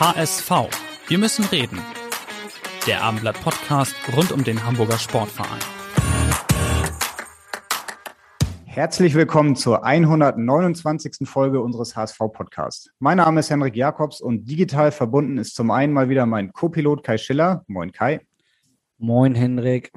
HSV. 0.00 0.50
Wir 1.08 1.18
müssen 1.18 1.44
reden. 1.44 1.78
Der 2.86 3.02
Abendblatt 3.02 3.38
Podcast 3.42 3.94
rund 4.16 4.32
um 4.32 4.42
den 4.42 4.64
Hamburger 4.64 4.98
Sportverein. 4.98 5.60
Herzlich 8.64 9.12
willkommen 9.12 9.56
zur 9.56 9.84
129. 9.84 11.28
Folge 11.28 11.60
unseres 11.60 11.96
HSV 11.96 12.16
Podcasts. 12.32 12.88
Mein 12.98 13.18
Name 13.18 13.40
ist 13.40 13.50
Henrik 13.50 13.76
Jakobs 13.76 14.22
und 14.22 14.48
digital 14.48 14.90
verbunden 14.90 15.36
ist 15.36 15.54
zum 15.54 15.70
einen 15.70 15.92
mal 15.92 16.08
wieder 16.08 16.24
mein 16.24 16.50
Co-Pilot 16.54 17.04
Kai 17.04 17.18
Schiller. 17.18 17.62
Moin 17.66 17.92
Kai. 17.92 18.22
Moin 18.96 19.34
Henrik. 19.34 19.92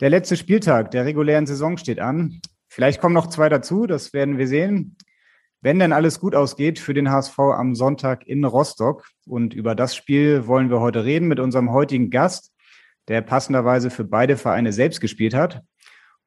Der 0.00 0.10
letzte 0.10 0.36
Spieltag 0.36 0.90
der 0.90 1.06
regulären 1.06 1.46
Saison 1.46 1.78
steht 1.78 2.00
an. 2.00 2.42
Vielleicht 2.68 3.00
kommen 3.00 3.14
noch 3.14 3.28
zwei 3.28 3.48
dazu, 3.48 3.86
das 3.86 4.12
werden 4.12 4.36
wir 4.36 4.46
sehen 4.46 4.98
wenn 5.64 5.78
denn 5.78 5.94
alles 5.94 6.20
gut 6.20 6.34
ausgeht 6.34 6.78
für 6.78 6.92
den 6.92 7.10
HSV 7.10 7.38
am 7.38 7.74
Sonntag 7.74 8.26
in 8.26 8.44
Rostock. 8.44 9.08
Und 9.26 9.54
über 9.54 9.74
das 9.74 9.96
Spiel 9.96 10.46
wollen 10.46 10.68
wir 10.68 10.80
heute 10.80 11.06
reden 11.06 11.26
mit 11.26 11.40
unserem 11.40 11.72
heutigen 11.72 12.10
Gast, 12.10 12.52
der 13.08 13.22
passenderweise 13.22 13.88
für 13.88 14.04
beide 14.04 14.36
Vereine 14.36 14.74
selbst 14.74 15.00
gespielt 15.00 15.32
hat. 15.32 15.62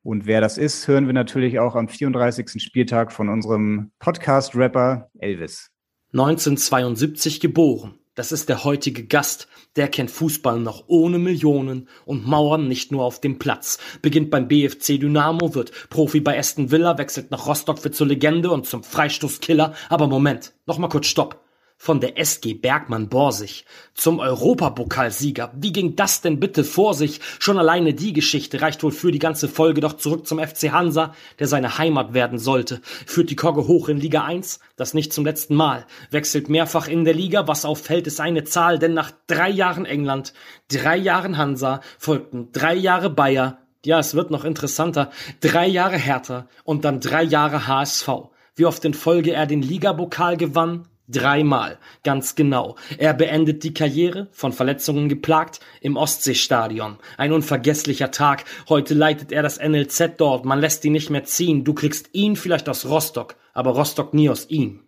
Und 0.02 0.26
wer 0.26 0.42
das 0.42 0.58
ist, 0.58 0.88
hören 0.88 1.06
wir 1.06 1.14
natürlich 1.14 1.60
auch 1.60 1.76
am 1.76 1.88
34. 1.88 2.60
Spieltag 2.64 3.12
von 3.12 3.30
unserem 3.30 3.92
Podcast-Rapper 4.00 5.12
Elvis. 5.20 5.70
1972 6.14 7.40
geboren 7.40 8.00
das 8.18 8.32
ist 8.32 8.50
der 8.50 8.64
heutige 8.64 9.06
Gast, 9.06 9.48
der 9.76 9.88
kennt 9.90 10.10
Fußball 10.10 10.60
noch 10.60 10.86
ohne 10.88 11.20
Millionen 11.20 11.88
und 12.04 12.26
Mauern 12.26 12.68
nicht 12.68 12.92
nur 12.92 13.06
auf 13.06 13.22
dem 13.22 13.38
Platz. 13.38 13.78
Beginnt 14.02 14.32
beim 14.32 14.48
BFC 14.48 15.00
Dynamo, 15.00 15.54
wird 15.54 15.72
Profi 15.92 16.20
bei 16.20 16.38
Aston 16.38 16.72
Villa, 16.72 16.98
wechselt 16.98 17.30
nach 17.30 17.46
Rostock, 17.46 17.84
wird 17.84 17.94
zur 17.94 18.08
Legende 18.08 18.50
und 18.50 18.66
zum 18.66 18.84
Freistoßkiller. 18.84 19.76
Aber 19.90 20.08
Moment, 20.08 20.54
noch 20.66 20.80
mal 20.80 20.90
kurz 20.90 21.06
Stopp 21.06 21.47
von 21.78 22.02
der 22.02 22.18
SG 22.18 22.54
Bergmann 22.56 23.08
Borsig 23.08 23.66
zum 23.94 24.20
Europapokalsieger. 24.20 25.52
Wie 25.56 25.72
ging 25.72 25.96
das 25.96 26.22
denn 26.22 26.40
bitte 26.40 26.64
vor 26.64 26.94
sich? 26.94 27.22
Schon 27.40 27.58
alleine 27.58 27.94
die 27.94 28.14
Geschichte 28.14 28.62
reicht 28.62 28.84
wohl 28.84 28.92
für 28.92 29.12
die 29.12 29.20
ganze 29.20 29.48
Folge 29.48 29.82
doch 29.82 29.94
zurück 29.94 30.28
zum 30.28 30.40
FC 30.40 30.72
Hansa, 30.72 31.14
der 31.40 31.48
seine 31.48 31.78
Heimat 31.78 32.14
werden 32.14 32.40
sollte. 32.40 32.82
Führt 33.06 33.30
die 33.30 33.36
Kogge 33.36 33.68
hoch 33.68 33.90
in 33.90 34.00
Liga 34.00 34.24
1, 34.24 34.60
das 34.76 34.94
nicht 34.94 35.14
zum 35.14 35.24
letzten 35.24 35.56
Mal. 35.56 35.86
Wechselt 36.10 36.50
mehrfach 36.50 36.88
in 36.88 37.06
der 37.06 37.14
Liga, 37.14 37.48
was 37.48 37.64
auffällt, 37.64 38.08
ist 38.08 38.20
eine 38.20 38.44
Zahl, 38.44 38.80
denn 38.80 38.94
nach 38.94 39.12
drei 39.28 39.50
Jahren 39.50 39.86
England, 39.86 40.34
drei 40.70 40.98
Jahren 40.98 41.38
Hansa, 41.38 41.82
folgten 42.00 42.52
drei 42.52 42.74
Jahre 42.76 43.10
Bayer, 43.10 43.60
ja, 43.86 44.00
es 44.00 44.16
wird 44.16 44.32
noch 44.32 44.44
interessanter, 44.44 45.12
drei 45.40 45.68
Jahre 45.68 45.98
Hertha 45.98 46.48
und 46.64 46.84
dann 46.84 47.00
drei 47.00 47.24
Jahre 47.24 47.68
HSV. 47.68 48.10
Wie 48.56 48.66
oft 48.66 48.84
in 48.84 48.94
Folge 48.94 49.34
er 49.34 49.46
den 49.46 49.62
Ligapokal 49.62 50.36
gewann, 50.36 50.88
Dreimal, 51.10 51.78
ganz 52.04 52.36
genau. 52.36 52.76
Er 52.98 53.14
beendet 53.14 53.64
die 53.64 53.74
Karriere, 53.74 54.28
von 54.32 54.52
Verletzungen 54.52 55.08
geplagt, 55.08 55.62
im 55.80 55.96
Ostseestadion. 55.96 56.98
Ein 57.18 57.32
unvergesslicher 57.32 58.12
Tag. 58.12 58.44
Heute 58.68 58.94
leitet 58.94 59.32
er 59.32 59.42
das 59.42 59.58
NLZ 59.58 60.18
dort. 60.18 60.44
Man 60.44 60.60
lässt 60.60 60.84
ihn 60.84 60.92
nicht 60.92 61.10
mehr 61.10 61.24
ziehen. 61.24 61.64
Du 61.64 61.74
kriegst 61.74 62.10
ihn 62.12 62.36
vielleicht 62.36 62.68
aus 62.68 62.86
Rostock, 62.86 63.38
aber 63.54 63.72
Rostock 63.72 64.14
nie 64.14 64.30
aus 64.30 64.50
ihm. 64.50 64.82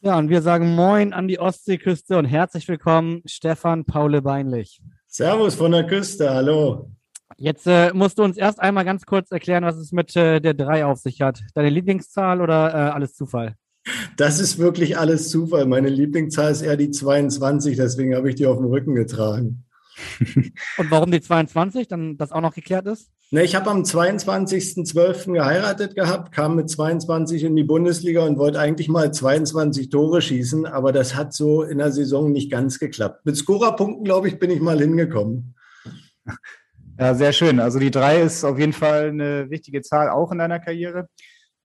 Ja, 0.00 0.16
und 0.16 0.30
wir 0.30 0.40
sagen 0.40 0.74
Moin 0.74 1.12
an 1.12 1.28
die 1.28 1.38
Ostseeküste 1.38 2.16
und 2.16 2.24
herzlich 2.24 2.66
willkommen, 2.66 3.20
Stefan 3.26 3.84
Paule 3.84 4.22
Beinlich. 4.22 4.80
Servus 5.06 5.56
von 5.56 5.72
der 5.72 5.86
Küste, 5.86 6.30
hallo. 6.30 6.90
Jetzt 7.36 7.66
äh, 7.66 7.92
musst 7.92 8.18
du 8.18 8.22
uns 8.22 8.38
erst 8.38 8.60
einmal 8.60 8.86
ganz 8.86 9.04
kurz 9.04 9.30
erklären, 9.30 9.64
was 9.64 9.76
es 9.76 9.92
mit 9.92 10.16
äh, 10.16 10.40
der 10.40 10.54
3 10.54 10.86
auf 10.86 10.98
sich 11.00 11.20
hat. 11.20 11.42
Deine 11.54 11.68
Lieblingszahl 11.68 12.40
oder 12.40 12.70
äh, 12.70 12.90
alles 12.92 13.14
Zufall? 13.14 13.56
Das 14.16 14.40
ist 14.40 14.58
wirklich 14.58 14.98
alles 14.98 15.28
Zufall. 15.28 15.66
Meine 15.66 15.88
Lieblingszahl 15.88 16.52
ist 16.52 16.62
eher 16.62 16.76
die 16.76 16.90
22, 16.90 17.76
deswegen 17.76 18.14
habe 18.14 18.28
ich 18.28 18.34
die 18.34 18.46
auf 18.46 18.58
dem 18.58 18.66
Rücken 18.66 18.94
getragen. 18.94 19.64
Und 20.78 20.90
warum 20.90 21.10
die 21.10 21.20
22, 21.20 21.88
dann 21.88 22.16
das 22.16 22.32
auch 22.32 22.40
noch 22.40 22.54
geklärt 22.54 22.86
ist? 22.86 23.10
Ne, 23.32 23.44
ich 23.44 23.54
habe 23.54 23.70
am 23.70 23.82
22.12. 23.82 25.34
geheiratet 25.34 25.94
gehabt, 25.94 26.32
kam 26.32 26.56
mit 26.56 26.68
22 26.68 27.44
in 27.44 27.54
die 27.54 27.62
Bundesliga 27.62 28.26
und 28.26 28.38
wollte 28.38 28.58
eigentlich 28.58 28.88
mal 28.88 29.12
22 29.12 29.88
Tore 29.88 30.20
schießen, 30.20 30.66
aber 30.66 30.90
das 30.90 31.14
hat 31.14 31.32
so 31.32 31.62
in 31.62 31.78
der 31.78 31.92
Saison 31.92 32.32
nicht 32.32 32.50
ganz 32.50 32.80
geklappt. 32.80 33.24
Mit 33.24 33.36
Scorerpunkten, 33.36 34.04
glaube 34.04 34.26
ich, 34.26 34.40
bin 34.40 34.50
ich 34.50 34.60
mal 34.60 34.80
hingekommen. 34.80 35.54
Ja, 36.98 37.14
sehr 37.14 37.32
schön. 37.32 37.60
Also 37.60 37.78
die 37.78 37.92
drei 37.92 38.20
ist 38.20 38.44
auf 38.44 38.58
jeden 38.58 38.72
Fall 38.72 39.10
eine 39.10 39.48
wichtige 39.48 39.80
Zahl 39.80 40.10
auch 40.10 40.32
in 40.32 40.38
deiner 40.38 40.58
Karriere. 40.58 41.08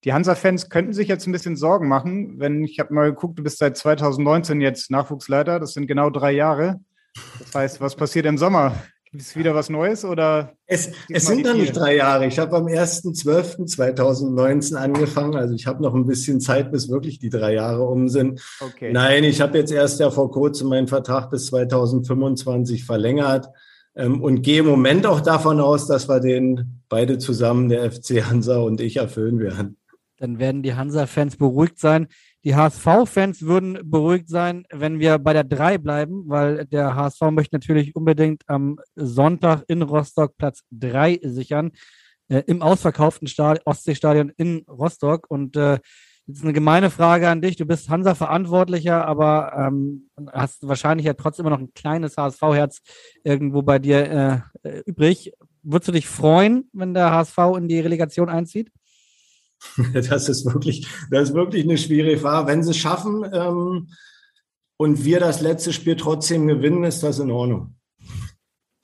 Die 0.06 0.14
Hansa-Fans 0.14 0.70
könnten 0.70 0.94
sich 0.94 1.08
jetzt 1.08 1.26
ein 1.26 1.32
bisschen 1.32 1.56
Sorgen 1.56 1.88
machen, 1.88 2.40
wenn 2.40 2.64
ich 2.64 2.80
habe 2.80 2.94
mal 2.94 3.10
geguckt, 3.10 3.40
du 3.40 3.44
bist 3.44 3.58
seit 3.58 3.76
2019 3.76 4.62
jetzt 4.62 4.92
Nachwuchsleiter, 4.92 5.60
das 5.60 5.74
sind 5.74 5.88
genau 5.88 6.12
drei 6.12 6.32
Jahre. 6.32 6.80
Das 7.40 7.56
heißt, 7.56 7.82
was 7.82 7.96
passiert 7.96 8.28
im 8.28 8.38
Sommer? 8.38 8.76
Gibt 9.10 9.24
es 9.24 9.36
wieder 9.36 9.56
was 9.56 9.70
Neues 9.70 10.06
oder? 10.06 10.52
Es, 10.68 10.92
es 11.10 11.26
sind 11.26 11.44
dann 11.44 11.58
nicht 11.58 11.76
drei 11.76 11.96
Jahre. 11.96 12.28
Ich 12.28 12.38
habe 12.38 12.56
am 12.56 12.68
1.12.2019 12.68 14.76
angefangen. 14.76 15.36
Also 15.36 15.56
ich 15.56 15.66
habe 15.66 15.82
noch 15.82 15.96
ein 15.96 16.06
bisschen 16.06 16.40
Zeit, 16.40 16.72
bis 16.72 16.90
wirklich 16.90 17.18
die 17.18 17.30
drei 17.30 17.56
Jahre 17.56 17.84
um 17.84 18.08
sind. 18.08 18.44
Okay. 18.60 18.92
Nein, 18.92 19.24
ich 19.24 19.42
habe 19.42 19.58
jetzt 19.58 19.72
erst 19.72 20.00
ja 20.00 20.12
vor 20.12 20.30
kurzem 20.30 20.68
meinen 20.68 20.88
Vertrag 20.88 21.32
bis 21.32 21.48
2025 21.48 22.86
verlängert 22.86 23.48
ähm, 23.96 24.22
und 24.22 24.44
gehe 24.44 24.60
im 24.60 24.68
Moment 24.68 25.08
auch 25.08 25.22
davon 25.22 25.60
aus, 25.62 25.88
dass 25.88 26.08
wir 26.08 26.20
den 26.20 26.84
beide 26.90 27.18
zusammen, 27.18 27.70
der 27.70 27.92
FC 27.92 28.24
Hansa 28.24 28.58
und 28.58 28.82
ich, 28.82 28.98
erfüllen 28.98 29.40
werden 29.40 29.78
dann 30.18 30.40
werden 30.40 30.64
die 30.64 30.76
Hansa-Fans 30.76 31.38
beruhigt 31.38 31.80
sein. 31.80 32.08
Die 32.44 32.56
HSV-Fans 32.56 33.42
würden 33.42 33.80
beruhigt 33.84 34.30
sein, 34.30 34.66
wenn 34.72 35.00
wir 35.00 35.18
bei 35.18 35.34
der 35.34 35.44
3 35.44 35.78
bleiben, 35.78 36.24
weil 36.28 36.66
der 36.66 36.96
HSV 36.96 37.22
möchte 37.32 37.56
natürlich 37.56 37.96
unbedingt 37.96 38.44
am 38.48 38.80
Sonntag 38.96 39.64
in 39.68 39.82
Rostock 39.82 40.38
Platz 40.38 40.64
3 40.72 41.20
sichern, 41.24 41.72
äh, 42.28 42.44
im 42.48 42.62
ausverkauften 42.62 43.28
Stadion, 43.28 43.64
Ostseestadion 43.66 44.32
in 44.38 44.66
Rostock. 44.68 45.26
Und 45.30 45.58
äh, 45.58 45.80
jetzt 46.28 46.44
eine 46.44 46.54
gemeine 46.54 46.90
Frage 46.90 47.30
an 47.30 47.42
dich. 47.42 47.56
Du 47.56 47.66
bist 47.66 47.90
Hansa-Verantwortlicher, 47.90 49.06
aber 49.06 49.54
ähm, 49.58 50.10
hast 50.32 50.68
wahrscheinlich 50.68 51.06
ja 51.06 51.14
trotzdem 51.14 51.46
immer 51.46 51.56
noch 51.56 51.64
ein 51.64 51.74
kleines 51.74 52.18
HSV-Herz 52.18 52.82
irgendwo 53.24 53.62
bei 53.62 53.80
dir 53.80 54.44
äh, 54.64 54.80
übrig. 54.86 55.34
Würdest 55.62 55.88
du 55.88 55.92
dich 55.92 56.08
freuen, 56.08 56.70
wenn 56.74 56.94
der 56.94 57.12
HSV 57.12 57.38
in 57.58 57.68
die 57.68 57.80
Relegation 57.80 58.30
einzieht? 58.30 58.72
Das 59.94 60.30
ist 60.30 60.46
wirklich, 60.46 60.88
das 61.12 61.30
ist 61.30 61.36
wirklich 61.36 61.64
eine 61.64 61.78
schwierige 61.78 62.18
Frage. 62.18 62.48
Wenn 62.48 62.64
sie 62.64 62.72
es 62.72 62.78
schaffen 62.78 63.26
ähm, 63.32 63.90
und 64.78 65.04
wir 65.04 65.20
das 65.20 65.42
letzte 65.42 65.74
Spiel 65.74 65.96
trotzdem 65.96 66.48
gewinnen, 66.48 66.84
ist 66.84 67.04
das 67.04 67.20
in 67.20 67.32
Ordnung. 67.32 67.76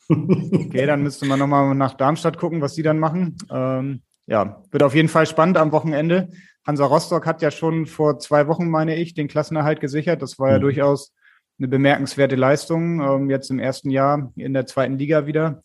Okay, 0.10 0.86
dann 0.86 1.04
müsste 1.04 1.26
man 1.26 1.40
nochmal 1.40 1.74
nach 1.74 1.94
Darmstadt 1.94 2.38
gucken, 2.38 2.62
was 2.62 2.76
sie 2.76 2.84
dann 2.84 3.00
machen. 3.00 3.38
Ähm, 3.50 4.02
ja, 4.28 4.62
wird 4.72 4.84
auf 4.84 4.94
jeden 4.94 5.08
Fall 5.08 5.26
spannend 5.26 5.58
am 5.58 5.72
Wochenende. 5.72 6.30
Hansa 6.66 6.86
Rostock 6.86 7.26
hat 7.26 7.42
ja 7.42 7.50
schon 7.50 7.86
vor 7.86 8.20
zwei 8.20 8.48
Wochen, 8.48 8.70
meine 8.70 8.96
ich, 8.96 9.14
den 9.14 9.28
Klassenerhalt 9.28 9.80
gesichert. 9.80 10.22
Das 10.22 10.38
war 10.38 10.52
ja 10.52 10.58
mhm. 10.58 10.64
durchaus 10.64 11.14
eine 11.58 11.68
bemerkenswerte 11.68 12.36
Leistung. 12.36 13.02
Ähm, 13.02 13.30
jetzt 13.30 13.50
im 13.50 13.60
ersten 13.60 13.90
Jahr 13.90 14.32
in 14.36 14.54
der 14.54 14.66
zweiten 14.66 14.98
Liga 14.98 15.26
wieder. 15.26 15.62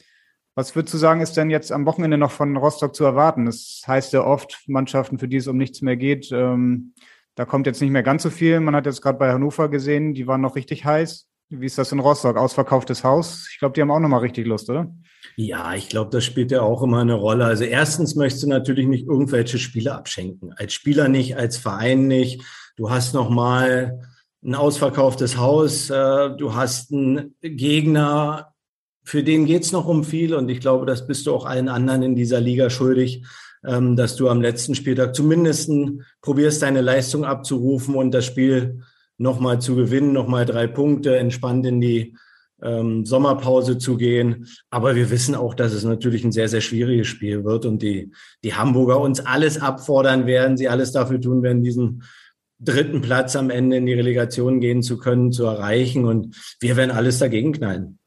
Was 0.56 0.74
würdest 0.74 0.94
du 0.94 0.98
sagen, 0.98 1.20
ist 1.20 1.36
denn 1.36 1.50
jetzt 1.50 1.70
am 1.70 1.84
Wochenende 1.84 2.16
noch 2.16 2.30
von 2.30 2.56
Rostock 2.56 2.94
zu 2.94 3.04
erwarten? 3.04 3.44
Das 3.44 3.82
heißt 3.86 4.14
ja 4.14 4.24
oft, 4.24 4.64
Mannschaften, 4.66 5.18
für 5.18 5.28
die 5.28 5.36
es 5.36 5.46
um 5.48 5.58
nichts 5.58 5.82
mehr 5.82 5.98
geht, 5.98 6.32
ähm, 6.32 6.94
da 7.34 7.44
kommt 7.44 7.66
jetzt 7.66 7.82
nicht 7.82 7.90
mehr 7.90 8.02
ganz 8.02 8.22
so 8.22 8.30
viel. 8.30 8.58
Man 8.60 8.74
hat 8.74 8.86
jetzt 8.86 9.02
gerade 9.02 9.18
bei 9.18 9.30
Hannover 9.30 9.68
gesehen, 9.68 10.14
die 10.14 10.26
waren 10.26 10.40
noch 10.40 10.56
richtig 10.56 10.86
heiß. 10.86 11.28
Wie 11.50 11.66
ist 11.66 11.76
das 11.76 11.92
in 11.92 12.00
Rostock? 12.00 12.38
Ausverkauftes 12.38 13.04
Haus? 13.04 13.48
Ich 13.52 13.58
glaube, 13.58 13.74
die 13.74 13.82
haben 13.82 13.90
auch 13.90 14.00
nochmal 14.00 14.20
richtig 14.20 14.46
Lust, 14.46 14.70
oder? 14.70 14.90
Ja, 15.36 15.74
ich 15.74 15.90
glaube, 15.90 16.10
das 16.10 16.24
spielt 16.24 16.50
ja 16.50 16.62
auch 16.62 16.82
immer 16.82 17.02
eine 17.02 17.14
Rolle. 17.14 17.44
Also 17.44 17.64
erstens 17.64 18.16
möchtest 18.16 18.44
du 18.44 18.48
natürlich 18.48 18.86
nicht 18.86 19.06
irgendwelche 19.06 19.58
Spiele 19.58 19.94
abschenken. 19.94 20.54
Als 20.56 20.72
Spieler 20.72 21.08
nicht, 21.08 21.36
als 21.36 21.58
Verein 21.58 22.06
nicht. 22.06 22.42
Du 22.76 22.90
hast 22.90 23.12
nochmal 23.12 24.00
ein 24.42 24.54
ausverkauftes 24.54 25.36
Haus. 25.36 25.90
Äh, 25.90 26.34
du 26.36 26.54
hast 26.54 26.90
einen 26.92 27.36
Gegner, 27.42 28.54
für 29.06 29.22
den 29.22 29.46
geht's 29.46 29.72
noch 29.72 29.86
um 29.86 30.04
viel 30.04 30.34
und 30.34 30.50
ich 30.50 30.60
glaube, 30.60 30.84
das 30.84 31.06
bist 31.06 31.26
du 31.26 31.34
auch 31.34 31.46
allen 31.46 31.68
anderen 31.68 32.02
in 32.02 32.16
dieser 32.16 32.40
Liga 32.40 32.68
schuldig. 32.68 33.24
ähm, 33.66 33.96
dass 33.96 34.16
du 34.16 34.28
am 34.28 34.40
letzten 34.40 34.74
Spieltag 34.74 35.14
zumindest 35.14 35.70
probierst, 36.22 36.62
deine 36.62 36.80
Leistung 36.80 37.24
abzurufen 37.24 37.94
und 37.94 38.12
das 38.12 38.24
Spiel 38.24 38.82
nochmal 39.18 39.60
zu 39.60 39.74
gewinnen, 39.74 40.12
nochmal 40.12 40.46
drei 40.46 40.66
Punkte, 40.66 41.16
entspannt 41.16 41.66
in 41.66 41.80
die 41.80 42.16
ähm, 42.62 43.04
Sommerpause 43.04 43.78
zu 43.78 43.96
gehen. 43.96 44.46
Aber 44.70 44.94
wir 44.94 45.10
wissen 45.10 45.34
auch, 45.34 45.54
dass 45.54 45.72
es 45.72 45.84
natürlich 45.84 46.24
ein 46.24 46.32
sehr, 46.32 46.48
sehr 46.48 46.60
schwieriges 46.60 47.08
Spiel 47.08 47.44
wird 47.44 47.66
und 47.66 47.82
die, 47.82 48.12
die 48.44 48.54
Hamburger 48.54 49.00
uns 49.00 49.20
alles 49.20 49.60
abfordern 49.60 50.26
werden, 50.26 50.56
sie 50.56 50.68
alles 50.68 50.92
dafür 50.92 51.20
tun 51.20 51.42
werden, 51.42 51.62
diesen 51.62 52.02
dritten 52.58 53.00
Platz 53.02 53.36
am 53.36 53.50
Ende 53.50 53.76
in 53.76 53.86
die 53.86 53.94
Relegation 53.94 54.60
gehen 54.60 54.82
zu 54.82 54.96
können, 54.98 55.32
zu 55.32 55.44
erreichen. 55.44 56.04
Und 56.04 56.36
wir 56.60 56.76
werden 56.76 56.90
alles 56.90 57.18
dagegen 57.18 57.52
knallen. 57.52 57.98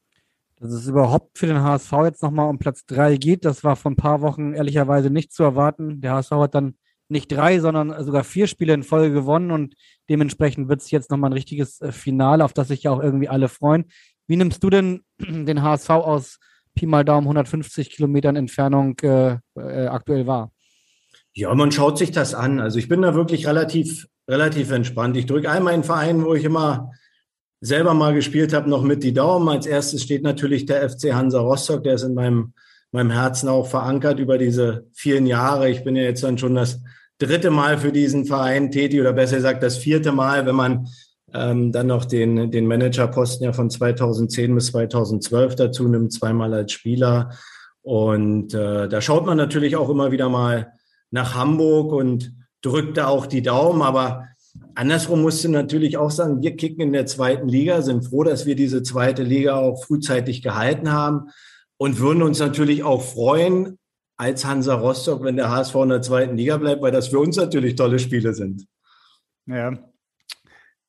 Dass 0.60 0.72
es 0.72 0.86
überhaupt 0.86 1.38
für 1.38 1.46
den 1.46 1.62
HSV 1.62 1.92
jetzt 2.04 2.22
nochmal 2.22 2.50
um 2.50 2.58
Platz 2.58 2.84
drei 2.84 3.16
geht, 3.16 3.46
das 3.46 3.64
war 3.64 3.76
vor 3.76 3.92
ein 3.92 3.96
paar 3.96 4.20
Wochen 4.20 4.52
ehrlicherweise 4.52 5.08
nicht 5.08 5.32
zu 5.32 5.42
erwarten. 5.42 6.02
Der 6.02 6.12
HSV 6.12 6.32
hat 6.32 6.54
dann 6.54 6.74
nicht 7.08 7.32
drei, 7.32 7.60
sondern 7.60 8.04
sogar 8.04 8.24
vier 8.24 8.46
Spiele 8.46 8.74
in 8.74 8.82
Folge 8.82 9.14
gewonnen 9.14 9.52
und 9.52 9.74
dementsprechend 10.10 10.68
wird 10.68 10.82
es 10.82 10.90
jetzt 10.90 11.10
nochmal 11.10 11.30
ein 11.30 11.34
richtiges 11.34 11.80
äh, 11.80 11.92
Finale, 11.92 12.44
auf 12.44 12.52
das 12.52 12.68
sich 12.68 12.82
ja 12.82 12.90
auch 12.90 13.02
irgendwie 13.02 13.28
alle 13.28 13.48
freuen. 13.48 13.86
Wie 14.26 14.36
nimmst 14.36 14.62
du 14.62 14.68
denn 14.68 15.00
den 15.18 15.62
HSV 15.62 15.90
aus 15.90 16.38
Pi 16.74 16.84
mal 16.84 17.06
Daumen 17.06 17.26
150 17.26 17.90
Kilometern 17.90 18.36
Entfernung 18.36 18.98
äh, 19.00 19.38
äh, 19.56 19.86
aktuell 19.86 20.26
wahr? 20.26 20.52
Ja, 21.32 21.54
man 21.54 21.72
schaut 21.72 21.96
sich 21.96 22.10
das 22.10 22.34
an. 22.34 22.60
Also 22.60 22.78
ich 22.78 22.88
bin 22.88 23.00
da 23.00 23.14
wirklich 23.14 23.46
relativ, 23.46 24.08
relativ 24.28 24.70
entspannt. 24.70 25.16
Ich 25.16 25.26
drücke 25.26 25.50
einmal 25.50 25.72
einen 25.72 25.84
Verein, 25.84 26.22
wo 26.22 26.34
ich 26.34 26.44
immer 26.44 26.90
selber 27.60 27.94
mal 27.94 28.14
gespielt 28.14 28.52
habe, 28.52 28.70
noch 28.70 28.82
mit 28.82 29.02
die 29.02 29.12
Daumen. 29.12 29.48
Als 29.48 29.66
erstes 29.66 30.02
steht 30.02 30.22
natürlich 30.22 30.66
der 30.66 30.88
FC 30.88 31.12
Hansa 31.12 31.40
Rostock, 31.40 31.84
der 31.84 31.94
ist 31.94 32.02
in 32.02 32.14
meinem, 32.14 32.54
meinem 32.90 33.10
Herzen 33.10 33.48
auch 33.48 33.66
verankert 33.66 34.18
über 34.18 34.38
diese 34.38 34.86
vielen 34.92 35.26
Jahre. 35.26 35.70
Ich 35.70 35.84
bin 35.84 35.96
ja 35.96 36.02
jetzt 36.02 36.22
dann 36.22 36.38
schon 36.38 36.54
das 36.54 36.80
dritte 37.18 37.50
Mal 37.50 37.78
für 37.78 37.92
diesen 37.92 38.24
Verein 38.24 38.70
tätig 38.70 39.00
oder 39.00 39.12
besser 39.12 39.36
gesagt 39.36 39.62
das 39.62 39.76
vierte 39.76 40.10
Mal, 40.10 40.46
wenn 40.46 40.56
man 40.56 40.88
ähm, 41.34 41.70
dann 41.70 41.86
noch 41.86 42.06
den, 42.06 42.50
den 42.50 42.66
Managerposten 42.66 43.44
ja 43.44 43.52
von 43.52 43.70
2010 43.70 44.54
bis 44.54 44.66
2012 44.68 45.54
dazu 45.54 45.86
nimmt, 45.86 46.12
zweimal 46.12 46.54
als 46.54 46.72
Spieler. 46.72 47.30
Und 47.82 48.54
äh, 48.54 48.88
da 48.88 49.00
schaut 49.00 49.26
man 49.26 49.36
natürlich 49.36 49.76
auch 49.76 49.90
immer 49.90 50.10
wieder 50.12 50.28
mal 50.28 50.72
nach 51.10 51.34
Hamburg 51.34 51.92
und 51.92 52.32
drückt 52.62 52.96
da 52.96 53.06
auch 53.06 53.26
die 53.26 53.42
Daumen. 53.42 53.82
Aber 53.82 54.24
andersrum 54.74 55.22
musst 55.22 55.44
du 55.44 55.48
natürlich 55.48 55.96
auch 55.96 56.10
sagen, 56.10 56.42
wir 56.42 56.56
kicken 56.56 56.82
in 56.82 56.92
der 56.92 57.06
zweiten 57.06 57.48
Liga, 57.48 57.82
sind 57.82 58.04
froh, 58.04 58.24
dass 58.24 58.46
wir 58.46 58.56
diese 58.56 58.82
zweite 58.82 59.22
Liga 59.22 59.56
auch 59.56 59.84
frühzeitig 59.84 60.42
gehalten 60.42 60.92
haben 60.92 61.30
und 61.76 61.98
würden 61.98 62.22
uns 62.22 62.38
natürlich 62.38 62.82
auch 62.82 63.02
freuen 63.02 63.78
als 64.16 64.44
Hansa 64.44 64.74
Rostock, 64.74 65.24
wenn 65.24 65.36
der 65.36 65.50
HSV 65.50 65.74
in 65.76 65.88
der 65.88 66.02
zweiten 66.02 66.36
Liga 66.36 66.56
bleibt, 66.58 66.82
weil 66.82 66.92
das 66.92 67.08
für 67.08 67.18
uns 67.18 67.36
natürlich 67.36 67.74
tolle 67.74 67.98
Spiele 67.98 68.34
sind. 68.34 68.66
Ja, 69.46 69.78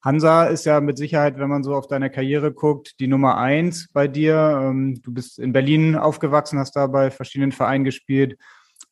Hansa 0.04 0.46
ist 0.46 0.66
ja 0.66 0.82
mit 0.82 0.98
Sicherheit, 0.98 1.38
wenn 1.38 1.50
man 1.50 1.64
so 1.64 1.76
auf 1.76 1.88
deine 1.88 2.10
Karriere 2.10 2.52
guckt, 2.52 3.00
die 3.00 3.08
Nummer 3.08 3.38
eins 3.38 3.88
bei 3.94 4.08
dir. 4.08 4.60
Ähm, 4.64 5.00
du 5.04 5.14
bist 5.14 5.38
in 5.38 5.54
Berlin 5.54 5.96
aufgewachsen, 5.96 6.58
hast 6.58 6.76
da 6.76 6.88
bei 6.88 7.12
verschiedenen 7.12 7.52
Vereinen 7.52 7.84
gespielt. 7.84 8.38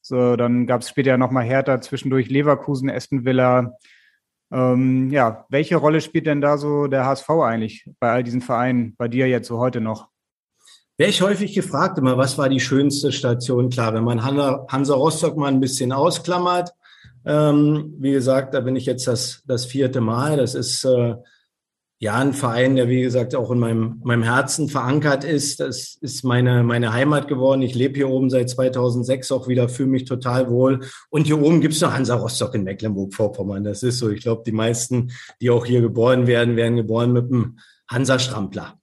So, 0.02 0.36
dann 0.36 0.68
gab 0.68 0.82
es 0.82 0.90
später 0.90 1.18
nochmal 1.18 1.46
Hertha, 1.46 1.82
zwischendurch 1.82 2.30
Leverkusen, 2.30 2.90
Aston 2.92 3.26
Villa. 3.26 3.74
Ähm, 4.52 5.12
ja, 5.12 5.46
welche 5.50 5.76
Rolle 5.76 6.02
spielt 6.02 6.26
denn 6.26 6.42
da 6.42 6.58
so 6.58 6.88
der 6.88 7.06
HSV 7.06 7.30
eigentlich 7.30 7.90
bei 8.00 8.12
all 8.12 8.24
diesen 8.24 8.42
Vereinen, 8.42 8.96
bei 8.98 9.08
dir 9.08 9.28
jetzt 9.28 9.48
so 9.48 9.60
heute 9.60 9.82
noch? 9.82 10.10
Wäre 10.98 11.10
ich 11.10 11.22
häufig 11.22 11.54
gefragt 11.54 11.98
immer, 11.98 12.18
was 12.18 12.38
war 12.38 12.50
die 12.50 12.60
schönste 12.60 13.12
Station? 13.12 13.70
Klar, 13.70 13.94
wenn 13.94 14.04
man 14.04 14.24
Hansa, 14.24 14.66
Hansa 14.68 14.96
Rostock 14.96 15.38
mal 15.38 15.48
ein 15.48 15.62
bisschen 15.62 15.92
ausklammert, 15.92 16.74
ähm, 17.26 17.96
wie 18.00 18.12
gesagt, 18.12 18.54
da 18.54 18.60
bin 18.62 18.76
ich 18.76 18.86
jetzt 18.86 19.08
das, 19.08 19.44
das 19.46 19.66
vierte 19.66 20.02
Mal. 20.02 20.38
Das 20.38 20.56
ist 20.56 20.84
äh, 20.84 21.16
ja 22.00 22.16
ein 22.16 22.34
Verein, 22.34 22.78
der 22.78 22.88
wie 22.88 23.02
gesagt 23.02 23.36
auch 23.36 23.52
in 23.52 23.60
meinem, 23.60 24.00
meinem 24.04 24.24
Herzen 24.24 24.70
verankert 24.70 25.26
ist. 25.26 25.60
Das 25.60 25.98
ist 26.00 26.24
meine, 26.24 26.64
meine 26.64 26.94
Heimat 26.94 27.28
geworden. 27.28 27.62
Ich 27.62 27.76
lebe 27.76 27.96
hier 27.96 28.10
oben 28.10 28.30
seit 28.30 28.50
2006 28.50 29.32
auch 29.34 29.50
wieder, 29.50 29.68
fühle 29.68 29.90
mich 29.90 30.06
total 30.06 30.50
wohl. 30.50 30.80
Und 31.10 31.28
hier 31.28 31.42
oben 31.42 31.60
gibt's 31.60 31.82
noch 31.82 31.94
Hansa 31.94 32.16
Rostock 32.16 32.56
in 32.56 32.64
Mecklenburg-Vorpommern. 32.64 33.66
Das 33.66 33.84
ist 33.84 34.00
so. 34.00 34.10
Ich 34.10 34.22
glaube, 34.22 34.44
die 34.46 34.54
meisten, 34.54 35.12
die 35.42 35.50
auch 35.50 35.66
hier 35.66 35.82
geboren 35.82 36.26
werden, 36.26 36.56
werden 36.56 36.78
geboren 36.78 37.12
mit 37.12 37.26
einem 37.26 37.60
Hansa-Strampler. 37.90 38.80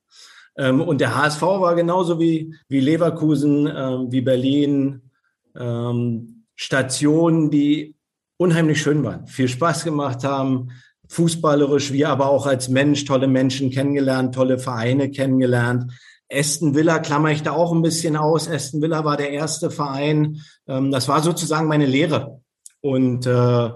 Ähm, 0.59 0.83
und 0.83 1.01
der 1.01 1.17
HSV 1.17 1.41
war 1.41 1.75
genauso 1.75 2.21
wie, 2.21 2.55
wie 2.69 2.81
Leverkusen, 2.81 3.67
ähm, 3.67 4.09
wie 4.11 4.21
Berlin, 4.21 5.11
ähm, 5.59 6.45
Stationen, 6.55 7.51
die 7.51 7.97
unheimlich 8.39 8.83
schön 8.83 9.03
waren, 9.03 9.27
viel 9.27 9.49
Spaß 9.49 9.85
gemacht 9.85 10.23
haben, 10.23 10.69
fußballerisch, 11.09 11.93
wie 11.93 12.05
aber 12.05 12.29
auch 12.29 12.47
als 12.47 12.69
Mensch 12.69 13.05
tolle 13.05 13.29
Menschen 13.29 13.71
kennengelernt, 13.71 14.35
tolle 14.35 14.59
Vereine 14.59 15.11
kennengelernt. 15.11 15.93
Aston 16.33 16.75
Villa 16.75 16.99
klammer 16.99 17.31
ich 17.31 17.43
da 17.43 17.53
auch 17.53 17.73
ein 17.73 17.83
bisschen 17.83 18.17
aus. 18.17 18.49
Aston 18.49 18.83
Villa 18.83 19.05
war 19.05 19.17
der 19.17 19.31
erste 19.31 19.71
Verein. 19.71 20.43
Ähm, 20.67 20.91
das 20.91 21.09
war 21.09 21.23
sozusagen 21.23 21.69
meine 21.69 21.87
Lehre. 21.87 22.41
Und 22.81 23.27
äh, 23.27 23.71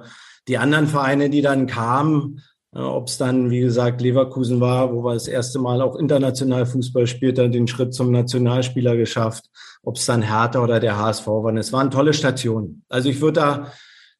die 0.48 0.58
anderen 0.58 0.86
Vereine, 0.86 1.30
die 1.30 1.42
dann 1.42 1.66
kamen, 1.66 2.42
äh, 2.74 2.80
ob 2.80 3.08
es 3.08 3.18
dann, 3.18 3.50
wie 3.50 3.60
gesagt, 3.60 4.00
Leverkusen 4.00 4.60
war, 4.60 4.92
wo 4.92 5.04
wir 5.04 5.14
das 5.14 5.28
erste 5.28 5.58
Mal 5.58 5.80
auch 5.80 5.96
international 5.96 6.66
Fußball 6.66 7.06
spielten, 7.06 7.52
den 7.52 7.68
Schritt 7.68 7.94
zum 7.94 8.10
Nationalspieler 8.10 8.96
geschafft, 8.96 9.44
ob 9.82 9.96
es 9.96 10.06
dann 10.06 10.22
Hertha 10.22 10.60
oder 10.60 10.80
der 10.80 10.98
HSV 10.98 11.26
waren. 11.26 11.56
Es 11.56 11.72
waren 11.72 11.90
tolle 11.90 12.12
Stationen. 12.12 12.84
Also 12.88 13.08
ich 13.08 13.20
würde 13.20 13.40
da 13.40 13.72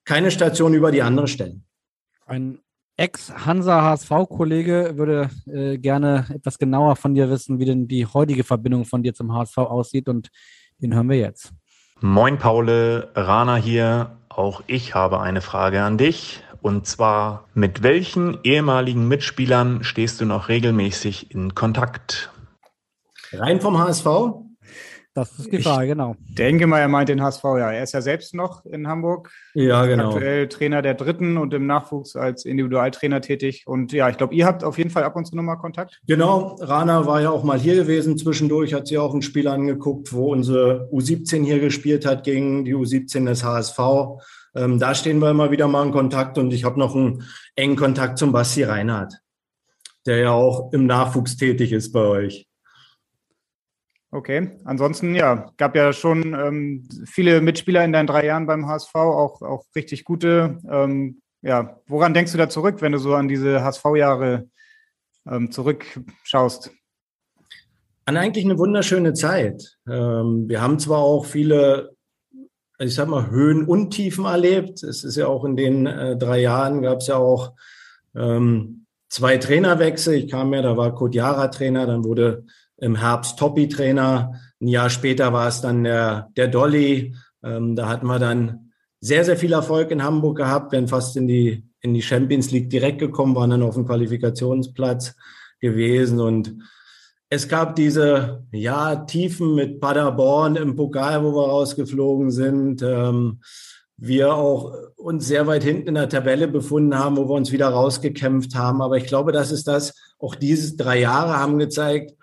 keine 0.05 0.31
Station 0.31 0.75
über 0.75 0.91
die 0.93 1.03
andere 1.03 1.29
stellen. 1.29 1.65
Ein 2.27 2.61
Ex-Hansa-HSV-Kollege 3.01 4.93
würde 4.97 5.31
äh, 5.47 5.79
gerne 5.79 6.27
etwas 6.35 6.59
genauer 6.59 6.97
von 6.97 7.15
dir 7.15 7.31
wissen, 7.31 7.59
wie 7.59 7.65
denn 7.65 7.89
die 7.89 8.05
heutige 8.05 8.45
Verbindung 8.45 8.85
von 8.85 9.03
dir 9.03 9.15
zum 9.15 9.33
HSV 9.33 9.57
aussieht 9.57 10.07
und 10.07 10.29
den 10.83 10.95
hören 10.95 11.09
wir 11.09 11.17
jetzt. 11.17 11.55
Moin 12.03 12.39
Paule, 12.39 13.11
Rana 13.15 13.57
hier. 13.57 14.19
Auch 14.29 14.63
ich 14.67 14.95
habe 14.95 15.21
eine 15.21 15.41
Frage 15.41 15.83
an 15.83 15.97
dich. 15.97 16.43
Und 16.61 16.87
zwar, 16.87 17.49
mit 17.55 17.83
welchen 17.83 18.37
ehemaligen 18.45 19.09
Mitspielern 19.09 19.83
stehst 19.83 20.21
du 20.21 20.27
noch 20.27 20.51
regelmäßig 20.51 21.31
in 21.35 21.55
Kontakt? 21.55 22.31
Rein 23.33 23.63
vom 23.63 23.79
HSV? 23.79 24.07
Das 25.13 25.37
ist 25.41 25.51
die 25.51 25.59
Frage, 25.59 25.87
ich 25.87 25.91
genau. 25.91 26.15
denke 26.39 26.69
mal, 26.69 26.79
er 26.79 26.87
meint 26.87 27.09
den 27.09 27.21
HSV, 27.21 27.43
ja. 27.43 27.73
Er 27.73 27.83
ist 27.83 27.93
ja 27.93 28.01
selbst 28.01 28.33
noch 28.33 28.65
in 28.65 28.87
Hamburg. 28.87 29.33
Ja, 29.55 29.85
genau. 29.85 30.11
Aktuell 30.11 30.49
Trainer 30.49 30.83
der 30.83 30.95
Dritten 30.95 31.37
und 31.37 31.53
im 31.53 31.67
Nachwuchs 31.67 32.15
als 32.15 32.45
Individualtrainer 32.45 33.21
tätig. 33.21 33.65
Und 33.67 33.93
ja, 33.93 34.09
ich 34.09 34.17
glaube, 34.17 34.35
ihr 34.35 34.47
habt 34.47 34.63
auf 34.63 34.79
jeden 34.79 34.91
Fall 34.91 35.03
ab 35.03 35.17
und 35.17 35.25
zu 35.25 35.35
nochmal 35.35 35.59
Kontakt. 35.59 36.01
Genau. 36.07 36.57
Rana 36.61 37.07
war 37.07 37.21
ja 37.21 37.31
auch 37.31 37.43
mal 37.43 37.59
hier 37.59 37.75
gewesen. 37.75 38.19
Zwischendurch 38.19 38.73
hat 38.73 38.87
sie 38.87 38.99
auch 38.99 39.13
ein 39.13 39.23
Spiel 39.23 39.49
angeguckt, 39.49 40.13
wo 40.13 40.31
unsere 40.31 40.89
U17 40.93 41.45
hier 41.45 41.59
gespielt 41.59 42.07
hat 42.07 42.23
gegen 42.23 42.65
die 42.65 42.77
U17 42.77 43.27
des 43.27 43.43
HSV. 43.43 43.79
Ähm, 44.55 44.79
da 44.79 44.95
stehen 44.95 45.19
wir 45.19 45.31
immer 45.31 45.51
wieder 45.51 45.67
mal 45.67 45.87
in 45.87 45.93
Kontakt 45.93 46.39
und 46.39 46.53
ich 46.53 46.65
habe 46.65 46.79
noch 46.79 46.95
einen 46.95 47.25
engen 47.57 47.77
Kontakt 47.77 48.19
zum 48.19 48.31
Basti 48.31 48.63
Reinhardt, 48.63 49.15
der 50.07 50.19
ja 50.19 50.31
auch 50.31 50.73
im 50.73 50.87
Nachwuchs 50.87 51.37
tätig 51.37 51.73
ist 51.73 51.93
bei 51.93 52.01
euch. 52.01 52.50
Okay, 54.13 54.51
ansonsten 54.65 55.15
ja, 55.15 55.53
gab 55.57 55.77
ja 55.77 55.93
schon 55.93 56.35
ähm, 56.35 56.89
viele 57.07 57.41
Mitspieler 57.41 57.85
in 57.85 57.93
deinen 57.93 58.09
drei 58.09 58.27
Jahren 58.27 58.47
beim 58.47 58.67
HSV, 58.67 58.93
auch, 58.97 59.41
auch 59.41 59.65
richtig 59.77 60.05
gute. 60.05 60.59
Ähm, 60.69 61.23
ja, 61.43 61.81
woran 61.87 62.13
denkst 62.13 62.33
du 62.33 62.39
da 62.39 62.49
zurück, 62.49 62.83
wenn 62.83 62.91
du 62.91 62.99
so 62.99 63.15
an 63.15 63.29
diese 63.29 63.63
HSV-Jahre 63.63 64.49
ähm, 65.31 65.53
zurückschaust? 65.53 66.73
An 68.05 68.17
eigentlich 68.17 68.45
eine 68.45 68.59
wunderschöne 68.59 69.13
Zeit. 69.15 69.79
Ähm, 69.89 70.49
wir 70.49 70.61
haben 70.61 70.81
zwar 70.81 70.99
auch 70.99 71.25
viele, 71.25 71.93
ich 72.81 72.97
sag 72.97 73.07
mal, 73.07 73.31
Höhen 73.31 73.65
und 73.65 73.93
Tiefen 73.93 74.25
erlebt. 74.25 74.83
Es 74.83 75.05
ist 75.05 75.17
ja 75.17 75.29
auch 75.29 75.45
in 75.45 75.57
den 75.57 75.87
äh, 75.87 76.17
drei 76.17 76.41
Jahren 76.41 76.83
gab 76.83 76.99
es 76.99 77.07
ja 77.07 77.17
auch 77.17 77.53
ähm, 78.17 78.87
zwei 79.09 79.39
Trainerwechsel. 79.39 80.15
Ich 80.15 80.31
kam 80.33 80.53
ja, 80.53 80.63
da 80.63 80.77
war 80.77 80.97
Kodjara 80.97 81.47
Trainer, 81.47 81.87
dann 81.87 82.05
wurde 82.05 82.45
im 82.81 82.97
Herbst 82.97 83.39
Toppi-Trainer. 83.39 84.35
Ein 84.61 84.69
Jahr 84.69 84.91
später 84.91 85.33
war 85.33 85.49
es 85.49 85.61
dann 85.61 85.85
der, 85.85 86.29
der 86.37 86.49
Dolly. 86.49 87.15
Ähm, 87.43 87.77
da 87.77 87.89
hatten 87.89 88.07
wir 88.07 88.19
dann 88.19 88.73
sehr, 89.01 89.25
sehr 89.25 89.37
viel 89.37 89.53
Erfolg 89.53 89.91
in 89.91 90.03
Hamburg 90.03 90.39
gehabt, 90.39 90.73
wären 90.73 90.89
fast 90.89 91.17
in 91.17 91.27
die, 91.27 91.65
in 91.81 91.95
die 91.95 92.03
Champions 92.03 92.51
League 92.51 92.69
direkt 92.69 92.99
gekommen, 92.99 93.35
waren 93.35 93.51
dann 93.51 93.63
auf 93.63 93.75
dem 93.75 93.87
Qualifikationsplatz 93.87 95.15
gewesen 95.61 96.21
und 96.21 96.55
es 97.33 97.47
gab 97.47 97.77
diese 97.77 98.45
ja, 98.51 98.97
Tiefen 98.97 99.55
mit 99.55 99.81
Paderborn 99.81 100.57
im 100.57 100.75
Pokal, 100.75 101.23
wo 101.23 101.33
wir 101.33 101.49
rausgeflogen 101.49 102.33
sind. 102.33 102.83
Ähm, 102.83 103.41
wir 103.97 104.35
auch 104.35 104.75
uns 104.97 105.29
sehr 105.29 105.47
weit 105.47 105.63
hinten 105.63 105.89
in 105.89 105.95
der 105.95 106.09
Tabelle 106.09 106.49
befunden 106.49 106.99
haben, 106.99 107.17
wo 107.17 107.29
wir 107.29 107.35
uns 107.35 107.53
wieder 107.53 107.69
rausgekämpft 107.69 108.57
haben. 108.57 108.83
Aber 108.83 108.97
ich 108.97 109.05
glaube, 109.07 109.31
das 109.31 109.53
ist 109.53 109.69
das, 109.69 109.95
auch 110.19 110.35
diese 110.35 110.77
drei 110.77 111.01
Jahre 111.01 111.39
haben 111.39 111.59
gezeigt, 111.59 112.17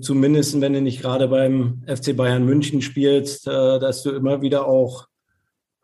zumindest 0.00 0.60
wenn 0.60 0.72
du 0.72 0.80
nicht 0.80 1.02
gerade 1.02 1.28
beim 1.28 1.82
FC 1.86 2.16
Bayern 2.16 2.44
München 2.44 2.82
spielst, 2.82 3.46
äh, 3.46 3.78
dass 3.78 4.02
du 4.02 4.10
immer 4.10 4.42
wieder 4.42 4.66
auch 4.66 5.08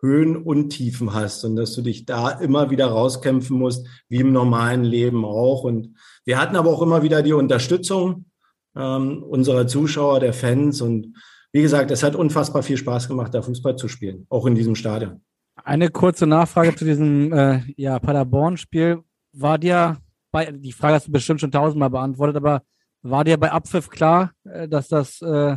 Höhen 0.01 0.37
und 0.37 0.71
Tiefen 0.71 1.15
hast 1.15 1.45
und 1.45 1.55
dass 1.55 1.75
du 1.75 1.83
dich 1.83 2.07
da 2.07 2.31
immer 2.31 2.71
wieder 2.71 2.87
rauskämpfen 2.87 3.57
musst, 3.57 3.87
wie 4.09 4.19
im 4.19 4.33
normalen 4.33 4.83
Leben 4.83 5.25
auch. 5.25 5.63
Und 5.63 5.97
wir 6.25 6.41
hatten 6.41 6.57
aber 6.57 6.71
auch 6.71 6.83
immer 6.83 7.03
wieder 7.03 7.23
die 7.23 7.33
Unterstützung 7.33 8.27
ähm, 8.75 9.23
unserer 9.23 9.69
Zuschauer, 9.69 10.19
der 10.19 10.33
Fans. 10.33 10.81
Und 10.81 11.15
wie 11.53 11.63
gesagt, 11.63 11.93
es 11.93 12.03
hat 12.03 12.17
unfassbar 12.17 12.65
viel 12.65 12.77
Spaß 12.77 13.07
gemacht, 13.07 13.33
da 13.33 13.43
Fußball 13.43 13.77
zu 13.77 13.87
spielen, 13.87 14.27
auch 14.29 14.47
in 14.47 14.57
diesem 14.57 14.75
Stadion. 14.75 15.23
Eine 15.65 15.91
kurze 15.91 16.27
Nachfrage 16.27 16.75
zu 16.75 16.85
diesem 16.85 17.33
äh, 17.33 17.61
ja, 17.77 17.99
Paderborn-Spiel. 18.01 19.01
War 19.35 19.59
dir 19.59 19.99
bei, 20.33 20.51
die 20.51 20.73
Frage 20.73 20.95
hast 20.95 21.07
du 21.07 21.13
bestimmt 21.13 21.41
schon 21.41 21.53
tausendmal 21.53 21.91
beantwortet, 21.91 22.37
aber 22.37 22.63
war 23.03 23.25
dir 23.25 23.37
bei 23.37 23.53
Abpfiff 23.53 23.91
klar, 23.91 24.33
äh, 24.45 24.69
dass 24.69 24.89
das, 24.89 25.21
äh, 25.23 25.57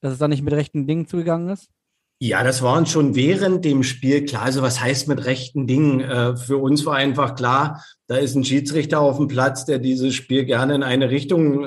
dass 0.00 0.12
es 0.12 0.18
da 0.18 0.28
nicht 0.28 0.42
mit 0.42 0.54
rechten 0.54 0.86
Dingen 0.86 1.06
zugegangen 1.06 1.48
ist? 1.50 1.68
Ja, 2.18 2.42
das 2.42 2.62
war 2.62 2.78
uns 2.78 2.90
schon 2.90 3.14
während 3.14 3.66
dem 3.66 3.82
Spiel 3.82 4.24
klar. 4.24 4.42
Also 4.42 4.62
was 4.62 4.80
heißt 4.80 5.06
mit 5.06 5.26
rechten 5.26 5.66
Dingen? 5.66 6.00
Äh, 6.00 6.34
für 6.36 6.56
uns 6.56 6.86
war 6.86 6.94
einfach 6.94 7.34
klar, 7.34 7.84
da 8.06 8.16
ist 8.16 8.34
ein 8.34 8.44
Schiedsrichter 8.44 9.00
auf 9.00 9.18
dem 9.18 9.28
Platz, 9.28 9.66
der 9.66 9.78
dieses 9.78 10.14
Spiel 10.14 10.46
gerne 10.46 10.74
in 10.74 10.82
eine 10.82 11.10
Richtung 11.10 11.66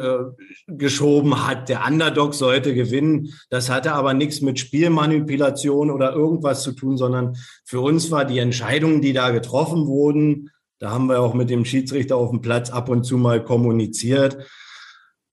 geschoben 0.68 1.46
hat. 1.46 1.68
Der 1.68 1.86
Underdog 1.86 2.34
sollte 2.34 2.74
gewinnen. 2.74 3.34
Das 3.50 3.70
hatte 3.70 3.92
aber 3.92 4.14
nichts 4.14 4.40
mit 4.40 4.58
Spielmanipulation 4.58 5.92
oder 5.92 6.14
irgendwas 6.14 6.64
zu 6.64 6.72
tun, 6.72 6.98
sondern 6.98 7.36
für 7.66 7.82
uns 7.82 8.10
war 8.10 8.24
die 8.24 8.40
Entscheidung, 8.40 9.02
die 9.02 9.12
da 9.12 9.32
getroffen 9.32 9.86
wurden, 9.86 10.50
da 10.80 10.92
haben 10.92 11.08
wir 11.08 11.20
auch 11.20 11.34
mit 11.34 11.50
dem 11.50 11.66
Schiedsrichter 11.66 12.16
auf 12.16 12.30
dem 12.30 12.40
Platz 12.40 12.70
ab 12.70 12.88
und 12.88 13.04
zu 13.04 13.18
mal 13.18 13.44
kommuniziert, 13.44 14.38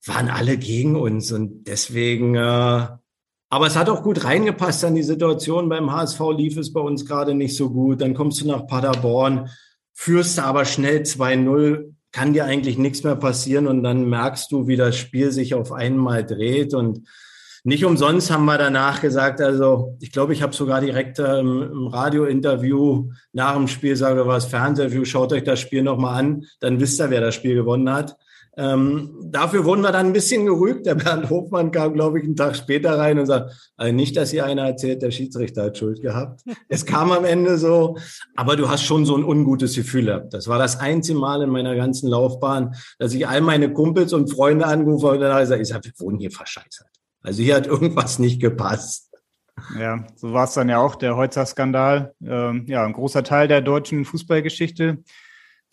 waren 0.08 0.28
alle 0.28 0.56
gegen 0.56 0.96
uns 0.96 1.32
und 1.32 1.64
deswegen 1.64 2.34
äh, 2.34 2.86
aber 3.48 3.68
es 3.68 3.76
hat 3.76 3.88
auch 3.88 4.02
gut 4.02 4.24
reingepasst 4.24 4.84
an 4.84 4.96
die 4.96 5.04
Situation. 5.04 5.68
Beim 5.68 5.92
HSV 5.92 6.20
lief 6.36 6.56
es 6.56 6.72
bei 6.72 6.80
uns 6.80 7.06
gerade 7.06 7.32
nicht 7.32 7.56
so 7.56 7.70
gut. 7.70 8.00
Dann 8.00 8.14
kommst 8.14 8.40
du 8.40 8.48
nach 8.48 8.66
Paderborn, 8.66 9.48
führst 9.94 10.40
aber 10.40 10.64
schnell 10.64 11.02
2-0, 11.02 11.94
kann 12.10 12.32
dir 12.32 12.44
eigentlich 12.44 12.76
nichts 12.76 13.04
mehr 13.04 13.14
passieren 13.14 13.66
und 13.68 13.82
dann 13.82 14.08
merkst 14.08 14.50
du, 14.50 14.66
wie 14.66 14.76
das 14.76 14.96
Spiel 14.96 15.30
sich 15.30 15.54
auf 15.54 15.70
einmal 15.70 16.24
dreht 16.24 16.74
und 16.74 17.08
nicht 17.62 17.84
umsonst 17.84 18.30
haben 18.30 18.44
wir 18.44 18.58
danach 18.58 19.00
gesagt, 19.00 19.40
also 19.40 19.96
ich 20.00 20.12
glaube, 20.12 20.32
ich 20.32 20.40
habe 20.40 20.54
sogar 20.54 20.80
direkt 20.80 21.18
ähm, 21.18 21.62
im 21.62 21.86
Radiointerview 21.88 23.10
nach 23.32 23.56
dem 23.56 23.66
Spiel, 23.66 23.96
sage 23.96 24.24
was 24.24 24.44
Fernsehinterview, 24.46 25.04
schaut 25.04 25.32
euch 25.32 25.42
das 25.42 25.58
Spiel 25.58 25.82
nochmal 25.82 26.22
an, 26.22 26.44
dann 26.60 26.78
wisst 26.78 27.00
ihr, 27.00 27.10
wer 27.10 27.20
das 27.20 27.34
Spiel 27.34 27.56
gewonnen 27.56 27.92
hat. 27.92 28.16
Ähm, 28.58 29.14
dafür 29.22 29.66
wurden 29.66 29.82
wir 29.82 29.92
dann 29.92 30.06
ein 30.06 30.12
bisschen 30.14 30.46
gerügt. 30.46 30.86
Der 30.86 30.94
Bernd 30.94 31.28
Hofmann 31.28 31.70
kam, 31.70 31.92
glaube 31.92 32.18
ich, 32.18 32.24
einen 32.24 32.36
Tag 32.36 32.56
später 32.56 32.98
rein 32.98 33.18
und 33.18 33.26
sagt, 33.26 33.52
also 33.76 33.92
nicht, 33.92 34.16
dass 34.16 34.30
hier 34.30 34.46
einer 34.46 34.66
erzählt, 34.66 35.02
der 35.02 35.10
Schiedsrichter 35.10 35.64
hat 35.64 35.76
Schuld 35.76 36.00
gehabt. 36.00 36.40
es 36.68 36.86
kam 36.86 37.12
am 37.12 37.26
Ende 37.26 37.58
so, 37.58 37.98
aber 38.34 38.56
du 38.56 38.70
hast 38.70 38.82
schon 38.82 39.04
so 39.04 39.14
ein 39.16 39.24
ungutes 39.24 39.74
Gefühl 39.74 40.06
gehabt. 40.06 40.32
Das 40.32 40.48
war 40.48 40.58
das 40.58 40.80
einzige 40.80 41.18
Mal 41.18 41.42
in 41.42 41.50
meiner 41.50 41.76
ganzen 41.76 42.08
Laufbahn, 42.08 42.74
dass 42.98 43.12
ich 43.12 43.28
all 43.28 43.42
meine 43.42 43.72
Kumpels 43.72 44.14
und 44.14 44.32
Freunde 44.32 44.66
angerufen 44.66 45.06
habe 45.06 45.16
und 45.16 45.22
dann 45.22 45.38
gesagt, 45.38 45.60
ich 45.60 45.68
sage, 45.68 45.84
wir 45.84 45.92
wohnen 45.98 46.18
hier 46.18 46.30
verscheißert. 46.30 46.88
Also 47.22 47.42
hier 47.42 47.56
hat 47.56 47.66
irgendwas 47.66 48.18
nicht 48.18 48.40
gepasst. 48.40 49.10
Ja, 49.78 50.06
so 50.16 50.32
war 50.32 50.44
es 50.44 50.54
dann 50.54 50.68
ja 50.68 50.78
auch, 50.78 50.94
der 50.96 51.16
Heutzer-Skandal. 51.16 52.14
Ähm, 52.24 52.64
ja, 52.68 52.84
ein 52.84 52.92
großer 52.92 53.22
Teil 53.22 53.48
der 53.48 53.60
deutschen 53.60 54.04
Fußballgeschichte. 54.04 54.98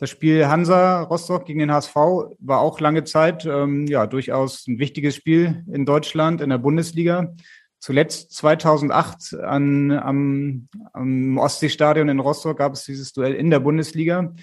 Das 0.04 0.10
Spiel 0.10 0.48
Hansa 0.48 1.04
Rostock 1.04 1.46
gegen 1.46 1.60
den 1.60 1.72
HSV 1.72 1.96
war 1.96 2.60
auch 2.60 2.82
lange 2.82 3.06
Zeit 3.06 3.46
ähm, 3.46 3.88
ja 3.88 4.06
durchaus 4.06 4.68
ein 4.68 4.78
wichtiges 4.78 5.16
Spiel 5.16 5.64
in 5.72 5.86
Deutschland 5.86 6.42
in 6.42 6.50
der 6.50 6.58
Bundesliga. 6.58 7.34
Zuletzt 7.80 8.34
2008 8.34 9.36
an, 9.36 9.92
am, 9.92 10.68
am 10.92 11.38
Ostseestadion 11.38 12.10
in 12.10 12.20
Rostock 12.20 12.58
gab 12.58 12.74
es 12.74 12.84
dieses 12.84 13.14
Duell 13.14 13.34
in 13.34 13.50
der 13.50 13.62
Bundesliga. 13.62 14.34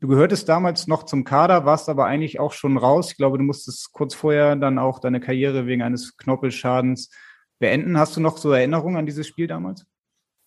Du 0.00 0.08
gehörtest 0.08 0.48
damals 0.48 0.86
noch 0.86 1.02
zum 1.02 1.24
Kader, 1.24 1.66
warst 1.66 1.90
aber 1.90 2.06
eigentlich 2.06 2.40
auch 2.40 2.54
schon 2.54 2.78
raus. 2.78 3.10
Ich 3.10 3.18
glaube, 3.18 3.36
du 3.36 3.44
musstest 3.44 3.92
kurz 3.92 4.14
vorher 4.14 4.56
dann 4.56 4.78
auch 4.78 5.00
deine 5.00 5.20
Karriere 5.20 5.66
wegen 5.66 5.82
eines 5.82 6.16
Knorpelschadens 6.16 7.10
beenden. 7.58 7.98
Hast 7.98 8.16
du 8.16 8.22
noch 8.22 8.38
so 8.38 8.52
Erinnerungen 8.52 8.96
an 8.96 9.04
dieses 9.04 9.26
Spiel 9.26 9.48
damals? 9.48 9.84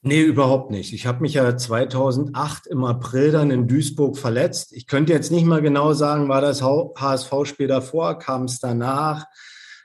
Nee, 0.06 0.22
überhaupt 0.22 0.70
nicht. 0.70 0.92
Ich 0.92 1.06
habe 1.06 1.22
mich 1.22 1.36
ja 1.36 1.56
2008 1.56 2.68
im 2.68 2.84
April 2.84 3.32
dann 3.32 3.52
in 3.52 3.70
Duisburg 3.70 4.18
verletzt. 4.18 4.74
Ich 4.74 4.86
könnte 4.86 5.14
jetzt 5.14 5.32
nicht 5.32 5.46
mal 5.46 5.62
genau 5.62 5.94
sagen, 5.94 6.28
war 6.28 6.42
das 6.42 6.62
HSV-Spiel 6.62 7.68
davor, 7.68 8.20
kam 8.20 8.44
es 8.44 8.60
danach. 8.60 9.26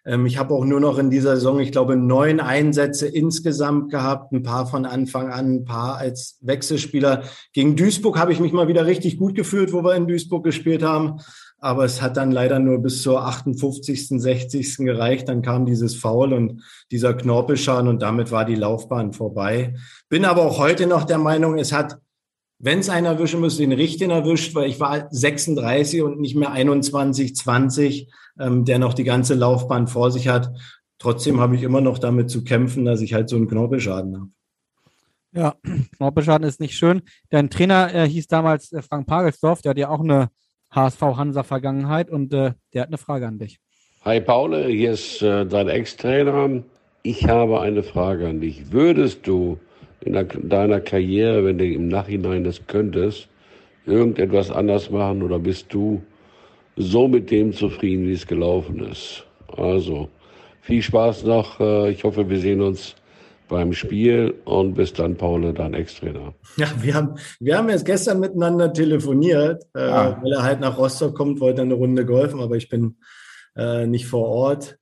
Ähm, 0.04 0.26
ich 0.26 0.37
habe 0.37 0.54
auch 0.54 0.64
nur 0.64 0.80
noch 0.80 0.98
in 0.98 1.10
dieser 1.10 1.37
Saison, 1.37 1.60
ich 1.60 1.70
glaube, 1.70 1.94
neun 1.94 2.40
Einsätze 2.40 3.06
insgesamt 3.06 3.92
gehabt, 3.92 4.32
ein 4.32 4.42
paar 4.42 4.66
von 4.66 4.87
Anfang 4.87 5.30
an, 5.30 5.54
ein 5.54 5.64
paar 5.64 5.98
als 5.98 6.37
Wechselspieler. 6.40 7.22
Gegen 7.52 7.76
Duisburg 7.76 8.18
habe 8.18 8.32
ich 8.32 8.40
mich 8.40 8.52
mal 8.52 8.66
wieder 8.66 8.87
richtig 8.87 9.18
gut 9.18 9.37
gefühlt, 9.37 9.72
wo 9.72 9.84
wir 9.84 9.94
in 9.94 10.08
Duisburg 10.08 10.42
gespielt 10.42 10.82
haben 10.82 11.20
aber 11.61 11.85
es 11.85 12.00
hat 12.00 12.17
dann 12.17 12.31
leider 12.31 12.59
nur 12.59 12.79
bis 12.79 13.03
zur 13.03 13.25
58., 13.25 14.09
60. 14.09 14.77
gereicht. 14.79 15.29
Dann 15.29 15.43
kam 15.43 15.67
dieses 15.67 15.97
Foul 15.97 16.33
und 16.33 16.62
dieser 16.91 17.15
Knorpelschaden 17.15 17.88
und 17.88 18.00
damit 18.00 18.31
war 18.31 18.45
die 18.45 18.55
Laufbahn 18.55 19.12
vorbei. 19.12 19.75
Bin 20.09 20.25
aber 20.25 20.43
auch 20.43 20.59
heute 20.59 20.87
noch 20.87 21.05
der 21.05 21.19
Meinung, 21.19 21.59
es 21.59 21.73
hat, 21.73 21.99
wenn 22.61 22.79
es 22.79 22.88
einer 22.88 23.11
erwischen 23.11 23.41
müsste, 23.41 23.62
den 23.62 23.73
richtigen 23.73 24.11
erwischt, 24.11 24.55
weil 24.55 24.69
ich 24.69 24.79
war 24.79 25.09
36 25.11 26.03
und 26.03 26.21
nicht 26.21 26.37
mehr 26.37 26.53
21, 26.53 27.35
20, 27.35 28.12
ähm, 28.38 28.65
der 28.65 28.79
noch 28.79 28.95
die 28.95 29.05
ganze 29.05 29.35
Laufbahn 29.35 29.88
vor 29.88 30.12
sich 30.12 30.29
hat. 30.29 30.53
Trotzdem 30.99 31.41
habe 31.41 31.57
ich 31.57 31.62
immer 31.62 31.81
noch 31.81 31.99
damit 31.99 32.31
zu 32.31 32.45
kämpfen, 32.45 32.85
dass 32.85 33.00
ich 33.00 33.15
halt 33.15 33.29
so 33.29 33.37
einen 33.37 33.49
Knorpelschaden 33.49 34.17
habe. 34.17 34.31
Ja, 35.33 35.57
Knorpelschaden 35.97 36.47
ist 36.47 36.61
nicht 36.61 36.77
schön. 36.77 37.03
Dein 37.31 37.50
Trainer 37.50 37.93
äh, 37.95 38.09
hieß 38.09 38.29
damals 38.29 38.73
äh, 38.73 38.83
Frank 38.83 39.09
Pagelsdorf, 39.09 39.61
der 39.61 39.71
hat 39.71 39.79
ja 39.79 39.88
auch 39.88 40.00
eine 40.00 40.29
HSV 40.70 41.00
Hansa 41.00 41.42
Vergangenheit 41.42 42.10
und 42.10 42.32
äh, 42.32 42.52
der 42.75 42.82
hat 42.82 42.88
eine 42.88 42.98
Frage 42.98 43.26
an 43.26 43.38
dich. 43.38 43.58
Hi 44.04 44.20
Paul, 44.20 44.66
hier 44.66 44.92
ist 44.92 45.22
äh, 45.22 45.46
dein 45.46 45.68
Ex-Trainer. 45.68 46.62
Ich 47.02 47.26
habe 47.26 47.60
eine 47.60 47.82
Frage 47.82 48.28
an 48.28 48.40
dich. 48.40 48.70
Würdest 48.70 49.26
du 49.26 49.58
in 50.00 50.14
deiner 50.48 50.80
Karriere, 50.80 51.44
wenn 51.44 51.58
du 51.58 51.66
im 51.66 51.88
Nachhinein 51.88 52.44
das 52.44 52.66
könntest, 52.66 53.28
irgendetwas 53.87 54.50
anders 54.50 54.90
machen 54.90 55.22
oder 55.22 55.38
bist 55.38 55.72
du 55.72 56.02
so 56.76 57.08
mit 57.08 57.30
dem 57.30 57.52
zufrieden, 57.52 58.06
wie 58.06 58.12
es 58.12 58.26
gelaufen 58.26 58.80
ist? 58.80 59.26
Also, 59.56 60.08
viel 60.60 60.82
Spaß 60.82 61.25
noch. 61.25 61.58
Äh, 61.60 61.90
ich 61.90 62.04
hoffe, 62.04 62.28
wir 62.28 62.38
sehen 62.38 62.60
uns 62.60 62.94
beim 63.49 63.73
Spiel 63.73 64.35
und 64.45 64.75
bis 64.75 64.93
dann, 64.93 65.17
Paul, 65.17 65.52
dein 65.52 65.75
Ex-Trainer. 65.75 66.35
Ja, 66.57 66.69
wir 66.81 66.95
haben, 66.95 67.14
wir 67.40 67.57
haben 67.57 67.69
jetzt 67.69 67.85
gestern 67.85 68.21
miteinander 68.21 68.73
telefoniert, 68.73 69.64
äh, 69.75 69.81
ah. 69.81 70.19
weil 70.23 70.33
er 70.33 70.43
halt 70.43 70.61
nach 70.61 70.78
Rostock 70.78 71.14
kommt, 71.14 71.40
wollte 71.40 71.62
eine 71.62 71.75
Runde 71.75 72.07
golfen, 72.07 72.40
aber 72.40 72.57
ich 72.57 72.69
bin 72.69 72.99
äh, 73.57 73.87
nicht 73.87 74.07
vor 74.07 74.26
Ort. 74.26 74.78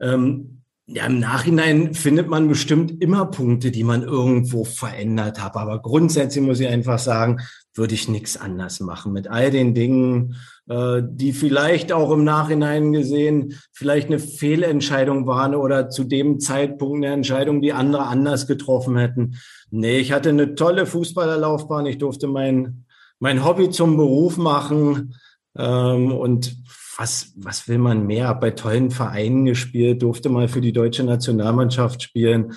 Ähm, 0.00 0.62
ja, 0.86 1.06
im 1.06 1.18
Nachhinein 1.18 1.94
findet 1.94 2.28
man 2.28 2.48
bestimmt 2.48 3.02
immer 3.02 3.26
Punkte, 3.26 3.72
die 3.72 3.82
man 3.82 4.02
irgendwo 4.02 4.64
verändert 4.64 5.42
hat. 5.42 5.56
Aber 5.56 5.82
grundsätzlich 5.82 6.44
muss 6.44 6.60
ich 6.60 6.68
einfach 6.68 7.00
sagen, 7.00 7.40
würde 7.74 7.94
ich 7.94 8.08
nichts 8.08 8.36
anders 8.36 8.78
machen. 8.80 9.12
Mit 9.12 9.28
all 9.28 9.50
den 9.50 9.74
Dingen, 9.74 10.32
äh, 10.32 10.36
die 10.68 11.32
vielleicht 11.32 11.92
auch 11.92 12.10
im 12.10 12.24
Nachhinein 12.24 12.92
gesehen 12.92 13.54
vielleicht 13.72 14.08
eine 14.08 14.18
Fehlentscheidung 14.18 15.26
waren 15.26 15.54
oder 15.54 15.90
zu 15.90 16.02
dem 16.02 16.40
Zeitpunkt 16.40 17.04
eine 17.04 17.14
Entscheidung, 17.14 17.62
die 17.62 17.72
andere 17.72 18.06
anders 18.06 18.48
getroffen 18.48 18.96
hätten. 18.96 19.36
Nee, 19.70 19.98
ich 19.98 20.10
hatte 20.10 20.30
eine 20.30 20.56
tolle 20.56 20.86
Fußballerlaufbahn. 20.86 21.86
Ich 21.86 21.98
durfte 21.98 22.26
mein, 22.26 22.84
mein 23.20 23.44
Hobby 23.44 23.70
zum 23.70 23.96
Beruf 23.96 24.38
machen. 24.38 25.14
Ähm, 25.56 26.10
und 26.10 26.56
was, 26.96 27.32
was 27.36 27.68
will 27.68 27.78
man 27.78 28.06
mehr? 28.06 28.28
Hab 28.28 28.40
bei 28.40 28.50
tollen 28.50 28.90
Vereinen 28.90 29.44
gespielt, 29.44 30.02
durfte 30.02 30.28
mal 30.28 30.48
für 30.48 30.60
die 30.60 30.72
deutsche 30.72 31.04
Nationalmannschaft 31.04 32.02
spielen. 32.02 32.54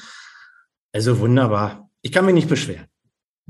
Also 0.94 1.20
wunderbar. 1.20 1.90
Ich 2.02 2.12
kann 2.12 2.26
mich 2.26 2.34
nicht 2.34 2.50
beschweren. 2.50 2.89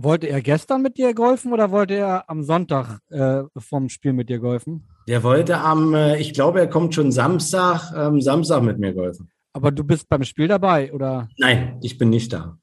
Wollte 0.02 0.30
er 0.30 0.42
gestern 0.42 0.82
mit 0.82 0.98
dir 0.98 1.14
golfen 1.14 1.52
oder 1.52 1.72
wollte 1.72 1.96
er 1.96 2.30
am 2.30 2.42
Sonntag 2.42 3.00
äh, 3.10 3.44
vom 3.58 3.90
Spiel 3.90 4.14
mit 4.14 4.30
dir 4.30 4.40
golfen? 4.40 4.88
Der 5.10 5.24
wollte 5.24 5.58
am, 5.58 5.94
äh, 5.94 6.18
ich 6.18 6.34
glaube, 6.34 6.62
er 6.62 6.68
kommt 6.68 6.96
schon 6.96 7.12
Samstag, 7.12 7.92
ähm, 7.94 8.22
Samstag 8.22 8.64
mit 8.64 8.80
mir 8.80 8.94
golfen. 8.94 9.30
Aber 9.52 9.72
du 9.72 9.84
bist 9.84 10.08
beim 10.08 10.24
Spiel 10.24 10.48
dabei, 10.48 10.94
oder? 10.94 11.28
Nein, 11.38 11.80
ich 11.82 11.98
bin 11.98 12.12
nicht 12.12 12.32
da. 12.32 12.58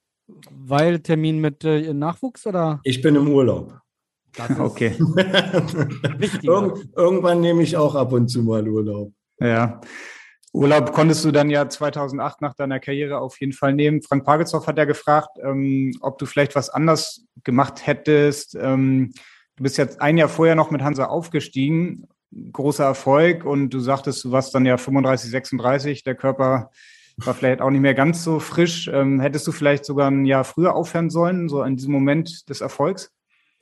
Weil 0.50 1.00
Termin 1.00 1.38
mit 1.38 1.62
äh, 1.62 1.92
Nachwuchs, 1.92 2.46
oder? 2.46 2.80
Ich 2.84 3.02
bin 3.02 3.16
im 3.16 3.28
Urlaub. 3.28 3.80
okay. 4.58 4.92
Irgend, 6.42 6.88
irgendwann 6.96 7.42
nehme 7.42 7.62
ich 7.62 7.76
auch 7.76 7.96
ab 7.96 8.12
und 8.12 8.28
zu 8.28 8.44
mal 8.44 8.66
Urlaub. 8.66 9.12
Ja. 9.40 9.82
Urlaub 10.52 10.92
konntest 10.92 11.24
du 11.24 11.32
dann 11.32 11.50
ja 11.50 11.68
2008 11.68 12.40
nach 12.40 12.54
deiner 12.54 12.80
Karriere 12.80 13.18
auf 13.18 13.38
jeden 13.40 13.52
Fall 13.52 13.74
nehmen. 13.74 14.02
Frank 14.02 14.24
Pagelshoff 14.24 14.66
hat 14.66 14.78
ja 14.78 14.84
gefragt, 14.84 15.38
ähm, 15.42 15.92
ob 16.00 16.18
du 16.18 16.26
vielleicht 16.26 16.54
was 16.54 16.70
anders 16.70 17.26
gemacht 17.44 17.86
hättest. 17.86 18.56
Ähm, 18.58 19.12
du 19.56 19.62
bist 19.62 19.76
jetzt 19.76 20.00
ein 20.00 20.16
Jahr 20.16 20.28
vorher 20.28 20.54
noch 20.54 20.70
mit 20.70 20.82
Hansa 20.82 21.06
aufgestiegen. 21.06 22.08
Großer 22.52 22.84
Erfolg 22.84 23.44
und 23.44 23.70
du 23.70 23.80
sagtest, 23.80 24.24
du 24.24 24.32
warst 24.32 24.54
dann 24.54 24.66
ja 24.66 24.76
35, 24.76 25.30
36. 25.30 26.04
Der 26.04 26.14
Körper 26.14 26.70
war 27.18 27.34
vielleicht 27.34 27.60
auch 27.60 27.70
nicht 27.70 27.80
mehr 27.80 27.94
ganz 27.94 28.24
so 28.24 28.40
frisch. 28.40 28.90
Ähm, 28.92 29.20
hättest 29.20 29.46
du 29.46 29.52
vielleicht 29.52 29.84
sogar 29.84 30.10
ein 30.10 30.24
Jahr 30.24 30.44
früher 30.44 30.74
aufhören 30.74 31.10
sollen, 31.10 31.48
so 31.48 31.62
in 31.62 31.76
diesem 31.76 31.92
Moment 31.92 32.48
des 32.48 32.60
Erfolgs? 32.60 33.12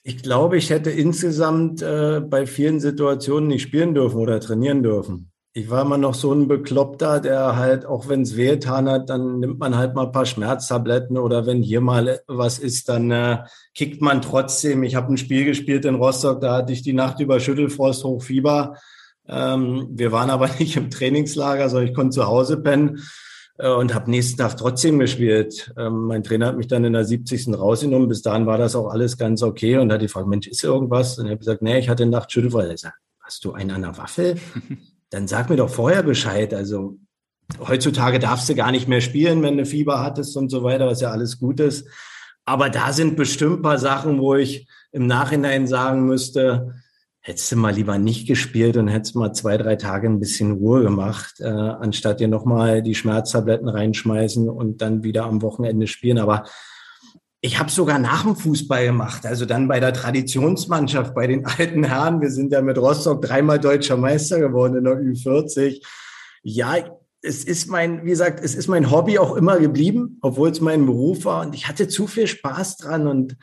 Ich 0.03 0.23
glaube, 0.23 0.59
ich 0.59 0.71
hätte 0.71 0.91
insgesamt 0.91 1.83
äh, 1.83 2.21
bei 2.21 2.47
vielen 2.47 2.79
Situationen 2.79 3.49
nicht 3.49 3.63
spielen 3.63 3.95
dürfen 3.95 4.19
oder 4.19 4.39
trainieren 4.39 4.83
dürfen. 4.83 5.31
Ich 5.57 5.71
war 5.71 5.83
immer 5.83 5.99
noch 5.99 6.15
so 6.15 6.33
ein 6.33 6.49
Bekloppter, 6.49 7.21
der 7.21 7.55
halt, 7.55 7.87
auch 7.87 8.09
wenn 8.09 8.23
es 8.23 8.37
wehgetan 8.37 8.89
hat, 8.89 9.09
dann 9.09 9.39
nimmt 9.39 9.61
man 9.61 9.77
halt 9.77 9.95
mal 9.95 10.07
ein 10.07 10.11
paar 10.11 10.27
Schmerztabletten 10.27 11.17
oder 11.17 11.47
wenn 11.47 11.63
hier 11.63 11.81
mal 11.81 12.19
was 12.27 12.59
ist, 12.59 12.89
dann 12.89 13.13
äh, 13.13 13.39
kickt 13.73 14.03
man 14.03 14.21
trotzdem. 14.21 14.83
Ich 14.83 14.97
habe 14.97 15.13
ein 15.13 15.17
Spiel 15.17 15.45
gespielt 15.45 15.85
in 15.85 15.95
Rostock, 15.95 16.41
da 16.41 16.57
hatte 16.57 16.73
ich 16.73 16.83
die 16.83 16.93
Nacht 16.93 17.21
über 17.21 17.39
Schüttelfrost, 17.39 18.03
Hochfieber. 18.03 18.79
Ähm, 19.29 19.87
wir 19.93 20.11
waren 20.11 20.29
aber 20.31 20.49
nicht 20.59 20.77
im 20.77 20.91
Trainingslager, 20.91 21.69
sondern 21.69 21.89
ich 21.89 21.95
konnte 21.95 22.17
zu 22.17 22.27
Hause 22.27 22.61
pennen 22.61 23.05
äh, 23.59 23.69
und 23.69 23.95
habe 23.95 24.11
nächsten 24.11 24.39
Tag 24.39 24.57
trotzdem 24.57 24.99
gespielt. 24.99 25.73
Ähm, 25.79 26.07
mein 26.07 26.25
Trainer 26.25 26.47
hat 26.49 26.57
mich 26.57 26.67
dann 26.67 26.83
in 26.83 26.95
der 26.95 27.05
70. 27.05 27.57
rausgenommen. 27.57 28.09
Bis 28.09 28.23
dahin 28.23 28.47
war 28.47 28.59
das 28.59 28.75
auch 28.75 28.89
alles 28.89 29.19
ganz 29.19 29.41
okay 29.41 29.77
und 29.77 29.93
hat 29.93 30.01
die 30.01 30.07
gefragt, 30.07 30.27
Mensch, 30.27 30.49
ist 30.49 30.65
irgendwas? 30.65 31.17
Und 31.17 31.27
ich 31.27 31.31
habe 31.31 31.39
gesagt, 31.39 31.63
nee, 31.63 31.79
ich 31.79 31.89
hatte 31.89 32.07
Nacht 32.07 32.33
Schüttelfrost. 32.33 32.69
Er 32.71 32.77
sagt, 32.77 32.99
hast 33.21 33.45
du 33.45 33.53
einen 33.53 33.71
an 33.71 33.83
der 33.83 33.97
Waffel? 33.97 34.35
dann 35.15 35.29
sag 35.29 35.49
mir 35.49 35.57
doch 35.57 35.71
vorher 35.71 36.03
Bescheid. 36.03 36.53
Also 36.53 36.99
heutzutage 37.61 38.19
darfst 38.19 38.49
du 38.49 38.55
gar 38.55 38.73
nicht 38.73 38.89
mehr 38.89 39.01
spielen, 39.01 39.43
wenn 39.43 39.57
du 39.57 39.65
Fieber 39.65 40.03
hattest 40.03 40.37
und 40.37 40.51
so 40.51 40.65
weiter, 40.65 40.87
was 40.87 41.01
ja 41.01 41.11
alles 41.11 41.39
gut 41.39 41.61
ist. 41.61 41.87
Aber 42.45 42.69
da 42.69 42.93
sind 42.93 43.17
bestimmt 43.17 43.63
paar 43.63 43.79
Sachen, 43.79 44.19
wo 44.19 44.35
ich 44.35 44.67
im 44.91 45.07
Nachhinein 45.07 45.67
sagen 45.67 46.05
müsste, 46.05 46.75
hättest 47.21 47.53
du 47.53 47.57
mal 47.57 47.73
lieber 47.73 47.97
nicht 47.97 48.27
gespielt 48.27 48.77
und 48.77 48.89
hättest 48.89 49.15
mal 49.15 49.33
zwei, 49.33 49.57
drei 49.57 49.77
Tage 49.77 50.09
ein 50.09 50.21
bisschen 50.21 50.53
Ruhe 50.53 50.83
gemacht, 50.83 51.41
äh, 51.41 51.47
anstatt 51.47 52.21
dir 52.21 52.29
nochmal 52.29 52.83
die 52.83 52.95
Schmerztabletten 52.95 53.69
reinschmeißen 53.69 54.51
und 54.51 54.83
dann 54.83 55.05
wieder 55.05 55.25
am 55.25 55.41
Wochenende 55.43 55.87
spielen. 55.87 56.19
Aber 56.19 56.45
ich 57.45 57.59
habe 57.59 57.71
sogar 57.71 57.99
nach 57.99 58.23
dem 58.23 58.37
Fußball 58.37 58.87
gemacht, 58.87 59.27
also 59.27 59.45
dann 59.45 59.69
bei 59.69 59.79
der 59.79 59.93
Traditionsmannschaft, 59.93 61.15
bei 61.15 61.27
den 61.27 61.45
alten 61.45 61.85
Herren. 61.85 62.23
Wir 62.23 62.31
sind 62.31 62.51
ja 62.53 62.63
mit 62.63 62.79
Rostock 62.79 63.21
dreimal 63.21 63.61
deutscher 63.61 63.99
Meister 63.99 64.41
geworden 64.41 64.77
in 64.77 64.85
der 64.85 64.95
Ü40. 64.95 65.85
Ja, 66.43 66.77
es 67.21 67.45
ist 67.45 67.69
mein, 67.69 68.03
wie 68.07 68.09
gesagt, 68.09 68.43
es 68.43 68.55
ist 68.55 68.69
mein 68.69 68.91
Hobby 68.91 69.19
auch 69.19 69.37
immer 69.37 69.59
geblieben, 69.59 70.17
obwohl 70.23 70.49
es 70.49 70.63
mein 70.63 70.87
Beruf 70.87 71.27
war. 71.27 71.45
Und 71.45 71.55
ich 71.55 71.69
hatte 71.69 71.87
zu 71.87 72.07
viel 72.07 72.27
Spaß 72.27 72.79
dran. 72.79 73.07
Und 73.07 73.37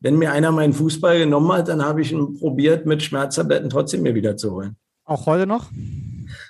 wenn 0.00 0.16
mir 0.16 0.32
einer 0.32 0.50
meinen 0.50 0.72
Fußball 0.72 1.18
genommen 1.18 1.52
hat, 1.52 1.68
dann 1.68 1.84
habe 1.84 2.00
ich 2.00 2.10
ihn 2.10 2.38
probiert, 2.38 2.86
mit 2.86 3.02
Schmerztabletten 3.02 3.68
trotzdem 3.68 4.00
mir 4.00 4.14
wieder 4.14 4.38
zu 4.38 4.52
holen. 4.52 4.76
Auch 5.04 5.26
heute 5.26 5.46
noch? 5.46 5.66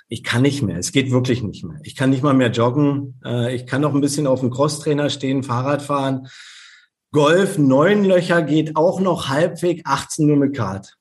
Ich 0.07 0.23
kann 0.23 0.43
nicht 0.43 0.61
mehr. 0.61 0.77
Es 0.77 0.93
geht 0.93 1.11
wirklich 1.11 1.43
nicht 1.43 1.65
mehr. 1.65 1.81
Ich 1.83 1.97
kann 1.97 2.11
nicht 2.11 2.23
mal 2.23 2.33
mehr 2.33 2.51
joggen. 2.51 3.19
Äh, 3.25 3.53
ich 3.53 3.67
kann 3.67 3.81
noch 3.81 3.93
ein 3.93 3.99
bisschen 3.99 4.25
auf 4.25 4.39
dem 4.39 4.51
Crosstrainer 4.51 5.09
stehen, 5.09 5.43
Fahrrad 5.43 5.81
fahren. 5.81 6.29
Golf, 7.13 7.59
neun 7.59 8.03
Löcher 8.03 8.41
geht 8.41 8.75
auch 8.75 8.99
noch 8.99 9.29
halbwegs, 9.29 9.83
18 9.85 10.25
nur 10.25 10.35
mit 10.35 10.55
Kart. 10.55 10.97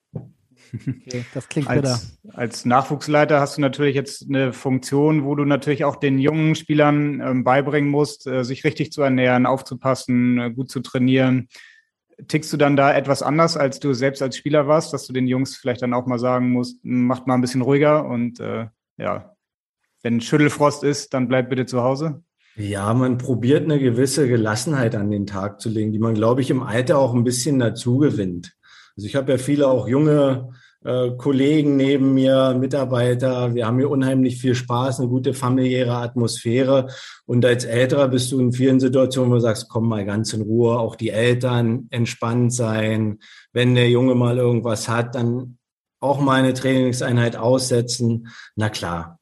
Okay, 0.75 1.25
das 1.35 1.49
klingt 1.49 1.69
als, 1.69 1.81
bitter. 1.81 2.37
Als 2.39 2.65
Nachwuchsleiter 2.67 3.41
hast 3.41 3.57
du 3.57 3.63
natürlich 3.63 3.95
jetzt 3.97 4.27
eine 4.29 4.53
Funktion, 4.53 5.25
wo 5.25 5.35
du 5.35 5.47
natürlich 5.47 5.87
auch 5.87 5.97
den 5.97 6.19
jungen 6.19 6.55
Spielern 6.55 7.21
ähm, 7.21 7.45
beibringen 7.45 7.91
musst, 7.91 8.27
äh, 8.27 8.45
sich 8.45 8.63
richtig 8.63 8.93
zu 8.93 9.01
ernähren, 9.01 9.47
aufzupassen, 9.47 10.39
äh, 10.39 10.51
gut 10.51 10.71
zu 10.71 10.81
trainieren. 10.81 11.49
Tickst 12.29 12.53
du 12.53 12.59
dann 12.59 12.77
da 12.77 12.93
etwas 12.93 13.23
anders, 13.23 13.57
als 13.57 13.81
du 13.81 13.95
selbst 13.95 14.21
als 14.21 14.37
Spieler 14.37 14.69
warst, 14.69 14.93
dass 14.93 15.07
du 15.07 15.15
den 15.15 15.27
Jungs 15.27 15.57
vielleicht 15.57 15.81
dann 15.81 15.95
auch 15.95 16.05
mal 16.05 16.19
sagen 16.19 16.51
musst, 16.51 16.85
macht 16.85 17.27
mal 17.27 17.35
ein 17.35 17.41
bisschen 17.41 17.63
ruhiger 17.63 18.05
und 18.05 18.39
äh, 18.39 18.67
ja, 18.99 19.35
wenn 20.03 20.21
Schüttelfrost 20.21 20.85
ist, 20.85 21.15
dann 21.15 21.27
bleib 21.27 21.49
bitte 21.49 21.65
zu 21.65 21.83
Hause? 21.83 22.23
Ja, 22.57 22.93
man 22.93 23.17
probiert 23.17 23.65
eine 23.65 23.79
gewisse 23.79 24.29
Gelassenheit 24.29 24.95
an 24.95 25.11
den 25.11 25.27
Tag 25.27 25.61
zu 25.61 25.71
legen, 25.71 25.93
die 25.93 25.99
man, 25.99 26.15
glaube 26.15 26.43
ich, 26.43 26.51
im 26.51 26.63
Alter 26.63 26.99
auch 26.99 27.15
ein 27.15 27.25
bisschen 27.25 27.59
dazu 27.59 27.99
gewinnt. 27.99 28.53
Also 28.97 29.07
ich 29.07 29.17
habe 29.17 29.33
ja 29.33 29.39
viele 29.39 29.69
auch 29.69 29.89
junge 29.89 30.51
äh, 30.85 31.13
Kollegen 31.13 31.77
neben 31.77 32.13
mir, 32.13 32.55
Mitarbeiter. 32.59 33.55
Wir 33.55 33.67
haben 33.67 33.79
hier 33.79 33.91
unheimlich 33.91 34.39
viel 34.39 34.55
Spaß, 34.55 35.01
eine 35.01 35.09
gute 35.09 35.33
familiäre 35.33 35.97
Atmosphäre. 35.97 36.89
Und 37.25 37.45
als 37.45 37.65
Älterer 37.65 38.09
bist 38.09 38.31
du 38.33 38.41
in 38.41 38.53
vielen 38.53 38.81
Situationen, 38.81 39.31
wo 39.31 39.37
du 39.37 39.41
sagst, 39.41 39.69
komm 39.71 39.89
mal 39.89 40.05
ganz 40.05 40.33
in 40.35 40.43
Ruhe, 40.43 40.79
auch 40.79 40.97
die 40.97 41.11
Eltern 41.11 41.87
entspannt 41.91 42.53
sein. 42.53 43.21
Wenn 43.53 43.75
der 43.75 43.89
Junge 43.89 44.15
mal 44.15 44.37
irgendwas 44.37 44.89
hat, 44.89 45.15
dann 45.15 45.57
auch 46.01 46.21
mal 46.21 46.41
eine 46.41 46.53
Trainingseinheit 46.53 47.37
aussetzen. 47.37 48.29
Na 48.57 48.69
klar, 48.69 49.21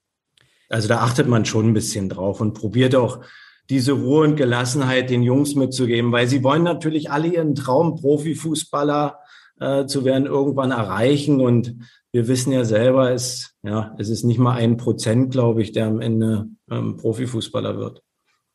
also 0.70 0.88
da 0.88 1.00
achtet 1.00 1.28
man 1.28 1.44
schon 1.44 1.68
ein 1.68 1.74
bisschen 1.74 2.08
drauf 2.08 2.40
und 2.40 2.54
probiert 2.54 2.94
auch 2.94 3.20
diese 3.68 3.92
Ruhe 3.92 4.26
und 4.26 4.36
Gelassenheit 4.36 5.10
den 5.10 5.22
Jungs 5.22 5.54
mitzugeben, 5.54 6.12
weil 6.12 6.26
sie 6.26 6.42
wollen 6.42 6.62
natürlich 6.62 7.10
alle 7.10 7.28
ihren 7.28 7.54
Traum 7.54 7.96
Profifußballer 7.96 9.18
äh, 9.60 9.86
zu 9.86 10.04
werden 10.04 10.26
irgendwann 10.26 10.70
erreichen 10.70 11.40
und 11.40 11.76
wir 12.12 12.26
wissen 12.26 12.52
ja 12.52 12.64
selber, 12.64 13.12
es, 13.12 13.54
ja, 13.62 13.94
es 13.98 14.08
ist 14.08 14.24
nicht 14.24 14.38
mal 14.38 14.56
ein 14.56 14.76
Prozent, 14.76 15.30
glaube 15.30 15.62
ich, 15.62 15.72
der 15.72 15.86
am 15.86 16.00
Ende 16.00 16.48
ähm, 16.70 16.96
Profifußballer 16.96 17.78
wird. 17.78 18.02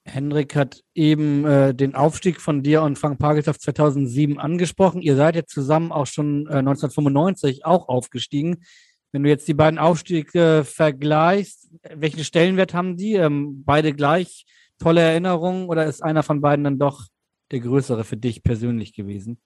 Henrik 0.03 0.55
hat 0.55 0.83
eben 0.93 1.45
äh, 1.45 1.73
den 1.73 1.95
Aufstieg 1.95 2.39
von 2.39 2.61
dir 2.61 2.83
und 2.83 2.99
Frank 2.99 3.17
Pagelsdorf 3.17 3.57
2007 3.57 4.37
angesprochen. 4.39 5.01
Ihr 5.01 5.15
seid 5.15 5.35
jetzt 5.35 5.53
zusammen 5.53 5.91
auch 5.91 6.05
schon 6.05 6.45
äh, 6.47 6.57
1995 6.57 7.65
auch 7.65 7.87
aufgestiegen. 7.87 8.63
Wenn 9.15 9.23
du 9.23 9.29
jetzt 9.29 9.47
die 9.47 9.53
beiden 9.53 9.79
Aufstiege 9.79 10.65
vergleichst, 10.65 11.69
welchen 11.95 12.25
Stellenwert 12.25 12.73
haben 12.73 12.97
die? 12.97 13.13
Ähm, 13.13 13.63
beide 13.63 13.93
gleich 13.93 14.45
tolle 14.77 14.99
Erinnerungen 14.99 15.69
oder 15.69 15.85
ist 15.85 16.03
einer 16.03 16.21
von 16.21 16.41
beiden 16.41 16.65
dann 16.65 16.79
doch 16.79 17.05
der 17.49 17.61
größere 17.61 18.03
für 18.03 18.17
dich 18.17 18.43
persönlich 18.43 18.93
gewesen? 18.93 19.39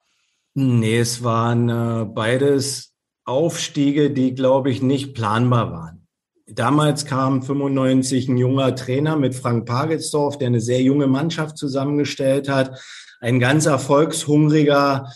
Nee, 0.55 0.97
es 0.97 1.23
waren 1.23 1.69
äh, 1.69 2.05
beides 2.05 2.95
Aufstiege, 3.25 4.09
die, 4.09 4.33
glaube 4.33 4.71
ich, 4.71 4.81
nicht 4.81 5.13
planbar 5.13 5.71
waren. 5.71 6.07
Damals 6.47 7.05
kam 7.05 7.43
95 7.43 8.27
ein 8.27 8.37
junger 8.37 8.73
Trainer 8.75 9.17
mit 9.17 9.35
Frank 9.35 9.67
Pagelsdorf, 9.67 10.39
der 10.39 10.47
eine 10.47 10.61
sehr 10.61 10.81
junge 10.81 11.05
Mannschaft 11.05 11.59
zusammengestellt 11.59 12.49
hat. 12.49 12.81
Ein 13.19 13.39
ganz 13.39 13.67
erfolgshungriger, 13.67 15.11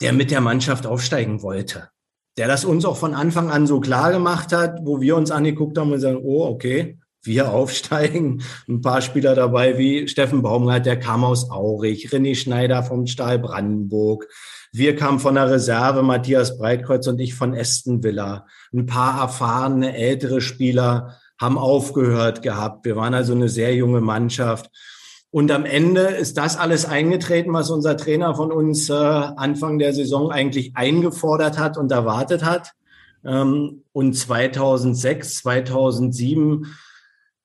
der 0.00 0.14
mit 0.14 0.30
der 0.30 0.40
Mannschaft 0.40 0.86
aufsteigen 0.86 1.42
wollte 1.42 1.91
der 2.36 2.48
das 2.48 2.64
uns 2.64 2.84
auch 2.84 2.96
von 2.96 3.14
Anfang 3.14 3.50
an 3.50 3.66
so 3.66 3.80
klar 3.80 4.12
gemacht 4.12 4.52
hat, 4.52 4.80
wo 4.82 5.00
wir 5.00 5.16
uns 5.16 5.30
angeguckt 5.30 5.78
haben 5.78 5.92
und 5.92 6.00
sagen, 6.00 6.20
oh, 6.22 6.44
okay, 6.46 6.98
wir 7.22 7.52
aufsteigen. 7.52 8.42
Ein 8.68 8.80
paar 8.80 9.02
Spieler 9.02 9.34
dabei 9.34 9.78
wie 9.78 10.08
Steffen 10.08 10.42
Baumgart, 10.42 10.86
der 10.86 10.98
kam 10.98 11.24
aus 11.24 11.50
Aurich, 11.50 12.08
René 12.10 12.34
Schneider 12.34 12.82
vom 12.82 13.06
Stahl 13.06 13.38
Brandenburg. 13.38 14.28
Wir 14.72 14.96
kamen 14.96 15.18
von 15.18 15.34
der 15.34 15.50
Reserve, 15.50 16.02
Matthias 16.02 16.56
Breitkreuz 16.56 17.06
und 17.06 17.20
ich 17.20 17.34
von 17.34 17.54
Aston 17.54 18.02
Villa. 18.02 18.46
Ein 18.72 18.86
paar 18.86 19.20
erfahrene, 19.20 19.94
ältere 19.94 20.40
Spieler 20.40 21.18
haben 21.38 21.58
aufgehört 21.58 22.40
gehabt. 22.40 22.86
Wir 22.86 22.96
waren 22.96 23.12
also 23.12 23.34
eine 23.34 23.50
sehr 23.50 23.74
junge 23.74 24.00
Mannschaft. 24.00 24.70
Und 25.32 25.50
am 25.50 25.64
Ende 25.64 26.02
ist 26.02 26.36
das 26.36 26.58
alles 26.58 26.84
eingetreten, 26.84 27.54
was 27.54 27.70
unser 27.70 27.96
Trainer 27.96 28.34
von 28.34 28.52
uns 28.52 28.90
äh, 28.90 28.92
Anfang 28.92 29.78
der 29.78 29.94
Saison 29.94 30.30
eigentlich 30.30 30.76
eingefordert 30.76 31.58
hat 31.58 31.78
und 31.78 31.90
erwartet 31.90 32.44
hat. 32.44 32.72
Ähm, 33.24 33.82
und 33.92 34.12
2006, 34.12 35.38
2007 35.38 36.66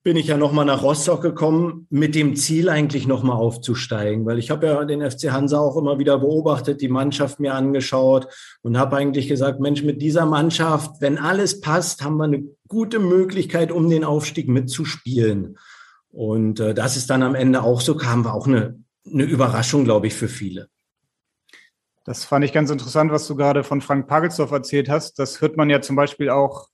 bin 0.04 0.18
ich 0.18 0.28
ja 0.28 0.36
nochmal 0.36 0.66
nach 0.66 0.84
Rostock 0.84 1.22
gekommen 1.22 1.88
mit 1.90 2.14
dem 2.14 2.36
Ziel 2.36 2.68
eigentlich 2.68 3.08
nochmal 3.08 3.38
aufzusteigen, 3.38 4.26
weil 4.26 4.38
ich 4.38 4.50
habe 4.50 4.68
ja 4.68 4.84
den 4.84 5.02
FC 5.02 5.32
Hansa 5.32 5.58
auch 5.58 5.78
immer 5.78 5.98
wieder 5.98 6.20
beobachtet, 6.20 6.82
die 6.82 6.90
Mannschaft 6.90 7.40
mir 7.40 7.54
angeschaut 7.54 8.28
und 8.64 8.78
habe 8.78 8.98
eigentlich 8.98 9.30
gesagt, 9.30 9.62
Mensch, 9.62 9.84
mit 9.84 10.02
dieser 10.02 10.26
Mannschaft, 10.26 11.00
wenn 11.00 11.18
alles 11.18 11.62
passt, 11.62 12.04
haben 12.04 12.18
wir 12.18 12.26
eine 12.26 12.44
gute 12.68 13.00
Möglichkeit, 13.00 13.72
um 13.72 13.90
den 13.90 14.04
Aufstieg 14.04 14.50
mitzuspielen. 14.50 15.58
Und 16.12 16.60
äh, 16.60 16.74
dass 16.74 16.96
es 16.96 17.08
dann 17.08 17.24
am 17.24 17.36
Ende 17.36 17.64
auch 17.64 17.82
so 17.82 17.96
kam, 17.96 18.26
war 18.26 18.34
auch 18.34 18.48
eine, 18.48 18.84
eine 19.06 19.24
Überraschung, 19.24 19.84
glaube 19.84 20.08
ich, 20.08 20.14
für 20.14 20.28
viele. 20.28 20.70
Das 22.06 22.24
fand 22.24 22.46
ich 22.46 22.54
ganz 22.54 22.70
interessant, 22.70 23.12
was 23.12 23.28
du 23.28 23.36
gerade 23.36 23.64
von 23.64 23.82
Frank 23.82 24.08
Pagelsdorf 24.08 24.52
erzählt 24.52 24.90
hast. 24.90 25.20
Das 25.20 25.42
hört 25.42 25.58
man 25.58 25.70
ja 25.70 25.82
zum 25.82 25.98
Beispiel 25.98 26.30
auch 26.30 26.70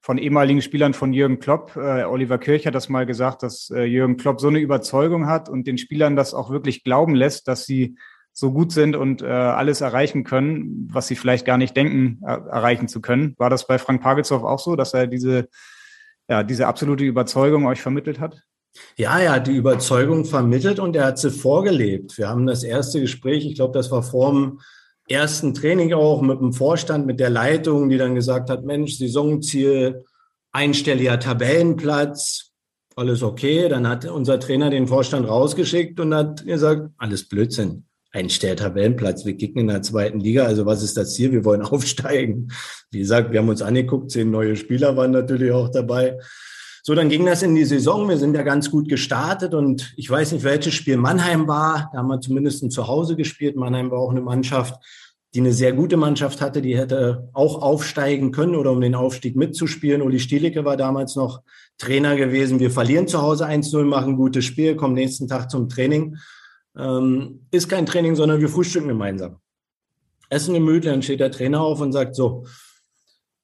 von 0.00 0.16
ehemaligen 0.16 0.62
Spielern 0.62 0.94
von 0.94 1.12
Jürgen 1.12 1.40
Klopp. 1.40 1.76
Äh, 1.76 2.04
Oliver 2.04 2.38
Kirch 2.38 2.66
hat 2.66 2.74
das 2.74 2.88
mal 2.88 3.04
gesagt, 3.04 3.42
dass 3.42 3.70
äh, 3.70 3.82
Jürgen 3.82 4.16
Klopp 4.16 4.40
so 4.40 4.48
eine 4.48 4.60
Überzeugung 4.60 5.26
hat 5.26 5.48
und 5.48 5.66
den 5.66 5.76
Spielern 5.76 6.16
das 6.16 6.34
auch 6.34 6.50
wirklich 6.50 6.84
glauben 6.84 7.14
lässt, 7.14 7.48
dass 7.48 7.66
sie 7.66 7.96
so 8.32 8.52
gut 8.52 8.72
sind 8.72 8.94
und 8.94 9.20
äh, 9.20 9.26
alles 9.26 9.80
erreichen 9.80 10.22
können, 10.22 10.88
was 10.92 11.08
sie 11.08 11.16
vielleicht 11.16 11.44
gar 11.44 11.58
nicht 11.58 11.76
denken, 11.76 12.20
er 12.24 12.46
erreichen 12.46 12.86
zu 12.86 13.00
können. 13.00 13.34
War 13.36 13.50
das 13.50 13.66
bei 13.66 13.78
Frank 13.78 14.00
Pagelsdorf 14.00 14.44
auch 14.44 14.60
so, 14.60 14.76
dass 14.76 14.94
er 14.94 15.08
diese, 15.08 15.48
ja, 16.28 16.44
diese 16.44 16.68
absolute 16.68 17.04
Überzeugung 17.04 17.66
euch 17.66 17.82
vermittelt 17.82 18.20
hat? 18.20 18.44
Ja, 18.98 19.16
er 19.20 19.30
hat 19.30 19.46
die 19.46 19.54
Überzeugung 19.54 20.24
vermittelt 20.24 20.80
und 20.80 20.96
er 20.96 21.04
hat 21.06 21.20
sie 21.20 21.30
vorgelebt. 21.30 22.18
Wir 22.18 22.28
haben 22.28 22.48
das 22.48 22.64
erste 22.64 23.00
Gespräch, 23.00 23.46
ich 23.46 23.54
glaube, 23.54 23.72
das 23.72 23.92
war 23.92 24.02
vor 24.02 24.32
dem 24.32 24.58
ersten 25.08 25.54
Training 25.54 25.92
auch 25.92 26.20
mit 26.20 26.40
dem 26.40 26.52
Vorstand, 26.52 27.06
mit 27.06 27.20
der 27.20 27.30
Leitung, 27.30 27.90
die 27.90 27.96
dann 27.96 28.16
gesagt 28.16 28.50
hat, 28.50 28.64
Mensch, 28.64 28.98
Saisonziel, 28.98 30.04
einstelliger 30.50 31.20
Tabellenplatz. 31.20 32.50
alles 32.96 33.22
okay. 33.22 33.68
Dann 33.68 33.86
hat 33.88 34.04
unser 34.04 34.40
Trainer 34.40 34.68
den 34.68 34.88
Vorstand 34.88 35.28
rausgeschickt 35.28 36.00
und 36.00 36.12
hat 36.12 36.44
gesagt, 36.44 36.90
alles 36.98 37.28
Blödsinn. 37.28 37.84
Ein 38.10 38.26
Tabellenplatz. 38.26 39.24
Wir 39.24 39.36
kicken 39.36 39.60
in 39.60 39.68
der 39.68 39.82
zweiten 39.82 40.18
Liga. 40.18 40.44
Also 40.44 40.66
was 40.66 40.82
ist 40.82 40.96
das 40.96 41.14
Ziel? 41.14 41.30
Wir 41.30 41.44
wollen 41.44 41.62
aufsteigen. 41.62 42.50
Wie 42.90 42.98
gesagt, 42.98 43.30
wir 43.30 43.38
haben 43.38 43.48
uns 43.48 43.62
angeguckt. 43.62 44.10
Zehn 44.10 44.32
neue 44.32 44.56
Spieler 44.56 44.96
waren 44.96 45.12
natürlich 45.12 45.52
auch 45.52 45.68
dabei. 45.68 46.18
So, 46.88 46.94
dann 46.94 47.10
ging 47.10 47.26
das 47.26 47.42
in 47.42 47.54
die 47.54 47.66
Saison. 47.66 48.08
Wir 48.08 48.16
sind 48.16 48.34
ja 48.34 48.42
ganz 48.42 48.70
gut 48.70 48.88
gestartet 48.88 49.52
und 49.52 49.92
ich 49.98 50.08
weiß 50.08 50.32
nicht, 50.32 50.42
welches 50.42 50.72
Spiel 50.72 50.96
Mannheim 50.96 51.46
war. 51.46 51.90
Da 51.92 51.98
haben 51.98 52.08
wir 52.08 52.18
zumindest 52.18 52.72
zu 52.72 52.88
Hause 52.88 53.14
gespielt. 53.14 53.56
Mannheim 53.56 53.90
war 53.90 53.98
auch 53.98 54.10
eine 54.10 54.22
Mannschaft, 54.22 54.74
die 55.34 55.40
eine 55.40 55.52
sehr 55.52 55.74
gute 55.74 55.98
Mannschaft 55.98 56.40
hatte. 56.40 56.62
Die 56.62 56.78
hätte 56.78 57.28
auch 57.34 57.60
aufsteigen 57.60 58.32
können 58.32 58.54
oder 58.54 58.72
um 58.72 58.80
den 58.80 58.94
Aufstieg 58.94 59.36
mitzuspielen. 59.36 60.00
Uli 60.00 60.18
Stielicke 60.18 60.64
war 60.64 60.78
damals 60.78 61.14
noch 61.14 61.42
Trainer 61.76 62.16
gewesen. 62.16 62.58
Wir 62.58 62.70
verlieren 62.70 63.06
zu 63.06 63.20
Hause 63.20 63.46
1-0, 63.46 63.84
machen 63.84 64.12
ein 64.14 64.16
gutes 64.16 64.46
Spiel, 64.46 64.74
kommen 64.74 64.94
nächsten 64.94 65.28
Tag 65.28 65.50
zum 65.50 65.68
Training. 65.68 66.16
Ähm, 66.74 67.42
ist 67.50 67.68
kein 67.68 67.84
Training, 67.84 68.16
sondern 68.16 68.40
wir 68.40 68.48
frühstücken 68.48 68.88
gemeinsam. 68.88 69.36
Essen 70.30 70.54
gemütlich, 70.54 70.90
dann 70.90 71.02
steht 71.02 71.20
der 71.20 71.32
Trainer 71.32 71.60
auf 71.60 71.82
und 71.82 71.92
sagt 71.92 72.14
so, 72.14 72.46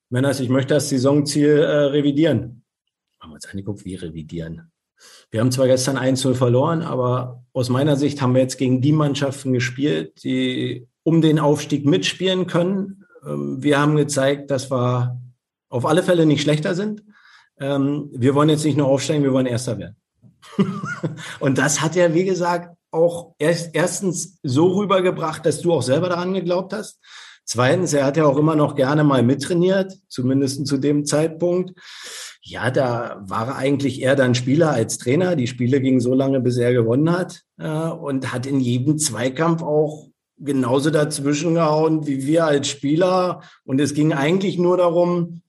Männers, 0.09 0.41
ich 0.41 0.49
möchte 0.49 0.73
das 0.73 0.89
Saisonziel 0.89 1.59
äh, 1.59 1.77
revidieren 1.89 2.64
haben 3.25 3.31
wir 3.31 3.37
uns 3.37 3.47
angeguckt, 3.47 3.85
wie 3.87 3.95
revidieren. 3.95 4.71
Wir 5.31 5.41
haben 5.41 5.51
zwar 5.51 5.67
gestern 5.67 5.97
1-0 5.97 6.35
verloren, 6.35 6.83
aber 6.83 7.43
aus 7.55 7.71
meiner 7.71 7.97
Sicht 7.97 8.21
haben 8.21 8.35
wir 8.35 8.43
jetzt 8.43 8.59
gegen 8.59 8.83
die 8.83 8.93
Mannschaften 8.93 9.55
gespielt, 9.55 10.23
die 10.23 10.87
um 11.03 11.23
den 11.23 11.39
Aufstieg 11.39 11.87
mitspielen 11.87 12.47
können. 12.47 13.05
Ähm, 13.27 13.63
wir 13.63 13.81
haben 13.81 13.97
gezeigt, 13.97 14.51
dass 14.51 14.71
wir 14.71 15.19
auf 15.71 15.87
alle 15.87 16.03
Fälle 16.03 16.27
nicht 16.27 16.43
schlechter 16.43 16.75
sind. 16.75 17.03
Ähm, 17.59 18.11
wir 18.13 18.35
wollen 18.35 18.51
jetzt 18.51 18.65
nicht 18.65 18.77
nur 18.77 18.89
aufsteigen, 18.89 19.25
wir 19.25 19.33
wollen 19.33 19.47
Erster 19.47 19.79
werden. 19.79 19.97
Und 21.41 21.57
das 21.57 21.81
hat 21.81 21.97
er, 21.97 22.13
wie 22.13 22.25
gesagt, 22.25 22.77
auch 22.91 23.35
erst, 23.39 23.75
erstens 23.75 24.39
so 24.43 24.67
rübergebracht, 24.79 25.47
dass 25.47 25.61
du 25.63 25.73
auch 25.73 25.83
selber 25.83 26.11
daran 26.11 26.35
geglaubt 26.35 26.75
hast. 26.75 27.01
Zweitens, 27.47 27.93
er 27.93 28.05
hat 28.05 28.17
ja 28.17 28.25
auch 28.25 28.37
immer 28.37 28.55
noch 28.55 28.75
gerne 28.75 29.05
mal 29.05 29.23
mittrainiert, 29.23 29.93
zumindest 30.09 30.67
zu 30.67 30.77
dem 30.77 31.05
Zeitpunkt. 31.05 31.73
Ja, 32.47 32.71
da 32.71 33.23
war 33.27 33.49
er 33.49 33.57
eigentlich 33.57 34.03
eher 34.03 34.17
dann 34.17 34.35
Spieler 34.35 34.71
als 34.71 34.99
Trainer. 34.99 35.35
Die 35.35 35.47
Spiele 35.47 35.81
gingen 35.81 36.01
so 36.01 36.13
lange, 36.13 36.41
bis 36.41 36.59
er 36.59 36.75
gewonnen 36.75 37.11
hat 37.11 37.43
äh, 37.59 37.67
und 37.69 38.35
hat 38.35 38.45
in 38.45 38.61
jedem 38.61 38.99
Zweikampf 38.99 39.63
auch 39.63 40.09
genauso 40.37 40.91
dazwischen 40.91 41.55
gehauen 41.55 42.07
wie 42.07 42.27
wir 42.27 42.45
als 42.45 42.69
Spieler. 42.69 43.41
Und 43.65 43.81
es 43.81 43.95
ging 43.95 44.13
eigentlich 44.13 44.59
nur 44.59 44.77
darum, 44.77 45.41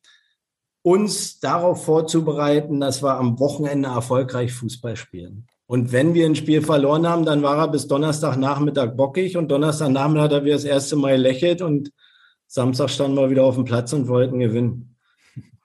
uns 0.84 1.40
darauf 1.40 1.84
vorzubereiten, 1.84 2.80
dass 2.80 3.04
wir 3.04 3.18
am 3.18 3.40
Wochenende 3.40 3.90
erfolgreich 3.90 4.54
Fußball 4.54 4.96
spielen. 4.96 5.48
Und 5.68 5.92
wenn 5.92 6.14
wir 6.14 6.26
ein 6.26 6.36
Spiel 6.36 6.62
verloren 6.62 7.08
haben, 7.08 7.26
dann 7.26 7.44
war 7.44 7.58
er 7.58 7.68
bis 7.68 7.88
Donnerstagnachmittag 7.88 8.96
bockig 8.96 9.36
und 9.36 9.50
Donnerstagnachmittag 9.50 10.24
hat 10.24 10.32
er 10.32 10.46
wieder 10.46 10.56
das 10.56 10.64
erste 10.64 10.96
Mal 10.96 11.18
lächelt 11.18 11.62
und 11.62 11.92
Samstag 12.48 12.90
standen 12.90 13.18
wir 13.18 13.32
wieder 13.32 13.44
auf 13.44 13.56
dem 13.56 13.66
Platz 13.66 13.92
und 13.92 14.08
wollten 14.08 14.40
gewinnen. 14.40 14.95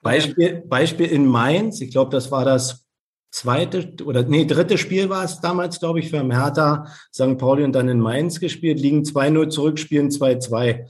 Beispiel, 0.01 0.63
Beispiel 0.67 1.07
in 1.07 1.25
Mainz, 1.25 1.81
ich 1.81 1.91
glaube, 1.91 2.11
das 2.11 2.31
war 2.31 2.45
das 2.45 2.85
zweite 3.31 3.93
oder 4.03 4.23
nee, 4.23 4.45
dritte 4.45 4.77
Spiel 4.77 5.09
war 5.09 5.23
es 5.23 5.39
damals, 5.39 5.79
glaube 5.79 5.99
ich, 5.99 6.09
für 6.09 6.21
Hertha, 6.21 6.85
St. 7.13 7.37
Pauli 7.37 7.63
und 7.63 7.73
dann 7.73 7.87
in 7.87 7.99
Mainz 7.99 8.39
gespielt, 8.39 8.79
liegen 8.79 9.03
2-0 9.03 9.49
zurück, 9.49 9.79
spielen 9.79 10.09
2-2. 10.09 10.85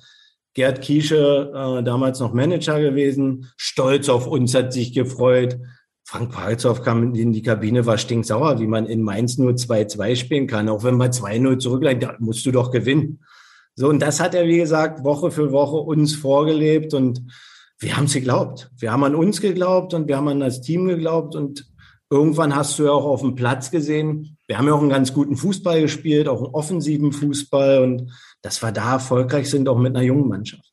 Gerd 0.54 0.82
Kiesche, 0.82 1.52
äh, 1.54 1.84
damals 1.84 2.20
noch 2.20 2.34
Manager 2.34 2.82
gewesen, 2.82 3.50
stolz 3.56 4.10
auf 4.10 4.28
uns, 4.28 4.54
hat 4.54 4.74
sich 4.74 4.94
gefreut. 4.94 5.58
Frank 6.04 6.32
Palzow 6.32 6.82
kam 6.82 7.14
in 7.16 7.32
die 7.32 7.42
Kabine, 7.42 7.86
war 7.86 7.98
stinksauer, 7.98 8.60
wie 8.60 8.68
man 8.68 8.86
in 8.86 9.02
Mainz 9.02 9.38
nur 9.38 9.52
2-2 9.52 10.18
spielen 10.18 10.48
kann. 10.48 10.68
Auch 10.68 10.84
wenn 10.84 10.98
man 10.98 11.12
2-0 11.12 11.60
zurückliegt, 11.60 12.04
da 12.04 12.16
musst 12.20 12.46
du 12.46 12.52
doch 12.52 12.72
gewinnen. 12.72 13.24
So, 13.76 13.88
und 13.88 14.02
das 14.02 14.20
hat 14.20 14.36
er, 14.36 14.46
wie 14.46 14.58
gesagt, 14.58 15.06
Woche 15.06 15.32
für 15.32 15.54
Woche 15.54 15.78
uns 15.78 16.16
vorgelebt 16.16 16.94
und 16.94 17.22
wir 17.82 17.98
haben 17.98 18.06
es 18.06 18.14
geglaubt. 18.14 18.70
Wir 18.78 18.92
haben 18.92 19.04
an 19.04 19.16
uns 19.16 19.42
geglaubt 19.42 19.94
und 19.94 20.08
wir 20.08 20.16
haben 20.16 20.28
an 20.28 20.40
das 20.40 20.62
Team 20.62 20.88
geglaubt 20.88 21.36
und 21.36 21.66
irgendwann 22.12 22.56
hast 22.56 22.78
du 22.78 22.84
ja 22.84 22.92
auch 22.92 23.06
auf 23.06 23.22
dem 23.22 23.36
Platz 23.36 23.72
gesehen, 23.72 24.38
wir 24.48 24.58
haben 24.58 24.68
ja 24.68 24.74
auch 24.74 24.82
einen 24.82 24.90
ganz 24.90 25.14
guten 25.14 25.36
Fußball 25.36 25.82
gespielt, 25.82 26.28
auch 26.28 26.44
einen 26.44 26.54
offensiven 26.54 27.12
Fußball 27.12 27.82
und 27.82 28.12
dass 28.42 28.62
wir 28.62 28.72
da 28.72 28.94
erfolgreich 28.94 29.50
sind, 29.50 29.68
auch 29.68 29.78
mit 29.78 29.96
einer 29.96 30.06
jungen 30.06 30.28
Mannschaft. 30.28 30.70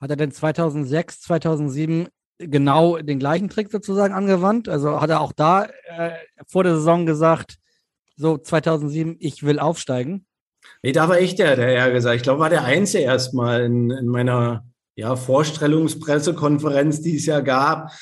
Hat 0.00 0.10
er 0.10 0.16
denn 0.16 0.32
2006, 0.32 1.20
2007 1.20 2.08
genau 2.38 2.98
den 2.98 3.18
gleichen 3.18 3.48
Trick 3.48 3.70
sozusagen 3.70 4.14
angewandt? 4.14 4.68
Also 4.68 5.00
hat 5.00 5.10
er 5.10 5.20
auch 5.20 5.32
da 5.32 5.64
äh, 5.64 6.12
vor 6.46 6.64
der 6.64 6.76
Saison 6.76 7.06
gesagt, 7.06 7.56
so 8.16 8.36
2007, 8.36 9.16
ich 9.20 9.42
will 9.42 9.58
aufsteigen? 9.58 10.26
Nee, 10.82 10.92
da 10.92 11.08
war 11.08 11.20
ich 11.20 11.34
der, 11.34 11.54
der 11.54 11.72
ja 11.72 11.88
gesagt. 11.88 12.16
Ich 12.16 12.22
glaube, 12.22 12.40
war 12.40 12.50
der 12.50 12.64
Einzige 12.64 13.04
erstmal 13.04 13.62
in, 13.62 13.90
in 13.90 14.06
meiner 14.06 14.64
ja, 14.96 15.14
Vorstellungspressekonferenz, 15.14 17.02
die 17.02 17.16
es 17.16 17.26
ja 17.26 17.40
gab, 17.40 17.92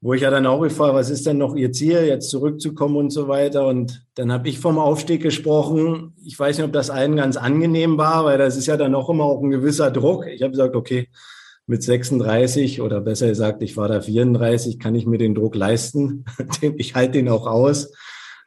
wo 0.00 0.12
ich 0.12 0.22
ja 0.22 0.30
dann 0.30 0.46
auch 0.46 0.60
gefragt, 0.60 0.94
was 0.94 1.08
ist 1.08 1.24
denn 1.26 1.38
noch 1.38 1.54
Ihr 1.54 1.70
Ziel, 1.70 2.04
jetzt 2.04 2.28
zurückzukommen 2.28 2.96
und 2.96 3.10
so 3.10 3.28
weiter. 3.28 3.68
Und 3.68 4.04
dann 4.16 4.32
habe 4.32 4.48
ich 4.48 4.58
vom 4.58 4.78
Aufstieg 4.78 5.22
gesprochen. 5.22 6.14
Ich 6.24 6.36
weiß 6.36 6.58
nicht, 6.58 6.66
ob 6.66 6.72
das 6.72 6.90
allen 6.90 7.14
ganz 7.14 7.36
angenehm 7.36 7.96
war, 7.96 8.24
weil 8.24 8.38
das 8.38 8.56
ist 8.56 8.66
ja 8.66 8.76
dann 8.76 8.96
auch 8.96 9.08
immer 9.08 9.24
auch 9.24 9.40
ein 9.40 9.50
gewisser 9.50 9.92
Druck. 9.92 10.26
Ich 10.26 10.42
habe 10.42 10.50
gesagt, 10.50 10.74
okay, 10.74 11.08
mit 11.68 11.84
36 11.84 12.80
oder 12.80 13.00
besser 13.00 13.28
gesagt, 13.28 13.62
ich 13.62 13.76
war 13.76 13.86
da 13.86 14.00
34, 14.00 14.80
kann 14.80 14.96
ich 14.96 15.06
mir 15.06 15.18
den 15.18 15.36
Druck 15.36 15.54
leisten. 15.54 16.24
ich 16.76 16.96
halte 16.96 17.12
den 17.12 17.28
auch 17.28 17.46
aus. 17.46 17.92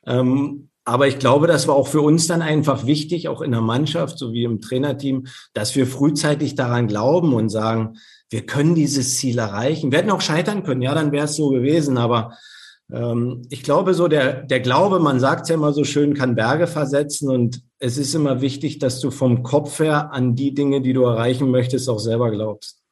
Ähm, 0.05 0.69
aber 0.86 1.08
ich 1.08 1.17
glaube, 1.17 1.48
das 1.48 1.67
war 1.67 1.76
auch 1.76 1.88
für 1.88 2.02
uns 2.02 2.28
dann 2.28 2.43
einfach 2.43 2.86
wichtig, 2.86 3.28
auch 3.28 3.41
in 3.41 3.52
der 3.52 3.62
Mannschaft 3.62 4.19
sowie 4.19 4.43
im 4.43 4.62
Trainerteam, 4.62 5.26
dass 5.54 5.76
wir 5.76 5.88
frühzeitig 5.88 6.54
daran 6.54 6.88
glauben 6.88 7.34
und 7.34 7.50
sagen, 7.50 7.98
wir 8.30 8.45
können 8.45 8.76
dieses 8.76 9.17
Ziel 9.17 9.39
erreichen. 9.39 9.91
Wir 9.91 10.00
hätten 10.00 10.12
auch 10.12 10.21
scheitern 10.21 10.63
können, 10.63 10.84
ja, 10.84 10.93
dann 10.93 11.12
wäre 11.12 11.26
es 11.26 11.36
so 11.36 11.50
gewesen. 11.50 11.98
Aber 11.98 12.38
ähm, 12.91 13.41
ich 13.50 13.63
glaube, 13.63 13.95
so 13.95 14.08
der, 14.08 14.43
der 14.43 14.60
Glaube, 14.60 15.00
man 15.00 15.19
sagt 15.19 15.50
ja 15.50 15.56
immer 15.56 15.74
so 15.74 15.84
schön, 15.84 16.13
kann 16.13 16.36
Berge 16.36 16.67
versetzen. 16.67 17.30
Und 17.30 17.63
es 17.80 17.98
ist 17.98 18.13
immer 18.13 18.41
wichtig, 18.41 18.78
dass 18.78 19.00
du 19.00 19.10
vom 19.10 19.41
Kopf 19.41 19.80
her 19.80 20.13
an 20.13 20.36
die 20.36 20.54
Dinge, 20.54 20.82
die 20.82 20.93
du 20.93 21.04
erreichen 21.04 21.50
möchtest, 21.50 21.89
auch 21.89 22.00
selber 22.00 22.30
glaubst. 22.30 22.84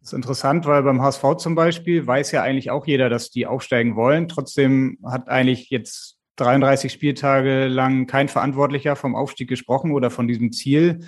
Das 0.00 0.12
ist 0.12 0.16
interessant, 0.16 0.64
weil 0.64 0.82
beim 0.84 1.02
HSV 1.02 1.36
zum 1.36 1.54
Beispiel 1.54 2.06
weiß 2.06 2.30
ja 2.30 2.42
eigentlich 2.42 2.70
auch 2.70 2.86
jeder, 2.86 3.10
dass 3.10 3.30
die 3.30 3.46
aufsteigen 3.46 3.94
wollen. 3.94 4.28
Trotzdem 4.28 4.98
hat 5.04 5.28
eigentlich 5.28 5.68
jetzt 5.68 6.15
33 6.36 6.92
Spieltage 6.92 7.66
lang 7.66 8.06
kein 8.06 8.28
Verantwortlicher 8.28 8.96
vom 8.96 9.14
Aufstieg 9.14 9.48
gesprochen 9.48 9.92
oder 9.92 10.10
von 10.10 10.28
diesem 10.28 10.52
Ziel. 10.52 11.00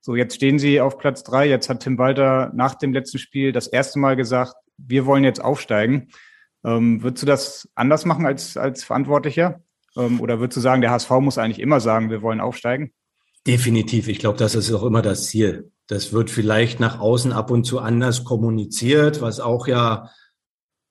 So, 0.00 0.14
jetzt 0.14 0.36
stehen 0.36 0.58
sie 0.58 0.80
auf 0.80 0.98
Platz 0.98 1.24
drei. 1.24 1.48
Jetzt 1.48 1.68
hat 1.68 1.80
Tim 1.80 1.98
Walter 1.98 2.52
nach 2.54 2.76
dem 2.76 2.92
letzten 2.92 3.18
Spiel 3.18 3.52
das 3.52 3.66
erste 3.66 3.98
Mal 3.98 4.16
gesagt, 4.16 4.54
wir 4.78 5.06
wollen 5.06 5.24
jetzt 5.24 5.42
aufsteigen. 5.42 6.08
Ähm, 6.64 7.02
würdest 7.02 7.22
du 7.22 7.26
das 7.26 7.68
anders 7.74 8.04
machen 8.04 8.26
als, 8.26 8.56
als 8.56 8.84
Verantwortlicher? 8.84 9.60
Ähm, 9.96 10.20
oder 10.20 10.38
würdest 10.38 10.58
du 10.58 10.60
sagen, 10.60 10.80
der 10.80 10.90
HSV 10.90 11.10
muss 11.20 11.38
eigentlich 11.38 11.60
immer 11.60 11.80
sagen, 11.80 12.10
wir 12.10 12.22
wollen 12.22 12.40
aufsteigen? 12.40 12.92
Definitiv. 13.46 14.08
Ich 14.08 14.18
glaube, 14.18 14.38
das 14.38 14.54
ist 14.54 14.72
auch 14.72 14.82
immer 14.82 15.02
das 15.02 15.26
Ziel. 15.26 15.70
Das 15.86 16.12
wird 16.12 16.30
vielleicht 16.30 16.80
nach 16.80 16.98
außen 16.98 17.32
ab 17.32 17.50
und 17.50 17.64
zu 17.64 17.78
anders 17.78 18.24
kommuniziert, 18.24 19.20
was 19.22 19.38
auch 19.38 19.68
ja 19.68 20.10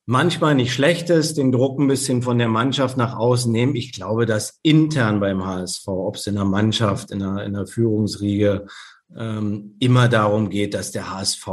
manchmal 0.05 0.55
nicht 0.55 0.73
schlecht 0.73 1.09
ist, 1.09 1.37
den 1.37 1.51
Druck 1.51 1.79
ein 1.79 1.87
bisschen 1.87 2.21
von 2.21 2.37
der 2.37 2.47
Mannschaft 2.47 2.97
nach 2.97 3.15
außen 3.15 3.51
nehmen. 3.51 3.75
Ich 3.75 3.91
glaube, 3.91 4.25
dass 4.25 4.59
intern 4.61 5.19
beim 5.19 5.45
HSV, 5.45 5.87
ob 5.87 6.15
es 6.15 6.27
in 6.27 6.35
der 6.35 6.45
Mannschaft, 6.45 7.11
in 7.11 7.19
der, 7.19 7.43
in 7.43 7.53
der 7.53 7.67
Führungsriege, 7.67 8.67
ähm, 9.15 9.75
immer 9.79 10.07
darum 10.07 10.49
geht, 10.49 10.73
dass 10.73 10.91
der 10.91 11.11
HSV 11.11 11.47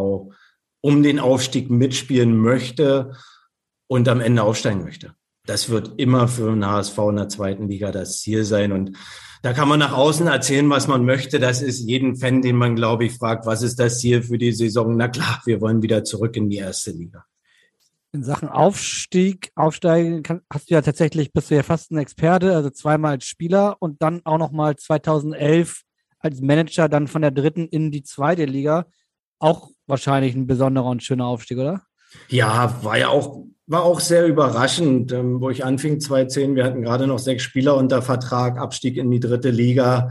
um 0.80 1.02
den 1.02 1.18
Aufstieg 1.18 1.70
mitspielen 1.70 2.36
möchte 2.36 3.12
und 3.88 4.08
am 4.08 4.20
Ende 4.20 4.42
aufsteigen 4.42 4.84
möchte. 4.84 5.14
Das 5.46 5.68
wird 5.68 5.94
immer 5.98 6.28
für 6.28 6.50
den 6.50 6.66
HSV 6.66 6.98
in 7.10 7.16
der 7.16 7.28
zweiten 7.28 7.68
Liga 7.68 7.90
das 7.90 8.20
Ziel 8.20 8.44
sein. 8.44 8.72
Und 8.72 8.96
da 9.42 9.52
kann 9.52 9.68
man 9.68 9.80
nach 9.80 9.92
außen 9.92 10.26
erzählen, 10.28 10.68
was 10.70 10.88
man 10.88 11.04
möchte. 11.04 11.40
Das 11.40 11.62
ist 11.62 11.80
jeden 11.80 12.16
Fan, 12.16 12.42
den 12.42 12.56
man, 12.56 12.76
glaube 12.76 13.04
ich, 13.04 13.16
fragt, 13.16 13.44
was 13.44 13.62
ist 13.62 13.78
das 13.78 13.98
Ziel 13.98 14.22
für 14.22 14.38
die 14.38 14.52
Saison? 14.52 14.96
Na 14.96 15.08
klar, 15.08 15.42
wir 15.44 15.60
wollen 15.60 15.82
wieder 15.82 16.04
zurück 16.04 16.36
in 16.36 16.48
die 16.48 16.58
erste 16.58 16.92
Liga 16.92 17.24
in 18.12 18.22
Sachen 18.22 18.48
Aufstieg, 18.48 19.51
Aufsteigen, 19.55 20.22
kann, 20.22 20.42
hast 20.53 20.70
du 20.70 20.75
ja 20.75 20.83
tatsächlich, 20.83 21.33
bist 21.33 21.51
du 21.51 21.55
ja 21.55 21.62
fast 21.62 21.90
ein 21.90 21.98
Experte, 21.98 22.55
also 22.55 22.70
zweimal 22.70 23.12
als 23.12 23.25
Spieler 23.25 23.77
und 23.81 24.03
dann 24.03 24.20
auch 24.25 24.38
nochmal 24.38 24.77
2011 24.77 25.83
als 26.18 26.40
Manager 26.40 26.88
dann 26.88 27.09
von 27.09 27.22
der 27.22 27.31
dritten 27.31 27.66
in 27.66 27.90
die 27.90 28.03
zweite 28.03 28.44
Liga. 28.44 28.87
Auch 29.38 29.70
wahrscheinlich 29.87 30.35
ein 30.35 30.46
besonderer 30.46 30.87
und 30.87 31.03
schöner 31.03 31.27
Aufstieg, 31.27 31.59
oder? 31.59 31.83
Ja, 32.29 32.79
war 32.83 32.98
ja 32.98 33.09
auch 33.09 33.44
war 33.66 33.85
auch 33.85 34.01
sehr 34.01 34.27
überraschend, 34.27 35.12
ähm, 35.12 35.40
wo 35.40 35.48
ich 35.48 35.64
anfing 35.64 35.98
2010. 35.98 36.57
Wir 36.57 36.64
hatten 36.64 36.83
gerade 36.83 37.07
noch 37.07 37.18
sechs 37.18 37.42
Spieler 37.42 37.77
unter 37.77 38.03
Vertrag, 38.03 38.59
Abstieg 38.59 38.96
in 38.96 39.11
die 39.11 39.20
dritte 39.20 39.51
Liga, 39.51 40.11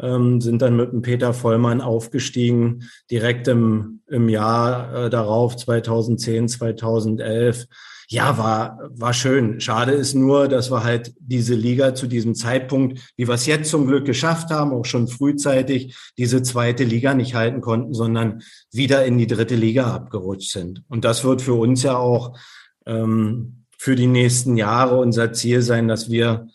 ähm, 0.00 0.40
sind 0.40 0.62
dann 0.62 0.76
mit 0.76 0.92
dem 0.92 1.02
Peter 1.02 1.34
Vollmann 1.34 1.80
aufgestiegen, 1.80 2.88
direkt 3.10 3.48
im, 3.48 4.00
im 4.08 4.28
Jahr 4.28 5.06
äh, 5.06 5.10
darauf, 5.10 5.56
2010, 5.56 6.48
2011 6.48 7.66
ja, 8.12 8.36
war, 8.38 8.90
war 8.92 9.14
schön. 9.14 9.60
Schade 9.60 9.92
ist 9.92 10.14
nur, 10.14 10.48
dass 10.48 10.72
wir 10.72 10.82
halt 10.82 11.14
diese 11.20 11.54
Liga 11.54 11.94
zu 11.94 12.08
diesem 12.08 12.34
Zeitpunkt, 12.34 12.98
wie 13.16 13.28
wir 13.28 13.34
es 13.34 13.46
jetzt 13.46 13.70
zum 13.70 13.86
Glück 13.86 14.04
geschafft 14.04 14.50
haben, 14.50 14.72
auch 14.72 14.84
schon 14.84 15.06
frühzeitig 15.06 15.96
diese 16.18 16.42
zweite 16.42 16.82
Liga 16.82 17.14
nicht 17.14 17.36
halten 17.36 17.60
konnten, 17.60 17.94
sondern 17.94 18.42
wieder 18.72 19.04
in 19.04 19.16
die 19.16 19.28
dritte 19.28 19.54
Liga 19.54 19.94
abgerutscht 19.94 20.50
sind. 20.50 20.82
Und 20.88 21.04
das 21.04 21.22
wird 21.22 21.40
für 21.40 21.54
uns 21.54 21.84
ja 21.84 21.96
auch 21.96 22.36
ähm, 22.84 23.66
für 23.78 23.94
die 23.94 24.08
nächsten 24.08 24.56
Jahre 24.56 24.98
unser 24.98 25.32
Ziel 25.32 25.62
sein, 25.62 25.86
dass 25.86 26.10
wir 26.10 26.48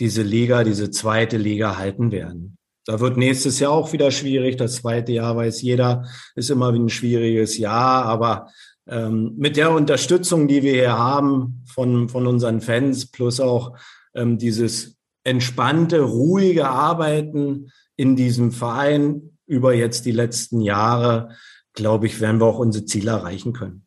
diese 0.00 0.22
Liga, 0.22 0.64
diese 0.64 0.90
zweite 0.90 1.36
Liga 1.36 1.76
halten 1.76 2.10
werden. 2.10 2.56
Da 2.84 3.00
wird 3.00 3.16
nächstes 3.16 3.60
Jahr 3.60 3.72
auch 3.72 3.92
wieder 3.92 4.10
schwierig. 4.10 4.56
Das 4.56 4.76
zweite 4.76 5.12
Jahr 5.12 5.36
weiß 5.36 5.62
jeder, 5.62 6.04
ist 6.34 6.50
immer 6.50 6.72
ein 6.72 6.88
schwieriges 6.88 7.58
Jahr, 7.58 8.04
aber 8.04 8.48
ähm, 8.88 9.34
mit 9.36 9.56
der 9.56 9.70
Unterstützung, 9.70 10.48
die 10.48 10.62
wir 10.62 10.72
hier 10.72 10.98
haben 10.98 11.64
von, 11.66 12.08
von 12.08 12.26
unseren 12.26 12.60
Fans, 12.60 13.06
plus 13.10 13.40
auch 13.40 13.76
ähm, 14.14 14.38
dieses 14.38 14.98
entspannte, 15.24 16.00
ruhige 16.00 16.68
Arbeiten 16.68 17.70
in 17.96 18.16
diesem 18.16 18.50
Verein 18.50 19.38
über 19.46 19.74
jetzt 19.74 20.04
die 20.04 20.12
letzten 20.12 20.60
Jahre, 20.60 21.36
glaube 21.74 22.06
ich, 22.06 22.20
werden 22.20 22.40
wir 22.40 22.46
auch 22.46 22.58
unsere 22.58 22.84
Ziele 22.84 23.12
erreichen 23.12 23.52
können. 23.52 23.86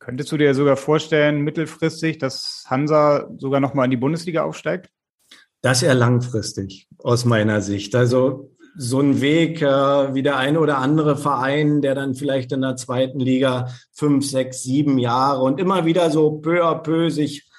Könntest 0.00 0.32
du 0.32 0.36
dir 0.36 0.54
sogar 0.54 0.76
vorstellen, 0.76 1.42
mittelfristig, 1.42 2.18
dass 2.18 2.64
Hansa 2.66 3.30
sogar 3.38 3.60
nochmal 3.60 3.86
in 3.86 3.92
die 3.92 3.96
Bundesliga 3.96 4.42
aufsteigt? 4.42 4.90
Das 5.64 5.82
eher 5.82 5.94
langfristig 5.94 6.88
aus 6.98 7.24
meiner 7.24 7.62
Sicht. 7.62 7.94
Also 7.94 8.50
so 8.76 9.00
ein 9.00 9.22
Weg 9.22 9.62
äh, 9.62 10.14
wie 10.14 10.22
der 10.22 10.36
eine 10.36 10.60
oder 10.60 10.76
andere 10.76 11.16
Verein, 11.16 11.80
der 11.80 11.94
dann 11.94 12.14
vielleicht 12.14 12.52
in 12.52 12.60
der 12.60 12.76
zweiten 12.76 13.18
Liga 13.18 13.68
fünf, 13.90 14.28
sechs, 14.28 14.62
sieben 14.62 14.98
Jahre 14.98 15.40
und 15.40 15.58
immer 15.58 15.86
wieder 15.86 16.10
so 16.10 16.32
peu 16.32 16.62
à 16.62 16.74
peu 16.74 17.08
sich 17.08 17.50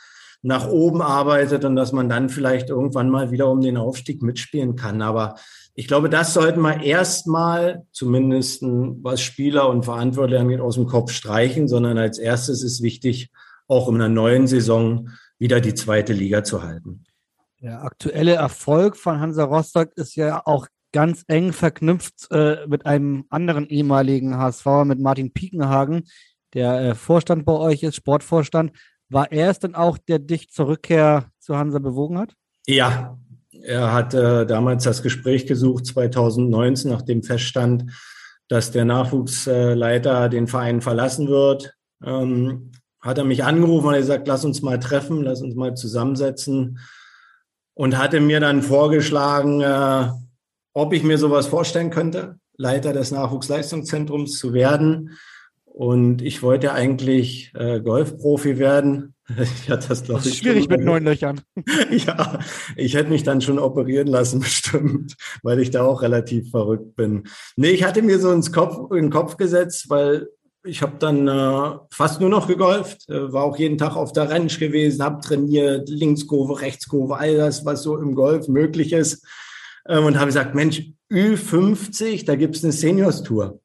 nach 0.43 0.67
oben 0.67 1.01
arbeitet 1.01 1.65
und 1.65 1.75
dass 1.75 1.93
man 1.93 2.07
dann 2.07 2.29
vielleicht 2.29 2.69
irgendwann 2.69 3.09
mal 3.09 3.31
wieder 3.31 3.49
um 3.49 3.59
den 3.59 3.75
Aufstieg 3.75 4.21
mitspielen 4.21 4.75
kann. 4.75 5.01
Aber 5.01 5.33
ich 5.73 5.87
glaube, 5.87 6.07
das 6.07 6.35
sollten 6.35 6.61
wir 6.61 6.83
erstmal, 6.83 7.87
zumindest 7.91 8.61
was 8.61 9.19
Spieler 9.19 9.67
und 9.67 9.83
Verantwortliche 9.83 10.41
angeht, 10.41 10.61
aus 10.61 10.75
dem 10.75 10.85
Kopf 10.85 11.11
streichen, 11.11 11.67
sondern 11.67 11.97
als 11.97 12.19
erstes 12.19 12.61
ist 12.61 12.83
wichtig, 12.83 13.31
auch 13.67 13.89
in 13.89 13.95
einer 13.95 14.09
neuen 14.09 14.45
Saison 14.45 15.09
wieder 15.39 15.59
die 15.59 15.73
zweite 15.73 16.13
Liga 16.13 16.43
zu 16.43 16.61
halten. 16.61 17.03
Der 17.65 17.83
aktuelle 17.83 18.33
Erfolg 18.35 18.95
von 18.95 19.19
Hansa 19.19 19.43
Rostock 19.43 19.89
ist 19.95 20.15
ja 20.15 20.43
auch 20.45 20.67
ganz 20.91 21.23
eng 21.27 21.51
verknüpft 21.51 22.27
äh, 22.29 22.57
mit 22.67 22.85
einem 22.85 23.25
anderen 23.29 23.65
ehemaligen 23.65 24.37
HSV, 24.37 24.67
mit 24.83 24.99
Martin 24.99 25.33
Piekenhagen, 25.33 26.03
der 26.53 26.79
äh, 26.79 26.93
Vorstand 26.93 27.43
bei 27.43 27.53
euch 27.53 27.81
ist, 27.81 27.95
Sportvorstand. 27.95 28.71
War 29.09 29.31
er 29.31 29.49
es 29.49 29.57
denn 29.57 29.73
auch, 29.73 29.97
der 29.97 30.19
dich 30.19 30.51
zur 30.51 30.67
Rückkehr 30.67 31.31
zu 31.39 31.57
Hansa 31.57 31.79
bewogen 31.79 32.19
hat? 32.19 32.35
Ja, 32.67 33.17
er 33.63 33.93
hat 33.93 34.13
äh, 34.13 34.45
damals 34.45 34.83
das 34.83 35.01
Gespräch 35.01 35.47
gesucht, 35.47 35.87
2019, 35.87 36.91
nachdem 36.91 37.23
feststand, 37.23 37.91
dass 38.47 38.69
der 38.69 38.85
Nachwuchsleiter 38.85 40.29
den 40.29 40.45
Verein 40.45 40.81
verlassen 40.81 41.29
wird. 41.29 41.73
Ähm, 42.03 42.73
hat 43.01 43.17
er 43.17 43.23
mich 43.23 43.43
angerufen 43.43 43.87
und 43.87 43.95
gesagt, 43.95 44.27
lass 44.27 44.45
uns 44.45 44.61
mal 44.61 44.79
treffen, 44.79 45.23
lass 45.23 45.41
uns 45.41 45.55
mal 45.55 45.73
zusammensetzen. 45.73 46.77
Und 47.75 47.97
hatte 47.97 48.19
mir 48.21 48.39
dann 48.39 48.63
vorgeschlagen, 48.63 49.61
äh, 49.61 50.07
ob 50.73 50.93
ich 50.93 51.03
mir 51.03 51.17
sowas 51.17 51.47
vorstellen 51.47 51.89
könnte, 51.89 52.39
Leiter 52.57 52.93
des 52.93 53.11
Nachwuchsleistungszentrums 53.11 54.39
zu 54.39 54.53
werden. 54.53 55.11
Und 55.65 56.21
ich 56.21 56.41
wollte 56.41 56.71
eigentlich 56.71 57.51
äh, 57.53 57.81
Golfprofi 57.81 58.57
werden. 58.57 59.11
Ich 59.37 59.71
hatte 59.71 59.87
das, 59.87 60.03
glaube 60.03 60.21
ich. 60.23 60.37
Schwierig 60.37 60.69
mit 60.69 60.81
neun 60.81 61.03
Löchern. 61.03 61.41
ja, 61.89 62.39
ich 62.75 62.93
hätte 62.93 63.09
mich 63.09 63.23
dann 63.23 63.41
schon 63.41 63.57
operieren 63.57 64.07
lassen, 64.07 64.39
bestimmt, 64.41 65.15
weil 65.41 65.59
ich 65.59 65.71
da 65.71 65.83
auch 65.83 66.03
relativ 66.03 66.51
verrückt 66.51 66.95
bin. 66.95 67.23
Nee, 67.55 67.71
ich 67.71 67.83
hatte 67.83 68.03
mir 68.03 68.19
so 68.19 68.31
ins 68.31 68.51
Kopf, 68.51 68.91
in 68.91 69.05
den 69.05 69.09
Kopf 69.09 69.37
gesetzt, 69.37 69.89
weil 69.89 70.27
ich 70.65 70.81
habe 70.81 70.97
dann 70.99 71.27
äh, 71.27 71.77
fast 71.91 72.19
nur 72.19 72.29
noch 72.29 72.47
gegolft, 72.47 73.07
äh, 73.09 73.31
war 73.31 73.43
auch 73.43 73.57
jeden 73.57 73.77
Tag 73.77 73.95
auf 73.95 74.13
der 74.13 74.29
Ranch 74.29 74.59
gewesen, 74.59 75.03
habe 75.03 75.21
trainiert, 75.21 75.89
Linkskurve, 75.89 76.61
Rechtskurve, 76.61 77.17
all 77.17 77.37
das, 77.37 77.65
was 77.65 77.83
so 77.83 77.97
im 77.97 78.15
Golf 78.15 78.47
möglich 78.47 78.91
ist. 78.93 79.25
Ähm, 79.87 80.05
und 80.05 80.15
habe 80.15 80.27
gesagt, 80.27 80.55
Mensch, 80.55 80.83
Ü50, 81.11 82.25
da 82.25 82.35
gibt 82.35 82.55
es 82.55 82.63
eine 82.63 82.73
Seniors-Tour. 82.73 83.59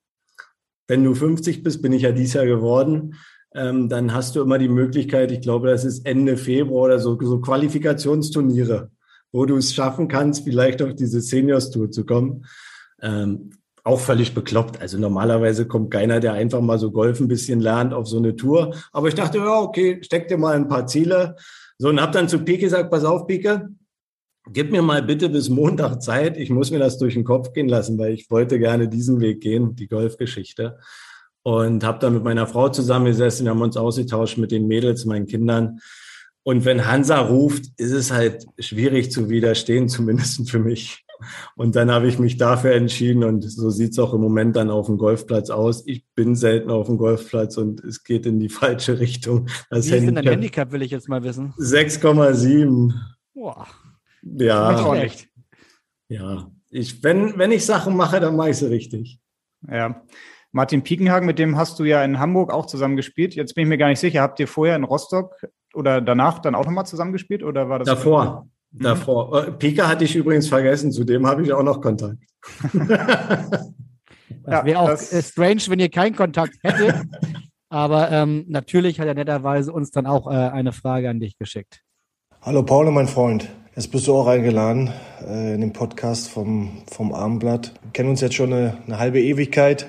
Wenn 0.88 1.04
du 1.04 1.14
50 1.14 1.62
bist, 1.62 1.82
bin 1.82 1.92
ich 1.92 2.02
ja 2.02 2.12
dieses 2.12 2.34
Jahr 2.34 2.46
geworden, 2.46 3.14
ähm, 3.54 3.88
dann 3.88 4.12
hast 4.12 4.36
du 4.36 4.42
immer 4.42 4.58
die 4.58 4.68
Möglichkeit, 4.68 5.32
ich 5.32 5.40
glaube, 5.40 5.68
das 5.68 5.84
ist 5.84 6.06
Ende 6.06 6.36
Februar 6.36 6.84
oder 6.86 6.98
so, 6.98 7.18
so 7.20 7.40
Qualifikationsturniere, 7.40 8.90
wo 9.32 9.46
du 9.46 9.56
es 9.56 9.74
schaffen 9.74 10.08
kannst, 10.08 10.44
vielleicht 10.44 10.82
auf 10.82 10.94
diese 10.94 11.20
Seniors-Tour 11.20 11.90
zu 11.90 12.04
kommen. 12.04 12.44
Ähm, 13.02 13.50
auch 13.84 14.00
völlig 14.00 14.34
bekloppt. 14.34 14.80
Also 14.80 14.98
normalerweise 14.98 15.66
kommt 15.66 15.90
keiner, 15.90 16.20
der 16.20 16.34
einfach 16.34 16.60
mal 16.60 16.78
so 16.78 16.90
Golf 16.90 17.20
ein 17.20 17.28
bisschen 17.28 17.60
lernt, 17.60 17.94
auf 17.94 18.06
so 18.06 18.18
eine 18.18 18.36
Tour. 18.36 18.74
Aber 18.92 19.08
ich 19.08 19.14
dachte, 19.14 19.38
ja, 19.38 19.60
okay, 19.60 19.98
steck 20.02 20.28
dir 20.28 20.38
mal 20.38 20.56
ein 20.56 20.68
paar 20.68 20.86
Ziele. 20.86 21.36
So, 21.78 21.88
und 21.88 22.00
habe 22.00 22.12
dann 22.12 22.28
zu 22.28 22.40
Pike 22.40 22.60
gesagt, 22.60 22.90
pass 22.90 23.04
auf, 23.04 23.26
Pike, 23.26 23.68
gib 24.52 24.70
mir 24.70 24.82
mal 24.82 25.02
bitte 25.02 25.28
bis 25.28 25.48
Montag 25.48 26.02
Zeit. 26.02 26.36
Ich 26.36 26.50
muss 26.50 26.70
mir 26.70 26.78
das 26.78 26.98
durch 26.98 27.14
den 27.14 27.24
Kopf 27.24 27.52
gehen 27.52 27.68
lassen, 27.68 27.98
weil 27.98 28.12
ich 28.12 28.30
wollte 28.30 28.58
gerne 28.58 28.88
diesen 28.88 29.20
Weg 29.20 29.40
gehen, 29.40 29.74
die 29.76 29.88
Golfgeschichte. 29.88 30.78
Und 31.42 31.84
habe 31.84 31.98
dann 31.98 32.14
mit 32.14 32.24
meiner 32.24 32.46
Frau 32.46 32.68
zusammengesessen, 32.68 33.48
haben 33.48 33.62
uns 33.62 33.76
ausgetauscht 33.76 34.36
mit 34.36 34.50
den 34.50 34.66
Mädels, 34.66 35.06
meinen 35.06 35.26
Kindern. 35.26 35.80
Und 36.42 36.64
wenn 36.64 36.86
Hansa 36.86 37.18
ruft, 37.18 37.64
ist 37.76 37.92
es 37.92 38.10
halt 38.10 38.44
schwierig 38.58 39.10
zu 39.10 39.30
widerstehen, 39.30 39.88
zumindest 39.88 40.50
für 40.50 40.58
mich. 40.58 41.04
Und 41.56 41.76
dann 41.76 41.90
habe 41.90 42.08
ich 42.08 42.18
mich 42.18 42.36
dafür 42.36 42.72
entschieden 42.72 43.24
und 43.24 43.42
so 43.42 43.70
sieht 43.70 43.92
es 43.92 43.98
auch 43.98 44.14
im 44.14 44.20
Moment 44.20 44.56
dann 44.56 44.70
auf 44.70 44.86
dem 44.86 44.98
Golfplatz 44.98 45.50
aus. 45.50 45.86
Ich 45.86 46.04
bin 46.14 46.34
selten 46.34 46.70
auf 46.70 46.86
dem 46.86 46.98
Golfplatz 46.98 47.56
und 47.56 47.82
es 47.84 48.04
geht 48.04 48.26
in 48.26 48.38
die 48.38 48.48
falsche 48.50 48.98
Richtung. 48.98 49.48
Das 49.70 49.90
Wie 49.90 49.96
ist 49.96 50.06
denn 50.06 50.14
dein 50.14 50.26
Handicap, 50.26 50.72
will 50.72 50.82
ich 50.82 50.90
jetzt 50.90 51.08
mal 51.08 51.22
wissen? 51.22 51.54
6,7. 51.58 52.92
Boah. 53.34 53.66
Ja. 54.22 54.94
Nicht. 54.94 55.28
Ja. 56.08 56.50
Ich, 56.70 57.02
wenn, 57.02 57.38
wenn 57.38 57.52
ich 57.52 57.64
Sachen 57.64 57.96
mache, 57.96 58.20
dann 58.20 58.36
mache 58.36 58.50
ich 58.50 58.56
sie 58.56 58.70
richtig. 58.70 59.20
Ja. 59.68 60.02
Martin 60.52 60.82
Piekenhagen, 60.82 61.26
mit 61.26 61.38
dem 61.38 61.56
hast 61.56 61.78
du 61.78 61.84
ja 61.84 62.04
in 62.04 62.18
Hamburg 62.18 62.52
auch 62.52 62.66
zusammen 62.66 62.96
gespielt. 62.96 63.34
Jetzt 63.34 63.54
bin 63.54 63.62
ich 63.62 63.68
mir 63.68 63.78
gar 63.78 63.88
nicht 63.88 64.00
sicher, 64.00 64.20
habt 64.20 64.40
ihr 64.40 64.48
vorher 64.48 64.76
in 64.76 64.84
Rostock 64.84 65.36
oder 65.74 66.00
danach 66.00 66.40
dann 66.40 66.54
auch 66.54 66.64
nochmal 66.64 66.86
zusammengespielt 66.86 67.42
oder 67.42 67.68
war 67.68 67.78
das? 67.78 67.86
Davor. 67.86 68.48
Mhm. 68.72 68.82
Davor. 68.82 69.46
Äh, 69.46 69.52
Pika 69.52 69.88
hatte 69.88 70.04
ich 70.04 70.14
übrigens 70.14 70.48
vergessen, 70.48 70.92
zu 70.92 71.04
dem 71.04 71.26
habe 71.26 71.42
ich 71.42 71.52
auch 71.52 71.62
noch 71.62 71.80
Kontakt. 71.80 72.18
das 72.72 74.64
wäre 74.64 74.78
auch 74.78 74.88
das 74.88 75.12
äh, 75.12 75.22
strange, 75.22 75.62
wenn 75.68 75.80
ihr 75.80 75.90
keinen 75.90 76.14
Kontakt 76.14 76.54
hättet. 76.62 76.94
Aber 77.68 78.10
ähm, 78.10 78.44
natürlich 78.48 78.98
hat 78.98 79.06
er 79.06 79.14
netterweise 79.14 79.72
uns 79.72 79.92
dann 79.92 80.06
auch 80.06 80.26
äh, 80.26 80.34
eine 80.34 80.72
Frage 80.72 81.08
an 81.08 81.20
dich 81.20 81.38
geschickt. 81.38 81.82
Hallo 82.42 82.64
Paul, 82.64 82.90
mein 82.90 83.06
Freund. 83.06 83.48
Jetzt 83.76 83.92
bist 83.92 84.08
du 84.08 84.16
auch 84.16 84.26
eingeladen 84.26 84.90
äh, 85.24 85.54
in 85.54 85.60
den 85.60 85.72
Podcast 85.72 86.28
vom, 86.28 86.82
vom 86.90 87.14
Abendblatt. 87.14 87.74
Wir 87.82 87.92
kennen 87.92 88.10
uns 88.10 88.20
jetzt 88.20 88.34
schon 88.34 88.52
eine, 88.52 88.78
eine 88.86 88.98
halbe 88.98 89.22
Ewigkeit. 89.22 89.86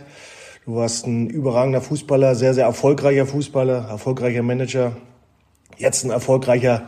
Du 0.66 0.76
warst 0.76 1.08
ein 1.08 1.28
überragender 1.28 1.82
Fußballer, 1.82 2.36
sehr, 2.36 2.54
sehr 2.54 2.66
erfolgreicher 2.66 3.26
Fußballer, 3.26 3.88
erfolgreicher 3.90 4.44
Manager. 4.44 4.96
Jetzt 5.78 6.04
ein 6.04 6.12
erfolgreicher 6.12 6.84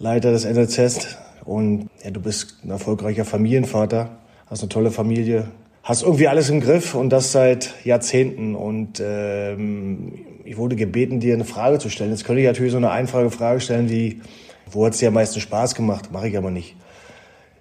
Leiter 0.00 0.32
des 0.32 0.46
NLZ. 0.46 1.18
Und 1.44 1.90
ja, 2.02 2.10
du 2.10 2.20
bist 2.20 2.56
ein 2.64 2.70
erfolgreicher 2.70 3.26
Familienvater, 3.26 4.18
hast 4.46 4.62
eine 4.62 4.70
tolle 4.70 4.90
Familie, 4.90 5.48
hast 5.82 6.02
irgendwie 6.02 6.26
alles 6.26 6.48
im 6.48 6.60
Griff 6.60 6.94
und 6.94 7.10
das 7.10 7.32
seit 7.32 7.74
Jahrzehnten. 7.84 8.54
Und 8.54 9.00
ähm, 9.04 10.14
ich 10.44 10.56
wurde 10.56 10.74
gebeten, 10.74 11.20
dir 11.20 11.34
eine 11.34 11.44
Frage 11.44 11.78
zu 11.78 11.90
stellen. 11.90 12.10
Jetzt 12.10 12.24
könnte 12.24 12.40
ich 12.40 12.46
natürlich 12.46 12.72
so 12.72 12.78
eine 12.78 12.90
einfache 12.90 13.30
Frage 13.30 13.60
stellen 13.60 13.90
wie, 13.90 14.22
wo 14.70 14.86
hat 14.86 14.94
es 14.94 15.00
dir 15.00 15.08
am 15.08 15.14
meisten 15.14 15.38
Spaß 15.38 15.74
gemacht? 15.74 16.10
Mache 16.12 16.28
ich 16.28 16.36
aber 16.38 16.50
nicht. 16.50 16.76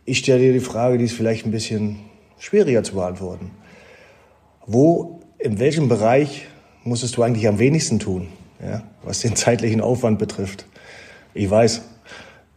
Ich 0.06 0.19
stelle 0.19 0.39
dir 0.39 0.54
die 0.54 0.62
Frage, 0.62 0.97
die 0.97 1.06
ist 1.06 1.13
vielleicht 1.13 1.45
ein 1.45 1.52
bisschen 1.52 1.97
schwieriger 2.38 2.84
zu 2.84 2.95
beantworten. 2.95 3.52
Wo, 4.65 5.19
in 5.39 5.60
welchem 5.60 5.89
Bereich 5.89 6.47
musstest 6.86 7.17
du 7.17 7.23
eigentlich 7.23 7.49
am 7.49 7.60
wenigsten 7.60 7.99
tun, 7.99 8.30
ja, 8.63 8.84
was 9.04 9.19
den 9.19 9.36
zeitlichen 9.36 9.82
Aufwand 9.82 10.19
betrifft? 10.19 10.65
Ich 11.34 11.49
weiß, 11.49 11.82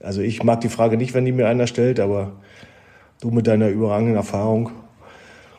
also 0.03 0.21
ich 0.21 0.43
mag 0.43 0.61
die 0.61 0.69
Frage 0.69 0.97
nicht, 0.97 1.15
wenn 1.15 1.25
die 1.25 1.33
mir 1.33 1.49
einer 1.49 1.67
stellt, 1.67 2.01
aber 2.01 2.33
du 3.21 3.31
mit 3.31 3.47
deiner 3.47 3.69
überragenden 3.69 4.17
Erfahrung 4.17 4.71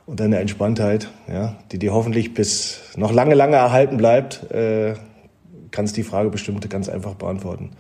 und 0.06 0.20
deiner 0.20 0.40
Entspanntheit, 0.40 1.10
ja, 1.28 1.58
die 1.72 1.80
dir 1.80 1.94
hoffentlich 1.94 2.34
bis 2.34 2.82
noch 2.96 3.12
lange, 3.12 3.36
lange 3.36 3.56
erhalten 3.56 3.98
bleibt, 3.98 4.52
äh, 4.52 4.96
kannst 5.72 5.98
die 5.98 6.04
Frage 6.04 6.30
bestimmt 6.30 6.70
ganz 6.70 6.90
einfach 6.90 7.16
beantworten. 7.16 7.72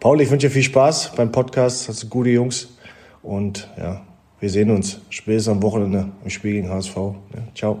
Paul, 0.00 0.20
ich 0.20 0.30
wünsche 0.30 0.48
dir 0.48 0.52
viel 0.52 0.62
Spaß 0.62 1.12
beim 1.16 1.32
Podcast. 1.32 1.88
Hast 1.88 2.02
du 2.02 2.08
gute 2.08 2.30
Jungs. 2.30 2.76
Und 3.22 3.70
ja, 3.78 4.02
wir 4.38 4.50
sehen 4.50 4.70
uns 4.70 5.00
spätestens 5.08 5.52
am 5.52 5.62
Wochenende 5.62 6.10
im 6.22 6.30
Spiel 6.30 6.52
gegen 6.52 6.68
HSV. 6.68 6.96
Ja, 6.96 7.14
ciao. 7.54 7.78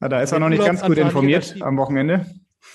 Ja, 0.00 0.08
da 0.08 0.22
ist 0.22 0.32
er 0.32 0.40
noch 0.40 0.48
nicht 0.48 0.64
ganz 0.64 0.82
gut 0.82 0.98
informiert 0.98 1.56
am 1.60 1.76
Wochenende. 1.76 2.26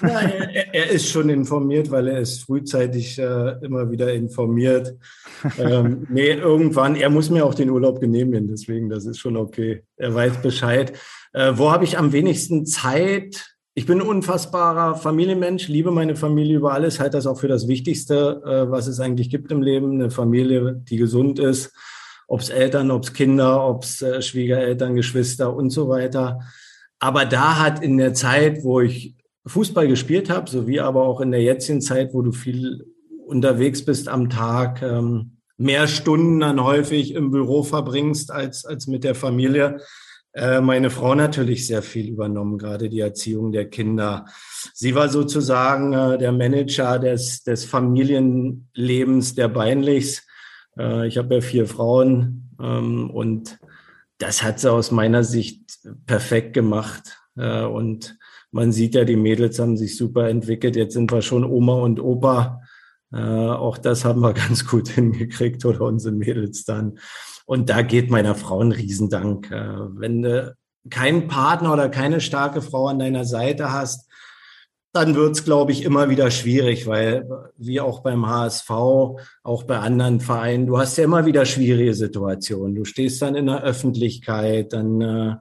Ja, 0.01 0.07
er, 0.19 0.73
er, 0.73 0.89
ist 0.89 1.09
schon 1.09 1.29
informiert, 1.29 1.89
weil 1.91 2.07
er 2.07 2.19
ist 2.19 2.43
frühzeitig 2.43 3.17
äh, 3.17 3.63
immer 3.63 3.89
wieder 3.89 4.13
informiert. 4.13 4.95
ähm, 5.57 6.05
nee, 6.11 6.31
irgendwann, 6.31 6.95
er 6.95 7.09
muss 7.09 7.29
mir 7.29 7.45
auch 7.45 7.53
den 7.53 7.69
Urlaub 7.69 7.99
genehmigen, 7.99 8.47
deswegen, 8.47 8.89
das 8.89 9.05
ist 9.05 9.19
schon 9.19 9.37
okay. 9.37 9.83
Er 9.97 10.13
weiß 10.13 10.41
Bescheid. 10.41 10.93
Äh, 11.33 11.53
wo 11.55 11.71
habe 11.71 11.83
ich 11.83 11.97
am 11.97 12.11
wenigsten 12.11 12.65
Zeit? 12.65 13.55
Ich 13.73 13.85
bin 13.85 13.99
ein 13.99 14.07
unfassbarer 14.07 14.95
Familienmensch, 14.95 15.67
liebe 15.67 15.91
meine 15.91 16.15
Familie 16.15 16.57
über 16.57 16.73
alles, 16.73 16.99
halte 16.99 17.17
das 17.17 17.27
auch 17.27 17.39
für 17.39 17.49
das 17.49 17.67
Wichtigste, 17.67 18.41
äh, 18.45 18.71
was 18.71 18.87
es 18.87 18.99
eigentlich 18.99 19.29
gibt 19.29 19.51
im 19.51 19.61
Leben. 19.61 19.93
Eine 19.93 20.11
Familie, 20.11 20.81
die 20.89 20.97
gesund 20.97 21.39
ist, 21.39 21.73
ob 22.27 22.39
es 22.39 22.49
Eltern, 22.49 22.91
ob 22.91 23.03
es 23.03 23.13
Kinder, 23.13 23.65
ob 23.67 23.83
es 23.83 24.01
äh, 24.01 24.21
Schwiegereltern, 24.21 24.95
Geschwister 24.95 25.53
und 25.53 25.69
so 25.69 25.89
weiter. 25.89 26.39
Aber 26.99 27.25
da 27.25 27.59
hat 27.59 27.83
in 27.83 27.97
der 27.97 28.13
Zeit, 28.13 28.63
wo 28.63 28.79
ich 28.81 29.15
Fußball 29.45 29.87
gespielt 29.87 30.29
habe, 30.29 30.49
sowie 30.49 30.79
aber 30.79 31.03
auch 31.03 31.21
in 31.21 31.31
der 31.31 31.41
jetzigen 31.41 31.81
Zeit, 31.81 32.13
wo 32.13 32.21
du 32.21 32.31
viel 32.31 32.85
unterwegs 33.25 33.83
bist 33.83 34.07
am 34.07 34.29
Tag, 34.29 34.81
ähm, 34.81 35.37
mehr 35.57 35.87
Stunden 35.87 36.39
dann 36.39 36.63
häufig 36.63 37.13
im 37.13 37.31
Büro 37.31 37.63
verbringst 37.63 38.31
als, 38.31 38.65
als 38.65 38.87
mit 38.87 39.03
der 39.03 39.15
Familie. 39.15 39.79
Äh, 40.33 40.59
meine 40.59 40.89
Frau 40.89 41.15
natürlich 41.15 41.65
sehr 41.65 41.81
viel 41.81 42.09
übernommen, 42.09 42.57
gerade 42.57 42.89
die 42.89 42.99
Erziehung 42.99 43.51
der 43.51 43.69
Kinder. 43.69 44.25
Sie 44.73 44.93
war 44.93 45.07
sozusagen 45.09 45.93
äh, 45.93 46.17
der 46.17 46.33
Manager 46.33 46.99
des, 46.99 47.43
des 47.43 47.63
Familienlebens 47.63 49.35
der 49.35 49.47
Beinlichs. 49.47 50.23
Äh, 50.77 51.07
ich 51.07 51.17
habe 51.17 51.35
ja 51.35 51.41
vier 51.41 51.67
Frauen 51.67 52.49
ähm, 52.59 53.09
und 53.11 53.57
das 54.17 54.43
hat 54.43 54.59
sie 54.59 54.71
aus 54.71 54.91
meiner 54.91 55.23
Sicht 55.23 55.79
perfekt 56.05 56.53
gemacht. 56.53 57.17
Äh, 57.37 57.63
und 57.63 58.17
man 58.55 58.71
sieht 58.71 58.95
ja, 58.95 59.03
die 59.03 59.17
Mädels 59.17 59.59
haben 59.59 59.75
sich 59.75 59.97
super 59.97 60.29
entwickelt. 60.29 60.77
Jetzt 60.77 60.93
sind 60.93 61.11
wir 61.11 61.21
schon 61.21 61.43
Oma 61.43 61.73
und 61.73 61.99
Opa. 61.99 62.61
Äh, 63.11 63.17
auch 63.17 63.77
das 63.77 64.05
haben 64.05 64.21
wir 64.21 64.31
ganz 64.47 64.65
gut 64.65 64.87
hingekriegt 64.87 65.65
oder 65.65 65.81
unsere 65.81 66.15
Mädels 66.15 66.63
dann. 66.63 66.97
Und 67.45 67.69
da 67.69 67.81
geht 67.81 68.09
meiner 68.09 68.33
Frau 68.33 68.61
ein 68.61 68.71
Riesendank. 68.71 69.51
Äh, 69.51 69.99
wenn 69.99 70.21
du 70.21 70.55
keinen 70.89 71.27
Partner 71.27 71.73
oder 71.73 71.89
keine 71.89 72.21
starke 72.21 72.61
Frau 72.61 72.87
an 72.87 72.99
deiner 72.99 73.25
Seite 73.25 73.73
hast, 73.73 74.09
dann 74.93 75.15
wird's, 75.15 75.43
glaube 75.43 75.73
ich, 75.73 75.83
immer 75.83 76.09
wieder 76.09 76.31
schwierig, 76.31 76.87
weil 76.87 77.27
wie 77.57 77.81
auch 77.81 78.03
beim 78.03 78.25
HSV, 78.25 78.69
auch 78.69 79.63
bei 79.67 79.79
anderen 79.79 80.21
Vereinen, 80.21 80.65
du 80.65 80.77
hast 80.77 80.97
ja 80.97 81.03
immer 81.03 81.25
wieder 81.25 81.45
schwierige 81.45 81.93
Situationen. 81.93 82.73
Du 82.73 82.85
stehst 82.85 83.21
dann 83.21 83.35
in 83.35 83.47
der 83.47 83.63
Öffentlichkeit, 83.63 84.71
dann 84.71 85.01
äh, 85.01 85.35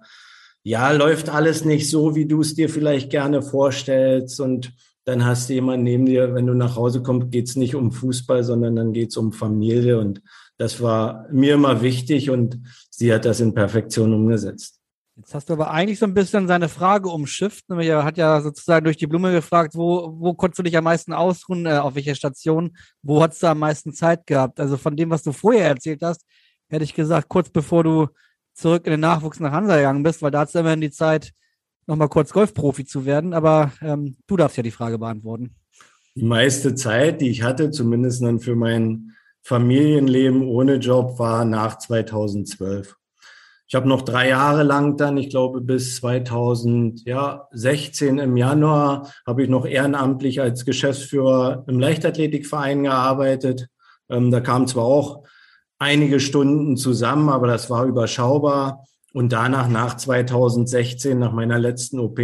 ja, 0.64 0.90
läuft 0.92 1.28
alles 1.28 1.64
nicht 1.64 1.90
so, 1.90 2.16
wie 2.16 2.26
du 2.26 2.40
es 2.40 2.54
dir 2.54 2.68
vielleicht 2.68 3.10
gerne 3.10 3.42
vorstellst. 3.42 4.40
Und 4.40 4.72
dann 5.04 5.24
hast 5.24 5.48
du 5.48 5.52
jemanden 5.52 5.84
neben 5.84 6.06
dir, 6.06 6.34
wenn 6.34 6.46
du 6.46 6.54
nach 6.54 6.76
Hause 6.76 7.02
kommst, 7.02 7.30
geht's 7.30 7.54
nicht 7.54 7.74
um 7.74 7.92
Fußball, 7.92 8.42
sondern 8.42 8.74
dann 8.74 8.94
geht's 8.94 9.18
um 9.18 9.30
Familie. 9.32 9.98
Und 9.98 10.22
das 10.56 10.80
war 10.80 11.26
mir 11.30 11.54
immer 11.54 11.82
wichtig 11.82 12.30
und 12.30 12.60
sie 12.90 13.12
hat 13.12 13.26
das 13.26 13.40
in 13.40 13.54
Perfektion 13.54 14.14
umgesetzt. 14.14 14.80
Jetzt 15.16 15.34
hast 15.34 15.48
du 15.48 15.52
aber 15.52 15.70
eigentlich 15.70 15.98
so 15.98 16.06
ein 16.06 16.14
bisschen 16.14 16.48
seine 16.48 16.68
Frage 16.68 17.08
umschifft. 17.08 17.66
Er 17.68 18.02
hat 18.02 18.16
ja 18.16 18.40
sozusagen 18.40 18.84
durch 18.84 18.96
die 18.96 19.06
Blume 19.06 19.32
gefragt, 19.32 19.74
wo, 19.76 20.14
wo 20.18 20.34
konntest 20.34 20.58
du 20.58 20.62
dich 20.64 20.76
am 20.76 20.84
meisten 20.84 21.12
ausruhen, 21.12 21.66
äh, 21.66 21.76
auf 21.76 21.94
welcher 21.94 22.14
Station, 22.14 22.76
wo 23.02 23.22
hast 23.22 23.42
du 23.42 23.48
am 23.48 23.58
meisten 23.58 23.92
Zeit 23.92 24.26
gehabt? 24.26 24.58
Also 24.58 24.76
von 24.76 24.96
dem, 24.96 25.10
was 25.10 25.22
du 25.22 25.32
vorher 25.32 25.68
erzählt 25.68 26.02
hast, 26.02 26.24
hätte 26.68 26.84
ich 26.84 26.94
gesagt, 26.94 27.28
kurz 27.28 27.50
bevor 27.50 27.84
du 27.84 28.08
zurück 28.54 28.86
in 28.86 28.92
den 28.92 29.00
Nachwuchs 29.00 29.40
nach 29.40 29.52
Hansa 29.52 29.76
gegangen 29.76 30.02
bist, 30.02 30.22
weil 30.22 30.30
da 30.30 30.40
hat 30.40 30.48
es 30.48 30.54
immerhin 30.54 30.80
die 30.80 30.90
Zeit, 30.90 31.32
nochmal 31.86 32.08
kurz 32.08 32.32
Golfprofi 32.32 32.84
zu 32.84 33.04
werden. 33.04 33.34
Aber 33.34 33.72
ähm, 33.82 34.16
du 34.26 34.36
darfst 34.36 34.56
ja 34.56 34.62
die 34.62 34.70
Frage 34.70 34.98
beantworten. 34.98 35.54
Die 36.14 36.24
meiste 36.24 36.74
Zeit, 36.74 37.20
die 37.20 37.28
ich 37.28 37.42
hatte, 37.42 37.70
zumindest 37.70 38.22
dann 38.22 38.40
für 38.40 38.54
mein 38.54 39.12
Familienleben 39.42 40.42
ohne 40.42 40.76
Job, 40.76 41.18
war 41.18 41.44
nach 41.44 41.78
2012. 41.78 42.96
Ich 43.66 43.74
habe 43.74 43.88
noch 43.88 44.02
drei 44.02 44.28
Jahre 44.28 44.62
lang 44.62 44.96
dann, 44.96 45.16
ich 45.16 45.30
glaube 45.30 45.60
bis 45.60 45.96
2016 45.96 48.18
im 48.18 48.36
Januar, 48.36 49.10
habe 49.26 49.42
ich 49.42 49.48
noch 49.48 49.66
ehrenamtlich 49.66 50.40
als 50.40 50.64
Geschäftsführer 50.64 51.64
im 51.66 51.80
Leichtathletikverein 51.80 52.84
gearbeitet. 52.84 53.66
Ähm, 54.08 54.30
da 54.30 54.40
kam 54.40 54.68
zwar 54.68 54.84
auch 54.84 55.24
einige 55.78 56.20
Stunden 56.20 56.76
zusammen, 56.76 57.28
aber 57.28 57.46
das 57.46 57.70
war 57.70 57.84
überschaubar. 57.84 58.86
Und 59.12 59.32
danach, 59.32 59.68
nach 59.68 59.96
2016, 59.96 61.18
nach 61.18 61.32
meiner 61.32 61.58
letzten 61.58 62.00
OP, 62.00 62.20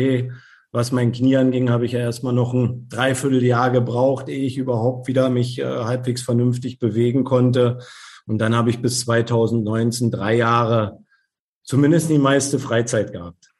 was 0.73 0.93
mein 0.93 1.13
Knie 1.13 1.37
anging, 1.37 1.71
habe 1.71 1.87
ich 1.87 1.93
ja 1.93 2.01
erstmal 2.01 2.33
noch 2.33 2.53
ein 2.53 2.89
Dreivierteljahr 2.89 3.71
gebraucht, 3.71 4.29
ehe 4.29 4.45
ich 4.45 4.57
überhaupt 4.57 5.09
wieder 5.09 5.31
mich 5.31 5.59
äh, 5.59 5.65
halbwegs 5.65 6.23
vernünftig 6.23 6.79
bewegen 6.79 7.25
konnte. 7.25 7.79
Und 8.27 8.39
dann 8.39 8.55
habe 8.55 8.71
ich 8.71 8.81
bis 8.81 9.01
2019 9.01 10.11
drei 10.11 10.37
Jahre 10.37 10.99
zumindest 11.63 12.11
die 12.11 12.19
meiste 12.19 12.59
Freizeit 12.59 13.13
gehabt. 13.13 13.51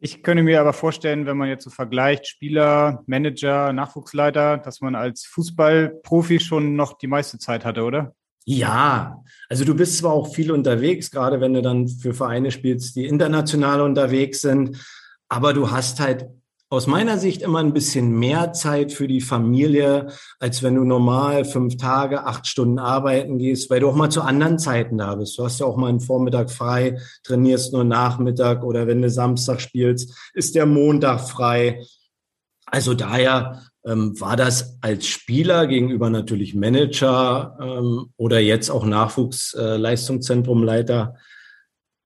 Ich 0.00 0.22
könnte 0.22 0.42
mir 0.42 0.60
aber 0.60 0.72
vorstellen, 0.72 1.26
wenn 1.26 1.36
man 1.36 1.48
jetzt 1.48 1.64
so 1.64 1.70
vergleicht, 1.70 2.26
Spieler, 2.26 3.04
Manager, 3.06 3.72
Nachwuchsleiter, 3.72 4.58
dass 4.58 4.80
man 4.80 4.96
als 4.96 5.24
Fußballprofi 5.26 6.40
schon 6.40 6.74
noch 6.74 6.98
die 6.98 7.06
meiste 7.06 7.38
Zeit 7.38 7.64
hatte, 7.64 7.84
oder? 7.84 8.14
Ja, 8.44 9.22
also 9.48 9.64
du 9.64 9.74
bist 9.74 9.98
zwar 9.98 10.12
auch 10.12 10.34
viel 10.34 10.50
unterwegs, 10.50 11.10
gerade 11.10 11.40
wenn 11.40 11.54
du 11.54 11.62
dann 11.62 11.86
für 11.88 12.14
Vereine 12.14 12.50
spielst, 12.50 12.96
die 12.96 13.06
international 13.06 13.80
unterwegs 13.80 14.40
sind, 14.40 14.84
aber 15.28 15.52
du 15.52 15.70
hast 15.70 16.00
halt 16.00 16.28
aus 16.72 16.86
meiner 16.86 17.18
Sicht 17.18 17.42
immer 17.42 17.58
ein 17.58 17.74
bisschen 17.74 18.18
mehr 18.18 18.54
Zeit 18.54 18.92
für 18.92 19.06
die 19.06 19.20
Familie, 19.20 20.06
als 20.40 20.62
wenn 20.62 20.74
du 20.74 20.84
normal 20.84 21.44
fünf 21.44 21.76
Tage, 21.76 22.24
acht 22.24 22.46
Stunden 22.46 22.78
arbeiten 22.78 23.38
gehst, 23.38 23.68
weil 23.68 23.80
du 23.80 23.90
auch 23.90 23.94
mal 23.94 24.08
zu 24.08 24.22
anderen 24.22 24.58
Zeiten 24.58 24.96
da 24.96 25.14
bist. 25.14 25.38
Du 25.38 25.44
hast 25.44 25.60
ja 25.60 25.66
auch 25.66 25.76
mal 25.76 25.90
einen 25.90 26.00
Vormittag 26.00 26.50
frei, 26.50 26.98
trainierst 27.24 27.74
nur 27.74 27.84
Nachmittag 27.84 28.64
oder 28.64 28.86
wenn 28.86 29.02
du 29.02 29.10
Samstag 29.10 29.60
spielst, 29.60 30.16
ist 30.32 30.54
der 30.54 30.64
Montag 30.64 31.20
frei. 31.20 31.84
Also 32.64 32.94
daher 32.94 33.60
ähm, 33.84 34.18
war 34.20 34.36
das 34.36 34.78
als 34.80 35.06
Spieler 35.06 35.66
gegenüber 35.66 36.08
natürlich 36.10 36.54
Manager 36.54 37.56
ähm, 37.60 38.12
oder 38.16 38.38
jetzt 38.40 38.70
auch 38.70 38.84
Nachwuchsleistungszentrumleiter, 38.84 41.14
äh, 41.16 41.18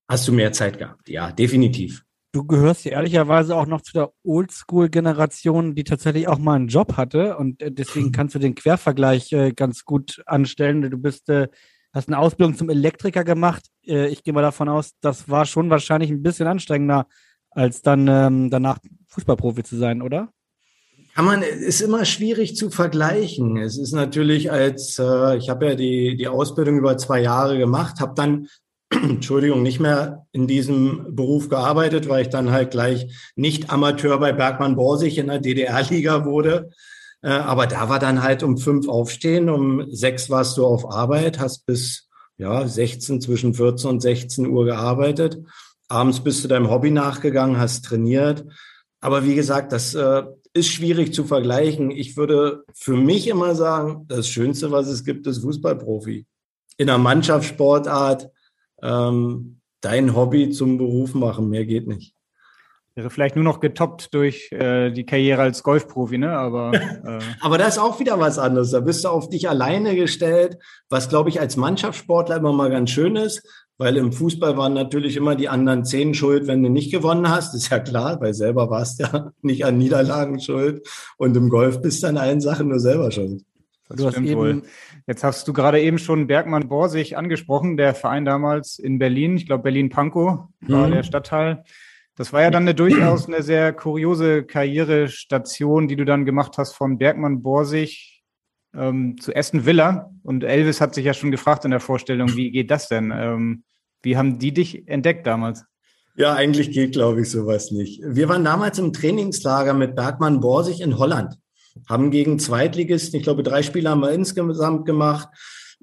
hast 0.09 0.27
du 0.27 0.33
mehr 0.33 0.51
Zeit 0.53 0.79
gehabt? 0.79 1.07
Ja, 1.09 1.31
definitiv. 1.31 2.03
Du 2.33 2.45
gehörst 2.45 2.83
ja 2.85 2.91
ehrlicherweise 2.91 3.55
auch 3.55 3.67
noch 3.67 3.81
zu 3.81 3.93
der 3.93 4.11
Oldschool-Generation, 4.23 5.75
die 5.75 5.83
tatsächlich 5.83 6.27
auch 6.27 6.39
mal 6.39 6.55
einen 6.55 6.67
Job 6.67 6.97
hatte 6.97 7.37
und 7.37 7.61
äh, 7.61 7.71
deswegen 7.71 8.11
kannst 8.15 8.35
du 8.35 8.39
den 8.39 8.55
Quervergleich 8.55 9.31
äh, 9.33 9.53
ganz 9.53 9.85
gut 9.85 10.21
anstellen. 10.25 10.81
Du 10.81 10.97
bist, 10.97 11.29
äh, 11.29 11.47
hast 11.93 12.09
eine 12.09 12.19
Ausbildung 12.19 12.55
zum 12.55 12.69
Elektriker 12.69 13.23
gemacht. 13.23 13.63
Äh, 13.85 14.09
ich 14.09 14.23
gehe 14.23 14.33
mal 14.33 14.41
davon 14.41 14.69
aus, 14.69 14.91
das 15.01 15.29
war 15.29 15.45
schon 15.45 15.69
wahrscheinlich 15.69 16.09
ein 16.09 16.23
bisschen 16.23 16.47
anstrengender, 16.47 17.07
als 17.51 17.81
dann 17.81 18.07
ähm, 18.07 18.49
danach 18.49 18.79
Fußballprofi 19.07 19.63
zu 19.63 19.77
sein, 19.77 20.01
oder? 20.01 20.29
Kann 21.17 21.25
man, 21.25 21.41
ist 21.41 21.81
immer 21.81 22.05
schwierig 22.05 22.55
zu 22.55 22.69
vergleichen. 22.69 23.57
Es 23.57 23.75
ist 23.75 23.91
natürlich 23.91 24.51
als, 24.51 24.99
äh, 24.99 25.35
ich 25.37 25.49
habe 25.49 25.69
ja 25.69 25.73
die, 25.73 26.15
die 26.15 26.27
Ausbildung 26.27 26.77
über 26.77 26.95
zwei 26.99 27.21
Jahre 27.21 27.57
gemacht, 27.57 27.99
habe 27.99 28.13
dann, 28.15 28.49
Entschuldigung, 28.91 29.63
nicht 29.63 29.79
mehr 29.79 30.27
in 30.31 30.45
diesem 30.45 31.15
Beruf 31.15 31.49
gearbeitet, 31.49 32.07
weil 32.07 32.21
ich 32.21 32.29
dann 32.29 32.51
halt 32.51 32.69
gleich 32.69 33.31
nicht 33.35 33.71
Amateur 33.71 34.19
bei 34.19 34.31
Bergmann 34.31 34.75
Borsig 34.75 35.17
in 35.17 35.25
der 35.25 35.39
DDR-Liga 35.39 36.23
wurde. 36.23 36.69
Äh, 37.23 37.29
aber 37.29 37.65
da 37.65 37.89
war 37.89 37.97
dann 37.97 38.21
halt 38.21 38.43
um 38.43 38.59
fünf 38.59 38.87
aufstehen, 38.87 39.49
um 39.49 39.89
sechs 39.89 40.29
warst 40.29 40.55
du 40.57 40.67
auf 40.67 40.87
Arbeit, 40.87 41.39
hast 41.39 41.65
bis 41.65 42.09
ja 42.37 42.67
16, 42.67 43.21
zwischen 43.21 43.55
14 43.55 43.89
und 43.89 44.01
16 44.01 44.45
Uhr 44.45 44.65
gearbeitet. 44.65 45.39
Abends 45.87 46.19
bist 46.19 46.43
du 46.43 46.47
deinem 46.47 46.69
Hobby 46.69 46.91
nachgegangen, 46.91 47.57
hast 47.57 47.85
trainiert. 47.85 48.45
Aber 48.99 49.25
wie 49.25 49.33
gesagt, 49.33 49.71
das 49.71 49.95
äh, 49.95 50.23
ist 50.53 50.67
schwierig 50.67 51.13
zu 51.13 51.23
vergleichen. 51.23 51.91
Ich 51.91 52.17
würde 52.17 52.63
für 52.73 52.95
mich 52.95 53.27
immer 53.27 53.55
sagen, 53.55 54.05
das 54.07 54.27
Schönste, 54.27 54.71
was 54.71 54.87
es 54.87 55.03
gibt, 55.03 55.27
ist 55.27 55.39
Fußballprofi. 55.39 56.25
In 56.77 56.89
einer 56.89 56.97
Mannschaftssportart 56.97 58.29
ähm, 58.81 59.61
dein 59.81 60.15
Hobby 60.15 60.49
zum 60.49 60.77
Beruf 60.77 61.13
machen, 61.13 61.49
mehr 61.49 61.65
geht 61.65 61.87
nicht. 61.87 62.16
Wäre 62.97 63.11
vielleicht 63.11 63.35
nur 63.35 63.45
noch 63.45 63.59
getoppt 63.59 64.11
durch 64.15 64.51
äh, 64.51 64.89
die 64.89 65.05
Karriere 65.05 65.43
als 65.43 65.61
Golfprofi, 65.61 66.17
ne? 66.17 66.31
Aber, 66.31 66.73
äh. 66.73 67.19
Aber 67.41 67.59
das 67.59 67.75
ist 67.75 67.77
auch 67.77 67.99
wieder 67.99 68.19
was 68.19 68.39
anderes. 68.39 68.71
Da 68.71 68.79
bist 68.79 69.03
du 69.03 69.09
auf 69.09 69.29
dich 69.29 69.47
alleine 69.47 69.95
gestellt, 69.95 70.57
was, 70.89 71.07
glaube 71.07 71.29
ich, 71.29 71.39
als 71.39 71.57
Mannschaftssportler 71.57 72.37
immer 72.37 72.53
mal 72.53 72.71
ganz 72.71 72.89
schön 72.89 73.15
ist, 73.15 73.47
weil 73.77 73.97
im 73.97 74.11
Fußball 74.11 74.57
waren 74.57 74.73
natürlich 74.73 75.15
immer 75.15 75.35
die 75.35 75.47
anderen 75.47 75.85
zehn 75.85 76.15
schuld, 76.15 76.47
wenn 76.47 76.63
du 76.63 76.69
nicht 76.69 76.91
gewonnen 76.91 77.29
hast. 77.29 77.53
ist 77.53 77.69
ja 77.69 77.77
klar, 77.77 78.19
weil 78.19 78.33
selber 78.33 78.71
warst 78.71 78.99
ja 78.99 79.31
nicht 79.43 79.63
an 79.63 79.77
Niederlagen 79.77 80.39
schuld. 80.39 80.87
Und 81.17 81.37
im 81.37 81.49
Golf 81.49 81.83
bist 81.83 82.01
du 82.01 82.07
an 82.07 82.17
allen 82.17 82.41
Sachen 82.41 82.69
nur 82.69 82.79
selber 82.79 83.11
schuld. 83.11 83.43
Das 83.89 83.97
du 83.97 84.09
stimmt 84.09 84.35
wohl. 84.35 84.63
Jetzt 85.05 85.23
hast 85.23 85.47
du 85.47 85.53
gerade 85.53 85.79
eben 85.79 85.99
schon 85.99 86.25
Bergmann 86.25 86.67
Borsig 86.67 87.15
angesprochen, 87.15 87.77
der 87.77 87.93
Verein 87.93 88.25
damals 88.25 88.79
in 88.79 88.97
Berlin. 88.97 89.37
Ich 89.37 89.45
glaube, 89.45 89.65
Berlin-Pankow 89.65 90.47
war 90.61 90.87
mhm. 90.87 90.91
der 90.91 91.03
Stadtteil. 91.03 91.63
Das 92.17 92.33
war 92.33 92.41
ja 92.41 92.49
dann 92.49 92.63
eine 92.63 92.73
durchaus 92.73 93.27
eine 93.27 93.43
sehr 93.43 93.71
kuriose 93.73 94.43
Karrierestation, 94.43 95.87
die 95.87 95.95
du 95.95 96.03
dann 96.03 96.25
gemacht 96.25 96.57
hast 96.57 96.73
von 96.73 96.97
Bergmann 96.97 97.43
Borsig 97.43 98.23
ähm, 98.75 99.17
zu 99.21 99.35
Aston 99.35 99.67
Villa. 99.67 100.09
Und 100.23 100.43
Elvis 100.43 100.81
hat 100.81 100.95
sich 100.95 101.05
ja 101.05 101.13
schon 101.13 101.29
gefragt 101.29 101.63
in 101.63 101.71
der 101.71 101.79
Vorstellung, 101.79 102.35
wie 102.35 102.49
geht 102.49 102.71
das 102.71 102.87
denn? 102.87 103.13
Ähm, 103.15 103.63
wie 104.01 104.17
haben 104.17 104.39
die 104.39 104.51
dich 104.51 104.87
entdeckt 104.87 105.27
damals? 105.27 105.63
Ja, 106.15 106.33
eigentlich 106.33 106.71
geht, 106.71 106.93
glaube 106.93 107.21
ich, 107.21 107.29
sowas 107.29 107.69
nicht. 107.69 108.01
Wir 108.03 108.27
waren 108.27 108.43
damals 108.43 108.79
im 108.79 108.93
Trainingslager 108.93 109.75
mit 109.75 109.95
Bergmann 109.95 110.39
Borsig 110.41 110.81
in 110.81 110.97
Holland, 110.97 111.35
haben 111.87 112.09
gegen 112.09 112.39
Zweitligisten, 112.39 113.17
ich 113.17 113.23
glaube, 113.23 113.43
drei 113.43 113.61
Spiele 113.61 113.91
haben 113.91 114.01
wir 114.01 114.11
insgesamt 114.11 114.87
gemacht, 114.87 115.29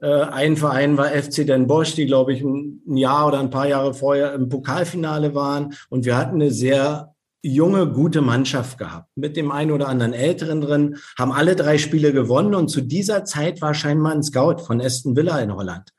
ein 0.02 0.56
Verein 0.56 0.96
war 0.96 1.06
FC 1.06 1.46
Den 1.46 1.66
Bosch, 1.66 1.94
die, 1.94 2.06
glaube 2.06 2.32
ich, 2.32 2.42
ein 2.42 2.96
Jahr 2.96 3.28
oder 3.28 3.40
ein 3.40 3.50
paar 3.50 3.68
Jahre 3.68 3.94
vorher 3.94 4.34
im 4.34 4.48
Pokalfinale 4.48 5.34
waren. 5.34 5.74
Und 5.88 6.04
wir 6.04 6.16
hatten 6.16 6.36
eine 6.36 6.50
sehr 6.50 7.14
junge, 7.42 7.86
gute 7.86 8.22
Mannschaft 8.22 8.78
gehabt. 8.78 9.08
Mit 9.16 9.36
dem 9.36 9.52
einen 9.52 9.70
oder 9.70 9.88
anderen 9.88 10.14
Älteren 10.14 10.60
drin, 10.60 10.96
haben 11.18 11.30
alle 11.30 11.54
drei 11.54 11.78
Spiele 11.78 12.12
gewonnen. 12.12 12.54
Und 12.54 12.68
zu 12.68 12.80
dieser 12.80 13.24
Zeit 13.24 13.60
war 13.60 13.74
scheinbar 13.74 14.12
ein 14.12 14.22
Scout 14.22 14.58
von 14.64 14.80
Aston 14.80 15.14
Villa 15.14 15.38
in 15.38 15.54
Holland. 15.54 15.90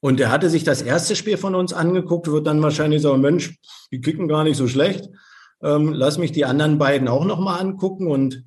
Und 0.00 0.18
er 0.18 0.30
hatte 0.30 0.50
sich 0.50 0.64
das 0.64 0.82
erste 0.82 1.14
Spiel 1.14 1.36
von 1.36 1.54
uns 1.54 1.72
angeguckt, 1.72 2.30
wird 2.30 2.46
dann 2.46 2.62
wahrscheinlich 2.62 3.02
sagen, 3.02 3.20
Mensch, 3.20 3.58
die 3.92 4.00
kicken 4.00 4.28
gar 4.28 4.44
nicht 4.44 4.56
so 4.56 4.66
schlecht. 4.66 5.08
Ähm, 5.62 5.92
lass 5.92 6.18
mich 6.18 6.32
die 6.32 6.44
anderen 6.44 6.78
beiden 6.78 7.06
auch 7.06 7.24
nochmal 7.24 7.60
angucken. 7.60 8.10
Und 8.10 8.44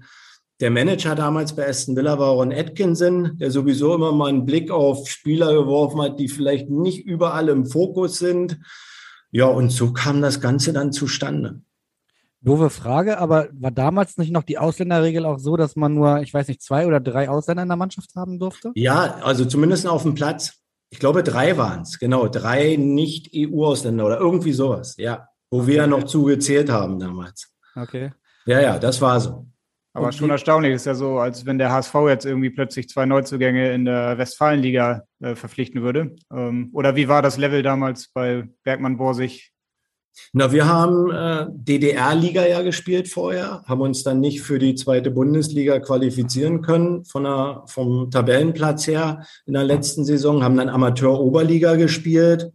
der 0.64 0.72
Manager 0.72 1.14
damals 1.14 1.54
bei 1.54 1.68
Aston 1.68 1.98
Villa 1.98 2.18
war 2.18 2.30
Ron 2.30 2.54
Atkinson, 2.54 3.38
der 3.38 3.52
sowieso 3.52 3.96
immer 3.96 4.14
mal 4.14 4.30
einen 4.30 4.46
Blick 4.46 4.72
auf 4.72 5.10
Spieler 5.10 5.52
geworfen 5.54 6.02
hat, 6.02 6.22
die 6.22 6.30
vielleicht 6.30 6.70
nicht 6.70 7.06
überall 7.06 7.50
im 7.50 7.66
Fokus 7.66 8.18
sind. 8.18 8.60
Ja, 9.30 9.48
und 9.48 9.72
so 9.72 9.92
kam 9.92 10.22
das 10.22 10.40
Ganze 10.40 10.72
dann 10.72 10.94
zustande. 10.94 11.60
Doofe 12.40 12.70
Frage, 12.70 13.18
aber 13.18 13.50
war 13.52 13.72
damals 13.72 14.18
nicht 14.18 14.32
noch 14.32 14.44
die 14.44 14.58
Ausländerregel 14.58 15.26
auch 15.26 15.38
so, 15.38 15.58
dass 15.58 15.76
man 15.76 15.96
nur, 15.96 16.22
ich 16.22 16.34
weiß 16.34 16.48
nicht, 16.48 16.62
zwei 16.62 16.88
oder 16.88 17.02
drei 17.02 17.28
Ausländer 17.28 17.64
in 17.64 17.70
der 17.70 17.76
Mannschaft 17.76 18.16
haben 18.16 18.40
durfte? 18.40 18.72
Ja, 18.76 19.16
also 19.22 19.44
zumindest 19.44 19.86
auf 19.86 20.04
dem 20.04 20.14
Platz. 20.14 20.62
Ich 20.92 21.00
glaube, 21.00 21.24
drei 21.24 21.58
waren 21.58 21.82
es, 21.82 22.00
genau. 22.00 22.30
Drei 22.30 22.78
Nicht-EU-Ausländer 22.78 24.06
oder 24.06 24.18
irgendwie 24.18 24.54
sowas, 24.54 24.96
ja. 24.96 25.28
Wo 25.52 25.58
okay. 25.58 25.68
wir 25.68 25.76
ja 25.76 25.88
noch 25.88 26.04
zugezählt 26.04 26.70
haben 26.70 27.00
damals. 27.00 27.54
Okay. 27.76 28.14
Ja, 28.46 28.62
ja, 28.62 28.80
das 28.80 29.02
war 29.02 29.20
so. 29.20 29.48
Aber 29.94 30.08
und 30.08 30.16
schon 30.16 30.32
erstaunlich 30.32 30.74
ist 30.74 30.86
ja 30.86 30.96
so, 30.96 31.20
als 31.20 31.46
wenn 31.46 31.60
der 31.60 31.72
HSV 31.72 31.94
jetzt 32.08 32.26
irgendwie 32.26 32.50
plötzlich 32.50 32.90
zwei 32.90 33.06
Neuzugänge 33.06 33.72
in 33.74 33.86
der 33.86 34.18
Westfalenliga 34.18 35.04
äh, 35.22 35.36
verpflichten 35.36 35.84
würde. 35.84 36.16
Ähm, 36.32 36.70
oder 36.74 36.96
wie 36.96 37.08
war 37.08 37.22
das 37.22 37.38
Level 37.38 37.62
damals 37.62 38.10
bei 38.10 38.50
Bergmann 38.64 38.98
Borsig? 38.98 39.52
Na, 40.32 40.52
wir 40.52 40.68
haben 40.68 41.12
äh, 41.12 41.46
DDR-Liga 41.50 42.46
ja 42.46 42.62
gespielt 42.62 43.08
vorher, 43.08 43.64
haben 43.66 43.82
uns 43.82 44.04
dann 44.04 44.20
nicht 44.20 44.42
für 44.42 44.60
die 44.60 44.76
zweite 44.76 45.12
Bundesliga 45.12 45.80
qualifizieren 45.80 46.62
können 46.62 47.04
von 47.06 47.24
der, 47.24 47.64
vom 47.68 48.12
Tabellenplatz 48.12 48.88
her 48.88 49.26
in 49.46 49.54
der 49.54 49.64
letzten 49.64 50.06
Saison, 50.06 50.44
haben 50.44 50.58
dann 50.58 50.70
Amateur-Oberliga 50.70 51.76
gespielt 51.76 52.52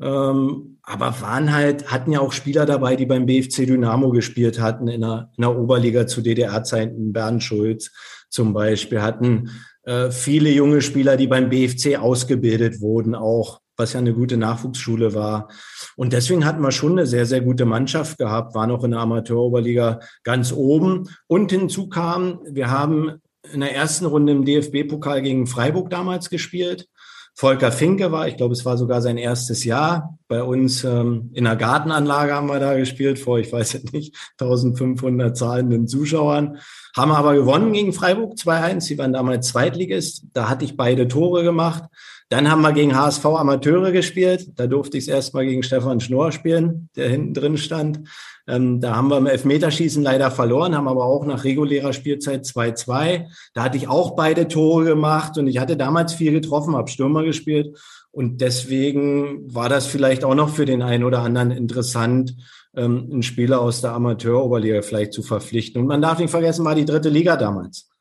ähm, 0.00 0.78
aber 0.82 1.20
waren 1.20 1.52
halt, 1.52 1.90
hatten 1.90 2.12
ja 2.12 2.20
auch 2.20 2.32
Spieler 2.32 2.66
dabei, 2.66 2.96
die 2.96 3.06
beim 3.06 3.26
BFC 3.26 3.66
Dynamo 3.66 4.10
gespielt 4.10 4.60
hatten 4.60 4.88
in 4.88 5.02
der, 5.02 5.30
in 5.36 5.42
der 5.42 5.56
Oberliga 5.56 6.06
zu 6.06 6.22
DDR-Zeiten. 6.22 7.12
Bernd 7.12 7.42
Schulz 7.42 7.90
zum 8.28 8.52
Beispiel 8.52 9.02
hatten 9.02 9.50
äh, 9.84 10.10
viele 10.10 10.50
junge 10.50 10.80
Spieler, 10.80 11.16
die 11.16 11.26
beim 11.26 11.50
BFC 11.50 11.98
ausgebildet 11.98 12.80
wurden, 12.80 13.14
auch 13.14 13.60
was 13.76 13.94
ja 13.94 14.00
eine 14.00 14.14
gute 14.14 14.36
Nachwuchsschule 14.36 15.14
war. 15.14 15.48
Und 15.96 16.12
deswegen 16.12 16.44
hatten 16.44 16.62
wir 16.62 16.72
schon 16.72 16.92
eine 16.92 17.06
sehr, 17.06 17.26
sehr 17.26 17.40
gute 17.40 17.64
Mannschaft 17.64 18.18
gehabt, 18.18 18.54
waren 18.54 18.70
auch 18.70 18.84
in 18.84 18.92
der 18.92 19.00
Amateuroberliga 19.00 20.00
ganz 20.24 20.52
oben. 20.52 21.08
Und 21.26 21.50
hinzu 21.50 21.88
kam, 21.88 22.40
wir 22.44 22.70
haben 22.70 23.20
in 23.52 23.60
der 23.60 23.74
ersten 23.74 24.06
Runde 24.06 24.32
im 24.32 24.44
DFB-Pokal 24.44 25.22
gegen 25.22 25.46
Freiburg 25.46 25.90
damals 25.90 26.30
gespielt. 26.30 26.86
Volker 27.34 27.72
Finke 27.72 28.12
war, 28.12 28.28
ich 28.28 28.36
glaube, 28.36 28.52
es 28.52 28.64
war 28.64 28.76
sogar 28.76 29.00
sein 29.00 29.16
erstes 29.16 29.64
Jahr. 29.64 30.18
Bei 30.28 30.42
uns 30.42 30.84
ähm, 30.84 31.30
in 31.32 31.44
der 31.44 31.56
Gartenanlage 31.56 32.34
haben 32.34 32.48
wir 32.48 32.60
da 32.60 32.74
gespielt, 32.74 33.18
vor, 33.18 33.38
ich 33.38 33.52
weiß 33.52 33.84
nicht, 33.92 34.16
1500 34.38 35.36
zahlenden 35.36 35.88
Zuschauern. 35.88 36.58
Haben 36.94 37.12
aber 37.12 37.34
gewonnen 37.34 37.72
gegen 37.72 37.92
Freiburg 37.92 38.34
2-1. 38.34 38.80
Sie 38.82 38.98
waren 38.98 39.14
damals 39.14 39.48
Zweitligist. 39.48 40.26
Da 40.34 40.48
hatte 40.48 40.64
ich 40.64 40.76
beide 40.76 41.08
Tore 41.08 41.42
gemacht. 41.42 41.84
Dann 42.32 42.50
haben 42.50 42.62
wir 42.62 42.72
gegen 42.72 42.96
HSV 42.96 43.26
Amateure 43.26 43.92
gespielt. 43.92 44.58
Da 44.58 44.66
durfte 44.66 44.96
ich 44.96 45.04
es 45.04 45.08
erstmal 45.08 45.44
gegen 45.44 45.62
Stefan 45.62 46.00
Schnorr 46.00 46.32
spielen, 46.32 46.88
der 46.96 47.10
hinten 47.10 47.34
drin 47.34 47.58
stand. 47.58 48.08
Ähm, 48.48 48.80
da 48.80 48.96
haben 48.96 49.08
wir 49.08 49.18
im 49.18 49.26
Elfmeterschießen 49.26 50.02
leider 50.02 50.30
verloren, 50.30 50.74
haben 50.74 50.88
aber 50.88 51.04
auch 51.04 51.26
nach 51.26 51.44
regulärer 51.44 51.92
Spielzeit 51.92 52.46
2-2. 52.46 53.26
Da 53.52 53.64
hatte 53.64 53.76
ich 53.76 53.86
auch 53.86 54.16
beide 54.16 54.48
Tore 54.48 54.86
gemacht 54.86 55.36
und 55.36 55.46
ich 55.46 55.58
hatte 55.58 55.76
damals 55.76 56.14
viel 56.14 56.32
getroffen, 56.32 56.74
habe 56.74 56.88
Stürmer 56.88 57.22
gespielt. 57.22 57.78
Und 58.12 58.40
deswegen 58.40 59.54
war 59.54 59.68
das 59.68 59.86
vielleicht 59.86 60.24
auch 60.24 60.34
noch 60.34 60.48
für 60.48 60.64
den 60.64 60.80
einen 60.80 61.04
oder 61.04 61.18
anderen 61.18 61.50
interessant, 61.50 62.34
ähm, 62.74 63.10
einen 63.12 63.22
Spieler 63.22 63.60
aus 63.60 63.82
der 63.82 63.92
Amateuroberliga 63.92 64.80
vielleicht 64.80 65.12
zu 65.12 65.22
verpflichten. 65.22 65.82
Und 65.82 65.86
man 65.86 66.00
darf 66.00 66.18
nicht 66.18 66.30
vergessen, 66.30 66.64
war 66.64 66.74
die 66.74 66.86
dritte 66.86 67.10
Liga 67.10 67.36
damals. 67.36 67.91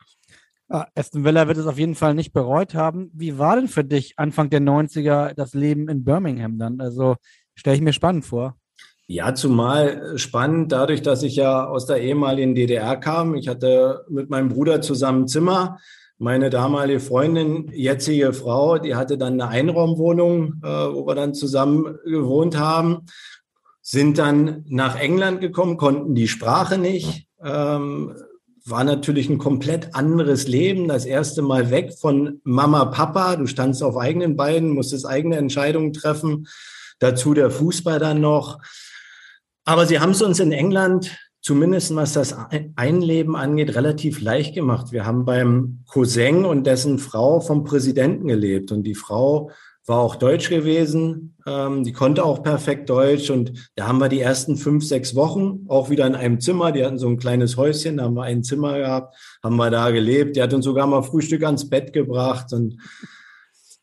Ah, 0.74 0.88
Aston 0.95 1.26
Villa 1.26 1.49
wird 1.49 1.57
es 1.57 1.67
auf 1.67 1.78
jeden 1.78 1.95
Fall 1.95 2.13
nicht 2.13 2.32
bereut 2.32 2.76
haben. 2.76 3.11
Wie 3.13 3.38
war 3.38 3.57
denn 3.57 3.67
für 3.67 3.84
dich 3.84 4.13
Anfang 4.17 4.49
der 4.49 4.61
90er 4.61 5.34
das 5.34 5.53
Leben 5.53 5.89
in 5.89 6.05
Birmingham 6.05 6.57
dann? 6.57 6.80
Also 6.80 7.17
stelle 7.55 7.76
ich 7.76 7.82
mir 7.82 7.91
spannend 7.91 8.24
vor. 8.24 8.55
Ja, 9.07 9.36
zumal 9.36 10.17
spannend 10.17 10.72
dadurch, 10.72 11.01
dass 11.01 11.24
ich 11.24 11.36
ja 11.36 11.67
aus 11.67 11.88
der 11.88 11.97
ehemaligen 11.97 12.55
DDR 12.55 12.95
kam. 12.95 13.36
Ich 13.36 13.49
hatte 13.49 14.05
mit 14.09 14.30
meinem 14.30 14.47
Bruder 14.47 14.80
zusammen 14.80 15.28
Zimmer. 15.28 15.78
Meine 16.17 16.49
damalige 16.49 17.01
Freundin, 17.01 17.69
jetzige 17.74 18.32
Frau, 18.32 18.78
die 18.78 18.95
hatte 18.95 19.17
dann 19.17 19.34
eine 19.34 19.49
Einraumwohnung, 19.49 20.61
äh, 20.63 20.67
wo 20.67 21.05
wir 21.05 21.15
dann 21.15 21.34
zusammen 21.34 21.97
gewohnt 22.05 22.57
haben, 22.57 23.07
sind 23.82 24.19
dann 24.19 24.63
nach 24.69 24.97
England 24.97 25.41
gekommen, 25.41 25.76
konnten 25.76 26.15
die 26.15 26.30
Sprache 26.30 26.78
nicht. 26.78 27.28
Ähm, 27.43 28.15
war 28.66 28.84
natürlich 28.84 29.30
ein 29.30 29.38
komplett 29.38 29.95
anderes 29.95 30.47
Leben. 30.47 30.88
Das 30.88 31.05
erste 31.05 31.41
Mal 31.41 31.72
weg 31.72 31.93
von 31.99 32.41
Mama, 32.43 32.86
Papa. 32.86 33.36
Du 33.36 33.47
standst 33.47 33.84
auf 33.84 33.97
eigenen 33.97 34.36
Beinen, 34.36 34.72
musstest 34.72 35.05
eigene 35.05 35.38
Entscheidungen 35.38 35.93
treffen. 35.93 36.47
Dazu 36.99 37.34
der 37.34 37.49
Fußball 37.49 37.99
dann 37.99 38.22
noch. 38.22 38.59
Aber 39.66 39.86
sie 39.86 39.99
haben 39.99 40.12
es 40.12 40.22
uns 40.22 40.39
in 40.39 40.51
England, 40.51 41.18
zumindest 41.41 41.95
was 41.95 42.14
das 42.14 42.36
Einleben 42.76 43.36
angeht, 43.36 43.76
relativ 43.76 44.22
leicht 44.22 44.53
gemacht. 44.53 44.91
Wir 44.91 45.05
haben 45.05 45.26
beim 45.26 45.84
Cousin 45.88 46.45
und 46.45 46.66
dessen 46.66 46.99
Frau 46.99 47.39
vom 47.39 47.64
Präsidenten 47.64 48.28
gelebt. 48.28 48.72
Und 48.72 48.84
die 48.84 48.95
Frau 48.95 49.51
war 49.86 49.99
auch 49.99 50.15
Deutsch 50.15 50.49
gewesen. 50.49 51.36
Ähm, 51.47 51.84
die 51.84 51.93
konnte 51.93 52.23
auch 52.23 52.43
perfekt 52.43 52.89
Deutsch. 52.89 53.29
Und 53.29 53.71
da 53.75 53.88
haben 53.88 53.99
wir 53.99 54.09
die 54.09 54.21
ersten 54.21 54.55
fünf, 54.55 54.86
sechs 54.86 55.15
Wochen 55.15 55.65
auch 55.67 55.89
wieder 55.89 56.05
in 56.05 56.15
einem 56.15 56.39
Zimmer. 56.39 56.71
Die 56.71 56.86
hatten 56.86 56.99
so 56.99 57.07
ein 57.07 57.17
kleines 57.17 57.57
Häuschen, 57.57 57.97
da 57.97 58.03
haben 58.03 58.15
wir 58.15 58.23
ein 58.23 58.43
Zimmer 58.43 58.77
gehabt, 58.77 59.15
haben 59.43 59.55
wir 59.55 59.69
da 59.69 59.91
gelebt. 59.91 60.36
Die 60.36 60.41
hat 60.41 60.53
uns 60.53 60.65
sogar 60.65 60.88
mal 60.88 61.01
Frühstück 61.01 61.43
ans 61.43 61.69
Bett 61.69 61.93
gebracht. 61.93 62.53
Und 62.53 62.77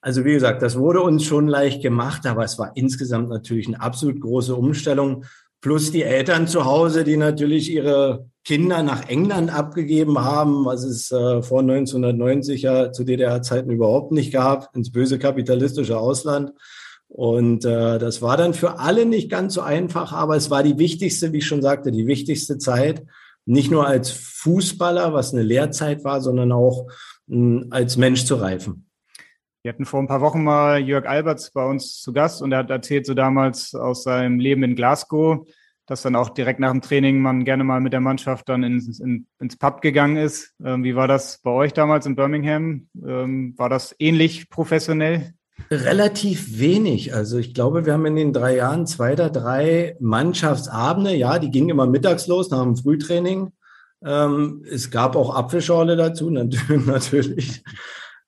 also 0.00 0.24
wie 0.24 0.32
gesagt, 0.32 0.62
das 0.62 0.78
wurde 0.78 1.02
uns 1.02 1.24
schon 1.24 1.48
leicht 1.48 1.82
gemacht, 1.82 2.26
aber 2.26 2.44
es 2.44 2.58
war 2.58 2.72
insgesamt 2.76 3.28
natürlich 3.28 3.66
eine 3.66 3.80
absolut 3.80 4.20
große 4.20 4.54
Umstellung. 4.54 5.24
Plus 5.60 5.90
die 5.90 6.04
Eltern 6.04 6.46
zu 6.46 6.64
Hause, 6.64 7.02
die 7.02 7.16
natürlich 7.16 7.72
ihre 7.72 8.30
Kinder 8.48 8.82
nach 8.82 9.10
England 9.10 9.52
abgegeben 9.54 10.18
haben, 10.20 10.64
was 10.64 10.82
es 10.82 11.12
äh, 11.12 11.42
vor 11.42 11.60
1990 11.60 12.62
ja 12.62 12.92
zu 12.92 13.04
DDR-Zeiten 13.04 13.70
überhaupt 13.70 14.10
nicht 14.10 14.32
gab, 14.32 14.74
ins 14.74 14.90
böse 14.90 15.18
kapitalistische 15.18 15.98
Ausland. 15.98 16.54
Und 17.08 17.66
äh, 17.66 17.98
das 17.98 18.22
war 18.22 18.38
dann 18.38 18.54
für 18.54 18.78
alle 18.78 19.04
nicht 19.04 19.30
ganz 19.30 19.52
so 19.52 19.60
einfach, 19.60 20.14
aber 20.14 20.34
es 20.34 20.48
war 20.48 20.62
die 20.62 20.78
wichtigste, 20.78 21.34
wie 21.34 21.38
ich 21.38 21.46
schon 21.46 21.60
sagte, 21.60 21.90
die 21.90 22.06
wichtigste 22.06 22.56
Zeit, 22.56 23.04
nicht 23.44 23.70
nur 23.70 23.86
als 23.86 24.10
Fußballer, 24.12 25.12
was 25.12 25.34
eine 25.34 25.42
Lehrzeit 25.42 26.02
war, 26.02 26.22
sondern 26.22 26.50
auch 26.50 26.86
mh, 27.26 27.66
als 27.68 27.98
Mensch 27.98 28.24
zu 28.24 28.36
reifen. 28.36 28.86
Wir 29.62 29.74
hatten 29.74 29.84
vor 29.84 30.00
ein 30.00 30.08
paar 30.08 30.22
Wochen 30.22 30.42
mal 30.42 30.80
Jörg 30.80 31.04
Alberts 31.04 31.50
bei 31.50 31.68
uns 31.68 32.00
zu 32.00 32.14
Gast 32.14 32.40
und 32.40 32.52
er 32.52 32.60
hat 32.60 32.70
erzählt 32.70 33.04
so 33.04 33.12
damals 33.12 33.74
aus 33.74 34.04
seinem 34.04 34.40
Leben 34.40 34.62
in 34.62 34.74
Glasgow, 34.74 35.46
dass 35.88 36.02
dann 36.02 36.16
auch 36.16 36.28
direkt 36.28 36.60
nach 36.60 36.70
dem 36.70 36.82
Training 36.82 37.20
man 37.20 37.44
gerne 37.44 37.64
mal 37.64 37.80
mit 37.80 37.94
der 37.94 38.00
Mannschaft 38.00 38.48
dann 38.48 38.62
ins, 38.62 39.00
in, 39.00 39.26
ins 39.40 39.56
Pub 39.56 39.80
gegangen 39.80 40.18
ist. 40.18 40.54
Ähm, 40.62 40.84
wie 40.84 40.94
war 40.94 41.08
das 41.08 41.38
bei 41.42 41.50
euch 41.50 41.72
damals 41.72 42.04
in 42.04 42.14
Birmingham? 42.14 42.88
Ähm, 43.04 43.54
war 43.56 43.70
das 43.70 43.96
ähnlich 43.98 44.50
professionell? 44.50 45.32
Relativ 45.70 46.58
wenig. 46.58 47.14
Also 47.14 47.38
ich 47.38 47.54
glaube, 47.54 47.86
wir 47.86 47.94
haben 47.94 48.06
in 48.06 48.16
den 48.16 48.32
drei 48.32 48.56
Jahren 48.56 48.86
zwei 48.86 49.14
oder 49.14 49.30
drei 49.30 49.96
Mannschaftsabende. 49.98 51.14
Ja, 51.14 51.38
die 51.38 51.50
gingen 51.50 51.70
immer 51.70 51.86
mittags 51.86 52.26
los 52.26 52.50
nach 52.50 52.62
dem 52.62 52.76
Frühtraining. 52.76 53.50
Ähm, 54.04 54.64
es 54.70 54.90
gab 54.90 55.16
auch 55.16 55.34
Apfelschorle 55.34 55.96
dazu, 55.96 56.30
natürlich. 56.30 57.62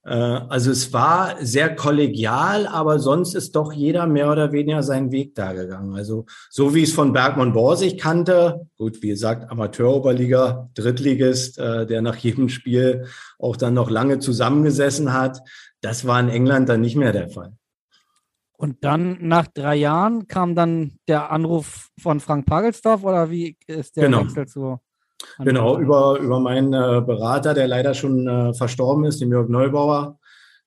Äh, 0.04 0.14
also 0.14 0.70
es 0.70 0.92
war 0.92 1.36
sehr 1.40 1.74
kollegial, 1.74 2.66
aber 2.66 2.98
sonst 2.98 3.34
ist 3.34 3.54
doch 3.56 3.72
jeder 3.72 4.06
mehr 4.06 4.30
oder 4.30 4.52
weniger 4.52 4.82
seinen 4.82 5.12
Weg 5.12 5.34
da 5.34 5.52
gegangen. 5.52 5.94
Also 5.94 6.26
so 6.48 6.74
wie 6.74 6.82
ich 6.82 6.90
es 6.90 6.94
von 6.94 7.12
Bergmann 7.12 7.52
Borsig 7.52 7.98
kannte, 7.98 8.66
gut, 8.76 9.02
wie 9.02 9.08
gesagt, 9.08 9.50
Amateuroberliga, 9.50 10.70
Drittligist, 10.74 11.58
äh, 11.58 11.86
der 11.86 12.02
nach 12.02 12.16
jedem 12.16 12.48
Spiel 12.48 13.06
auch 13.38 13.56
dann 13.56 13.74
noch 13.74 13.90
lange 13.90 14.18
zusammengesessen 14.18 15.12
hat, 15.12 15.40
das 15.80 16.06
war 16.06 16.20
in 16.20 16.28
England 16.28 16.68
dann 16.68 16.80
nicht 16.80 16.96
mehr 16.96 17.12
der 17.12 17.28
Fall. 17.28 17.52
Und 18.56 18.84
dann 18.84 19.16
nach 19.22 19.46
drei 19.46 19.76
Jahren 19.76 20.26
kam 20.28 20.54
dann 20.54 20.98
der 21.08 21.30
Anruf 21.30 21.88
von 21.98 22.20
Frank 22.20 22.44
Pagelsdorf 22.44 23.04
oder 23.04 23.30
wie 23.30 23.56
ist 23.66 23.96
der 23.96 24.04
genau. 24.04 24.24
Wechsel 24.24 24.46
zu? 24.46 24.80
Genau, 25.38 25.78
über, 25.78 26.18
über 26.18 26.40
meinen 26.40 26.72
äh, 26.72 27.00
Berater, 27.00 27.54
der 27.54 27.68
leider 27.68 27.94
schon 27.94 28.26
äh, 28.26 28.54
verstorben 28.54 29.04
ist, 29.04 29.20
dem 29.20 29.32
Jörg 29.32 29.48
Neubauer, 29.48 30.18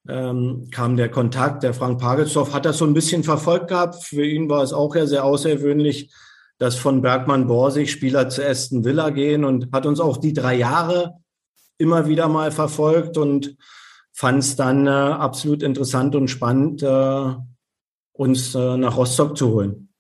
ähm, 0.08 0.68
kam 0.72 0.98
der 0.98 1.10
Kontakt. 1.10 1.64
Der 1.64 1.74
Frank 1.74 2.00
Pagelsdorf 2.00 2.54
hat 2.54 2.66
das 2.66 2.78
so 2.78 2.86
ein 2.86 2.94
bisschen 2.94 3.24
verfolgt 3.24 3.70
gehabt. 3.70 4.04
Für 4.04 4.26
ihn 4.26 4.50
war 4.50 4.64
es 4.64 4.74
auch 4.74 4.96
ja 4.96 5.06
sehr 5.06 5.24
außergewöhnlich, 5.24 6.12
dass 6.58 6.76
von 6.76 7.02
Bergmann 7.02 7.48
Borsig 7.48 7.92
Spieler 7.92 8.30
zu 8.30 8.46
Aston 8.46 8.84
Villa 8.84 9.10
gehen 9.12 9.44
und 9.44 9.72
hat 9.72 9.86
uns 9.86 10.00
auch 10.00 10.18
die 10.18 10.34
drei 10.34 10.56
Jahre 10.56 11.14
immer 11.78 12.08
wieder 12.08 12.28
mal 12.28 12.52
verfolgt 12.52 13.18
und 13.18 13.56
fand 14.12 14.40
es 14.40 14.56
dann 14.56 14.88
äh, 14.88 14.90
absolut 14.90 15.64
interessant 15.64 16.16
und 16.16 16.28
spannend, 16.30 16.84
äh, 16.84 17.36
uns 18.16 18.54
nach 18.54 18.96
Rostock 18.96 19.36
zu 19.36 19.50
holen. 19.50 19.93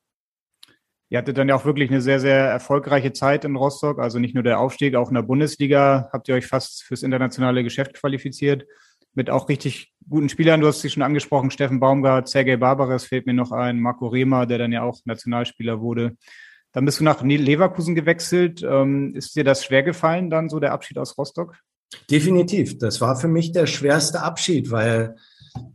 Ihr 1.14 1.20
hattet 1.20 1.38
dann 1.38 1.48
ja 1.48 1.54
auch 1.54 1.64
wirklich 1.64 1.92
eine 1.92 2.02
sehr, 2.02 2.20
sehr 2.20 2.40
erfolgreiche 2.40 3.14
Zeit 3.14 3.46
in 3.46 3.56
Rostock. 3.56 4.00
Also 4.00 4.18
nicht 4.18 4.34
nur 4.34 4.42
der 4.42 4.60
Aufstieg, 4.60 4.96
auch 4.96 5.10
in 5.10 5.14
der 5.14 5.22
Bundesliga 5.22 6.10
habt 6.12 6.28
ihr 6.28 6.34
euch 6.34 6.48
fast 6.48 6.82
fürs 6.82 7.04
internationale 7.04 7.64
Geschäft 7.64 7.94
qualifiziert. 7.94 8.66
Mit 9.14 9.30
auch 9.30 9.48
richtig 9.48 9.94
guten 10.10 10.28
Spielern. 10.28 10.60
Du 10.60 10.66
hast 10.66 10.82
sie 10.82 10.90
schon 10.90 11.04
angesprochen, 11.04 11.52
Steffen 11.52 11.80
Baumgart, 11.80 12.30
Sergei 12.30 12.58
Barbares 12.58 13.06
fehlt 13.06 13.28
mir 13.28 13.36
noch 13.36 13.52
ein, 13.52 13.80
Marco 13.80 14.08
Rehmer, 14.08 14.48
der 14.48 14.58
dann 14.58 14.72
ja 14.72 14.82
auch 14.82 15.02
Nationalspieler 15.06 15.82
wurde. 15.82 16.18
Dann 16.72 16.84
bist 16.84 17.00
du 17.00 17.04
nach 17.04 17.22
Leverkusen 17.22 17.94
gewechselt. 17.94 18.66
Ähm, 18.68 19.14
ist 19.14 19.36
dir 19.36 19.44
das 19.44 19.64
schwer 19.64 19.84
gefallen, 19.84 20.32
dann 20.32 20.50
so 20.50 20.60
der 20.60 20.72
Abschied 20.72 20.98
aus 20.98 21.16
Rostock? 21.16 21.56
Definitiv. 22.10 22.80
Das 22.80 23.02
war 23.02 23.16
für 23.18 23.28
mich 23.28 23.52
der 23.52 23.68
schwerste 23.68 24.24
Abschied, 24.24 24.72
weil 24.72 25.16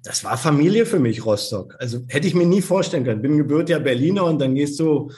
das 0.02 0.24
war 0.24 0.36
Familie 0.36 0.86
für 0.86 0.98
mich, 0.98 1.24
Rostock. 1.24 1.76
Also 1.78 2.00
hätte 2.08 2.26
ich 2.26 2.34
mir 2.34 2.46
nie 2.46 2.62
vorstellen 2.62 3.04
können. 3.04 3.22
Bin 3.22 3.38
gebürtiger 3.38 3.80
Berliner 3.80 4.24
und 4.24 4.40
dann 4.40 4.54
gehst 4.54 4.80
du 4.80 5.10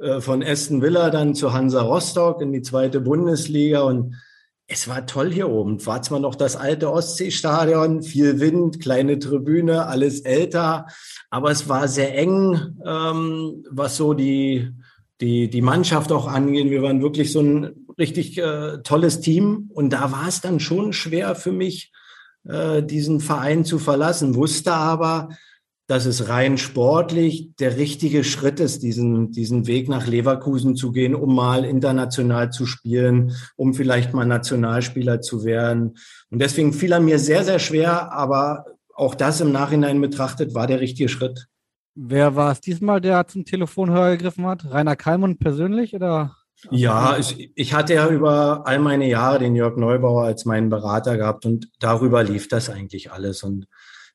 äh, 0.00 0.20
von 0.20 0.42
Aston 0.42 0.82
Villa 0.82 1.10
dann 1.10 1.34
zu 1.34 1.52
Hansa 1.52 1.82
Rostock 1.82 2.40
in 2.42 2.52
die 2.52 2.62
zweite 2.62 3.00
Bundesliga 3.00 3.82
und 3.82 4.14
es 4.68 4.88
war 4.88 5.06
toll 5.06 5.32
hier 5.32 5.48
oben. 5.48 5.84
War 5.86 6.02
zwar 6.02 6.18
noch 6.18 6.34
das 6.34 6.56
alte 6.56 6.90
Ostseestadion, 6.90 8.02
viel 8.02 8.40
Wind, 8.40 8.80
kleine 8.80 9.18
Tribüne, 9.18 9.86
alles 9.86 10.20
älter, 10.20 10.86
aber 11.30 11.50
es 11.50 11.68
war 11.68 11.86
sehr 11.86 12.16
eng, 12.16 12.78
ähm, 12.84 13.64
was 13.70 13.96
so 13.96 14.12
die, 14.12 14.70
die, 15.20 15.48
die 15.48 15.62
Mannschaft 15.62 16.10
auch 16.10 16.26
angeht. 16.26 16.70
Wir 16.70 16.82
waren 16.82 17.00
wirklich 17.00 17.32
so 17.32 17.40
ein 17.40 17.86
richtig 17.98 18.38
äh, 18.38 18.78
tolles 18.82 19.20
Team 19.20 19.70
und 19.72 19.92
da 19.92 20.10
war 20.12 20.28
es 20.28 20.40
dann 20.40 20.60
schon 20.60 20.92
schwer 20.92 21.36
für 21.36 21.52
mich, 21.52 21.92
äh, 22.48 22.82
diesen 22.82 23.20
Verein 23.20 23.64
zu 23.64 23.78
verlassen, 23.78 24.34
wusste 24.34 24.72
aber, 24.72 25.30
dass 25.88 26.04
es 26.04 26.28
rein 26.28 26.58
sportlich 26.58 27.54
der 27.60 27.76
richtige 27.76 28.24
Schritt 28.24 28.58
ist, 28.58 28.82
diesen, 28.82 29.30
diesen 29.30 29.66
Weg 29.66 29.88
nach 29.88 30.06
Leverkusen 30.06 30.74
zu 30.74 30.90
gehen, 30.90 31.14
um 31.14 31.34
mal 31.34 31.64
international 31.64 32.50
zu 32.50 32.66
spielen, 32.66 33.32
um 33.54 33.72
vielleicht 33.72 34.12
mal 34.12 34.26
Nationalspieler 34.26 35.20
zu 35.20 35.44
werden. 35.44 35.96
Und 36.30 36.40
deswegen 36.40 36.72
fiel 36.72 36.92
er 36.92 37.00
mir 37.00 37.18
sehr, 37.18 37.44
sehr 37.44 37.60
schwer, 37.60 38.12
aber 38.12 38.64
auch 38.94 39.14
das 39.14 39.40
im 39.40 39.52
Nachhinein 39.52 40.00
betrachtet 40.00 40.54
war 40.54 40.66
der 40.66 40.80
richtige 40.80 41.08
Schritt. 41.08 41.46
Wer 41.94 42.34
war 42.34 42.52
es 42.52 42.60
diesmal, 42.60 43.00
der 43.00 43.26
zum 43.28 43.44
Telefonhörer 43.44 44.16
gegriffen 44.16 44.44
hat? 44.46 44.70
Rainer 44.70 44.96
Kalmund 44.96 45.38
persönlich 45.38 45.94
oder? 45.94 46.36
Ja, 46.70 47.16
ich, 47.18 47.52
ich 47.54 47.74
hatte 47.74 47.94
ja 47.94 48.08
über 48.08 48.66
all 48.66 48.78
meine 48.78 49.08
Jahre 49.08 49.38
den 49.38 49.54
Jörg 49.54 49.76
Neubauer 49.76 50.24
als 50.24 50.44
meinen 50.44 50.70
Berater 50.70 51.16
gehabt 51.16 51.46
und 51.46 51.68
darüber 51.78 52.24
lief 52.24 52.48
das 52.48 52.70
eigentlich 52.70 53.12
alles. 53.12 53.42
Und 53.42 53.66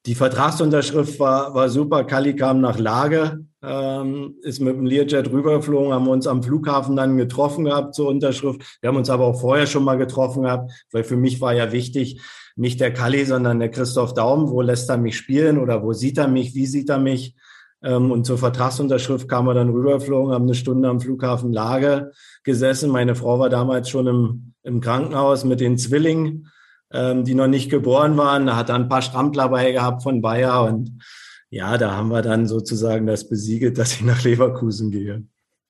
die 0.08 0.16
Vertragsunterschrift 0.16 1.20
war, 1.20 1.54
war 1.54 1.70
super. 1.70 2.04
Kali 2.04 2.36
kam 2.36 2.60
nach 2.60 2.80
Lage, 2.80 3.46
ähm, 3.62 4.36
ist 4.42 4.60
mit 4.60 4.76
dem 4.76 4.86
Learjet 4.86 5.32
rübergeflogen, 5.32 5.94
haben 5.94 6.08
uns 6.08 6.26
am 6.26 6.42
Flughafen 6.42 6.96
dann 6.96 7.18
getroffen 7.18 7.66
gehabt 7.66 7.94
zur 7.94 8.08
Unterschrift. 8.08 8.80
Wir 8.82 8.88
haben 8.88 8.98
uns 8.98 9.12
aber 9.12 9.26
auch 9.26 9.39
vorher 9.39 9.68
schon 9.68 9.84
mal 9.84 9.98
getroffen 9.98 10.44
gehabt, 10.44 10.72
weil 10.92 11.04
für 11.04 11.18
mich 11.18 11.39
war 11.39 11.54
ja 11.54 11.72
wichtig, 11.72 12.20
nicht 12.56 12.80
der 12.80 12.92
Kali, 12.92 13.24
sondern 13.26 13.60
der 13.60 13.70
Christoph 13.70 14.14
Daum. 14.14 14.50
Wo 14.50 14.62
lässt 14.62 14.89
er 14.89 14.98
mich 14.98 15.16
spielen 15.16 15.60
oder 15.60 15.84
wo 15.84 15.94
sieht 15.94 16.18
er 16.18 16.28
mich? 16.28 16.56
Wie 16.56 16.66
sieht 16.66 16.89
er 16.89 16.98
mich? 16.98 17.36
Ähm, 17.84 18.12
und 18.12 18.26
zur 18.26 18.38
Vertragsunterschrift 18.38 19.28
kam 19.28 19.48
er 19.48 19.54
dann 19.54 19.70
rübergeflogen, 19.70 20.34
haben 20.34 20.46
eine 20.46 20.56
Stunde 20.56 20.90
am 20.90 21.00
Flughafen 21.00 21.52
Lage 21.52 22.12
gesessen. 22.44 22.90
Meine 22.90 23.16
Frau 23.16 23.40
war 23.40 23.50
damals 23.50 23.90
schon 23.90 24.08
im, 24.08 24.54
im 24.64 24.82
Krankenhaus 24.82 25.44
mit 25.46 25.60
den 25.60 25.78
Zwillingen 25.78 26.48
ähm, 26.94 27.24
die 27.24 27.36
noch 27.36 27.48
nicht 27.48 27.70
geboren 27.70 28.18
waren. 28.18 28.46
Da 28.46 28.56
hat 28.56 28.70
er 28.70 28.76
ein 28.76 28.90
paar 28.90 29.02
Strampler 29.02 29.50
bei 29.50 29.72
gehabt 29.72 30.04
von 30.04 30.22
Bayer 30.22 30.64
und 30.66 31.02
ja, 31.50 31.78
da 31.78 31.96
haben 31.96 32.10
wir 32.10 32.22
dann 32.22 32.48
sozusagen 32.48 33.06
das 33.06 33.28
besiegelt, 33.28 33.78
dass 33.78 33.94
ich 33.94 34.02
nach 34.04 34.24
Leverkusen 34.24 34.92
gehe. 34.92 35.24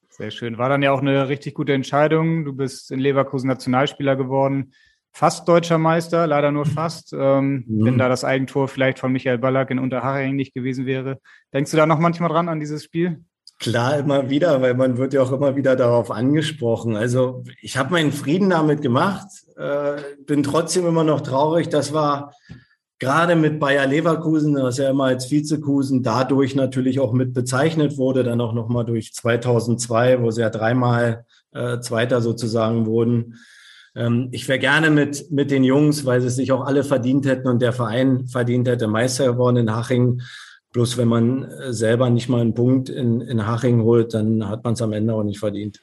Sehr 0.09 0.30
schön. 0.30 0.57
War 0.57 0.70
dann 0.70 0.84
ja 0.84 0.91
auch 0.91 1.01
eine 1.01 1.28
richtig 1.30 1.55
gute 1.55 1.74
Entscheidung. 1.74 2.45
Du 2.45 2.53
bist 2.53 2.91
in 2.91 2.99
Leverkusen 2.99 3.47
Nationalspieler 3.47 4.16
geworden. 4.16 4.74
Fast 5.14 5.47
deutscher 5.47 5.78
Meister, 5.78 6.26
leider 6.26 6.51
nur 6.51 6.66
fast. 6.66 7.14
Ähm, 7.14 7.66
mhm. 7.68 7.86
Wenn 7.86 7.97
da 7.97 8.07
das 8.09 8.24
Eigentor 8.24 8.68
vielleicht 8.68 8.99
von 8.99 9.12
Michael 9.12 9.38
Ballack 9.38 9.70
in 9.70 9.80
Unterhaching 9.80 10.36
nicht 10.36 10.53
gewesen 10.53 10.86
wäre. 10.86 11.20
Denkst 11.53 11.72
du 11.72 11.78
da 11.78 11.86
noch 11.86 11.99
manchmal 11.99 12.30
dran 12.30 12.49
an 12.49 12.59
dieses 12.59 12.84
Spiel? 12.84 13.24
Klar, 13.59 13.99
immer 13.99 14.30
wieder, 14.30 14.59
weil 14.62 14.74
man 14.74 14.97
wird 14.97 15.14
ja 15.14 15.22
auch 15.22 15.32
immer 15.32 15.55
wieder 15.55 15.76
darauf 15.76 16.09
angesprochen. 16.09 16.95
Also 16.95 17.43
ich 17.62 17.78
habe 17.78 17.91
meinen 17.91 18.12
Frieden 18.12 18.49
damit 18.49 18.82
gemacht, 18.82 19.28
äh, 19.55 20.01
bin 20.26 20.41
trotzdem 20.41 20.88
immer 20.88 21.03
noch 21.03 21.22
traurig. 21.22 21.70
Das 21.70 21.93
war 21.93 22.34
gerade 22.97 23.36
mit 23.36 23.59
Bayer 23.59 23.86
Leverkusen, 23.86 24.55
was 24.55 24.78
ja 24.78 24.89
immer 24.89 25.05
als 25.05 25.30
Vizekusen 25.30 26.01
dadurch 26.01 26.55
natürlich 26.55 26.99
auch 26.99 27.14
mit 27.14 27.34
bezeichnet 27.34 27.97
wurde, 27.97 28.24
dann 28.24 28.41
auch 28.41 28.53
nochmal 28.53 28.86
durch 28.86 29.14
2002, 29.14 30.24
wo 30.24 30.32
sie 30.32 30.41
ja 30.41 30.49
dreimal 30.49 31.26
äh, 31.51 31.80
Zweiter 31.82 32.22
sozusagen 32.22 32.88
wurden. 32.88 33.36
Ähm, 33.95 34.29
ich 34.31 34.47
wäre 34.47 34.59
gerne 34.59 34.89
mit, 34.89 35.31
mit 35.31 35.51
den 35.51 35.63
Jungs, 35.63 36.05
weil 36.05 36.21
sie 36.21 36.27
es 36.27 36.35
sich 36.35 36.51
auch 36.51 36.65
alle 36.65 36.83
verdient 36.83 37.25
hätten 37.25 37.47
und 37.47 37.61
der 37.61 37.73
Verein 37.73 38.27
verdient 38.27 38.67
hätte, 38.67 38.87
Meister 38.87 39.33
geworden 39.33 39.57
in 39.57 39.75
Haching. 39.75 40.21
Bloß 40.71 40.97
wenn 40.97 41.09
man 41.09 41.43
äh, 41.43 41.73
selber 41.73 42.09
nicht 42.09 42.29
mal 42.29 42.41
einen 42.41 42.53
Punkt 42.53 42.89
in, 42.89 43.21
in 43.21 43.45
Haching 43.45 43.81
holt, 43.81 44.13
dann 44.13 44.47
hat 44.47 44.63
man 44.63 44.73
es 44.73 44.81
am 44.81 44.93
Ende 44.93 45.13
auch 45.13 45.23
nicht 45.23 45.39
verdient. 45.39 45.81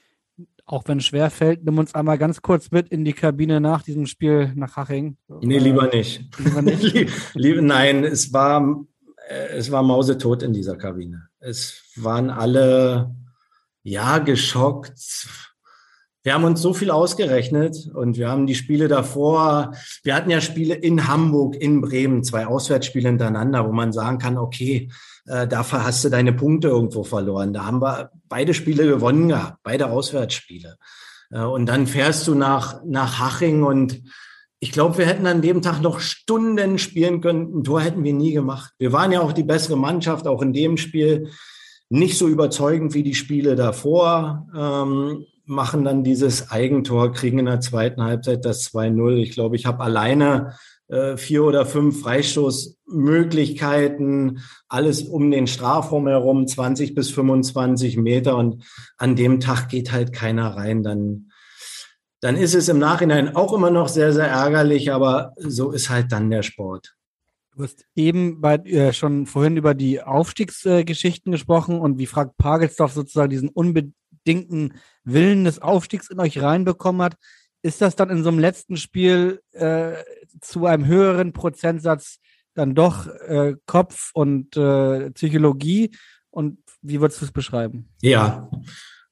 Auch 0.65 0.85
wenn 0.87 0.99
es 0.99 1.07
schwer 1.07 1.31
fällt, 1.31 1.65
nimm 1.65 1.79
uns 1.79 1.95
einmal 1.95 2.19
ganz 2.19 2.43
kurz 2.43 2.71
mit 2.71 2.89
in 2.89 3.05
die 3.05 3.15
Kabine 3.15 3.61
nach 3.61 3.83
diesem 3.83 4.07
Spiel 4.07 4.53
nach 4.55 4.77
Haching. 4.77 5.17
Nee, 5.41 5.59
lieber 5.59 5.89
nicht. 5.89 6.25
Lieber 6.39 6.63
nicht? 6.63 6.93
Lieb, 7.35 7.61
nein, 7.63 8.05
es 8.05 8.33
war, 8.33 8.85
äh, 9.29 9.57
es 9.57 9.71
war 9.71 9.83
mausetot 9.83 10.43
in 10.43 10.53
dieser 10.53 10.77
Kabine. 10.77 11.29
Es 11.41 11.83
waren 11.97 12.31
alle, 12.31 13.15
ja, 13.83 14.19
geschockt 14.19 15.27
wir 16.25 16.35
haben 16.35 16.45
uns 16.45 16.61
so 16.61 16.75
viel 16.75 16.91
ausgerechnet 16.91 17.91
und 17.95 18.17
wir 18.17 18.29
haben 18.29 18.47
die 18.47 18.55
Spiele 18.55 18.89
davor, 18.89 19.73
wir 20.03 20.15
hatten 20.15 20.31
ja 20.31 20.41
Spiele 20.41 20.75
in 20.75 21.09
Hamburg, 21.09 21.57
in 21.57 21.81
Bremen, 21.81 22.25
zwei 22.25 22.47
Auswärtsspiele 22.47 23.09
hintereinander, 23.09 23.67
wo 23.67 23.73
man 23.73 23.93
sagen 23.93 24.19
kann, 24.19 24.37
okay, 24.37 24.91
äh, 25.27 25.47
dafür 25.47 25.85
hast 25.85 26.05
du 26.05 26.09
deine 26.09 26.33
Punkte 26.33 26.69
irgendwo 26.69 27.05
verloren. 27.05 27.53
Da 27.53 27.67
haben 27.67 27.81
wir 27.81 28.11
beide 28.29 28.53
Spiele 28.53 28.87
gewonnen 28.87 29.29
gehabt, 29.29 29.59
beide 29.63 29.91
Auswärtsspiele. 29.91 30.77
Äh, 31.31 31.43
und 31.43 31.67
dann 31.67 31.87
fährst 31.87 32.27
du 32.27 32.35
nach, 32.35 32.83
nach 32.85 33.19
Haching 33.19 33.63
und 33.63 34.03
ich 34.61 34.73
glaube, 34.73 34.99
wir 34.99 35.07
hätten 35.07 35.27
an 35.27 35.41
dem 35.41 35.63
Tag 35.63 35.81
noch 35.81 36.01
Stunden 36.01 36.79
spielen 36.79 37.21
können. 37.21 37.59
Ein 37.59 37.65
Tor 37.65 37.81
hätten 37.81 38.03
wir 38.03 38.13
nie 38.13 38.33
gemacht. 38.33 38.73
Wir 38.79 38.93
waren 38.93 39.13
ja 39.13 39.21
auch 39.21 39.33
die 39.33 39.45
bessere 39.45 39.79
Mannschaft, 39.79 40.27
auch 40.27 40.43
in 40.43 40.53
dem 40.53 40.77
Spiel. 40.77 41.31
Nicht 41.91 42.19
so 42.19 42.27
überzeugend 42.27 42.93
wie 42.93 43.05
die 43.05 43.15
Spiele 43.15 43.55
davor. 43.55 44.49
Ähm, 44.55 45.27
machen 45.49 45.85
dann 45.85 46.05
dieses 46.05 46.51
Eigentor, 46.51 47.13
kriegen 47.13 47.39
in 47.39 47.47
der 47.47 47.61
zweiten 47.61 48.03
Halbzeit 48.03 48.45
das 48.45 48.71
2-0. 48.73 49.17
Ich 49.17 49.33
glaube, 49.33 49.57
ich 49.57 49.67
habe 49.67 49.83
alleine 49.83 50.55
äh, 50.89 51.17
vier 51.17 51.45
oder 51.45 51.67
fünf 51.67 52.03
Freistoßmöglichkeiten, 52.03 54.41
alles 54.69 55.03
um 55.03 55.31
den 55.31 55.47
Strafraum 55.47 56.07
herum, 56.07 56.47
20 56.47 56.95
bis 56.95 57.11
25 57.11 57.97
Meter. 57.97 58.37
Und 58.37 58.65
an 58.97 59.17
dem 59.17 59.41
Tag 59.41 59.69
geht 59.69 59.93
halt 59.93 60.13
keiner 60.13 60.57
rein. 60.57 60.83
Dann, 60.83 61.31
dann 62.21 62.37
ist 62.37 62.55
es 62.55 62.69
im 62.69 62.79
Nachhinein 62.79 63.35
auch 63.35 63.53
immer 63.53 63.71
noch 63.71 63.89
sehr, 63.89 64.13
sehr 64.13 64.29
ärgerlich, 64.29 64.93
aber 64.93 65.33
so 65.37 65.73
ist 65.73 65.91
halt 65.91 66.13
dann 66.13 66.31
der 66.31 66.43
Sport. 66.43 66.95
Du 67.57 67.65
hast 67.65 67.85
eben 67.97 68.41
bei, 68.41 68.55
äh, 68.57 68.93
schon 68.93 69.27
vorhin 69.27 69.57
über 69.57 69.75
die 69.75 70.01
Aufstiegsgeschichten 70.01 71.33
äh, 71.33 71.35
gesprochen 71.35 71.81
und 71.81 71.99
wie 71.99 72.07
Frank 72.07 72.37
Pagelsdorf 72.37 72.93
sozusagen 72.93 73.31
diesen 73.31 73.49
unbedingten 74.29 74.75
Willen 75.05 75.45
des 75.45 75.61
Aufstiegs 75.61 76.11
in 76.11 76.21
euch 76.21 76.41
reinbekommen 76.41 77.03
hat. 77.03 77.17
Ist 77.63 77.81
das 77.81 77.97
dann 77.97 78.11
in 78.11 78.23
so 78.23 78.29
einem 78.29 78.39
letzten 78.39 78.77
Spiel 78.77 79.41
äh, 79.53 79.95
zu 80.41 80.67
einem 80.67 80.87
höheren 80.87 81.33
Prozentsatz 81.33 82.19
dann 82.55 82.75
doch 82.75 83.07
äh, 83.07 83.55
Kopf 83.67 84.11
und 84.15 84.57
äh, 84.57 85.11
Psychologie? 85.13 85.91
Und 86.31 86.59
wie 86.83 87.01
würdest 87.01 87.21
du 87.21 87.25
es 87.25 87.33
beschreiben? 87.33 87.89
Ja, 88.03 88.51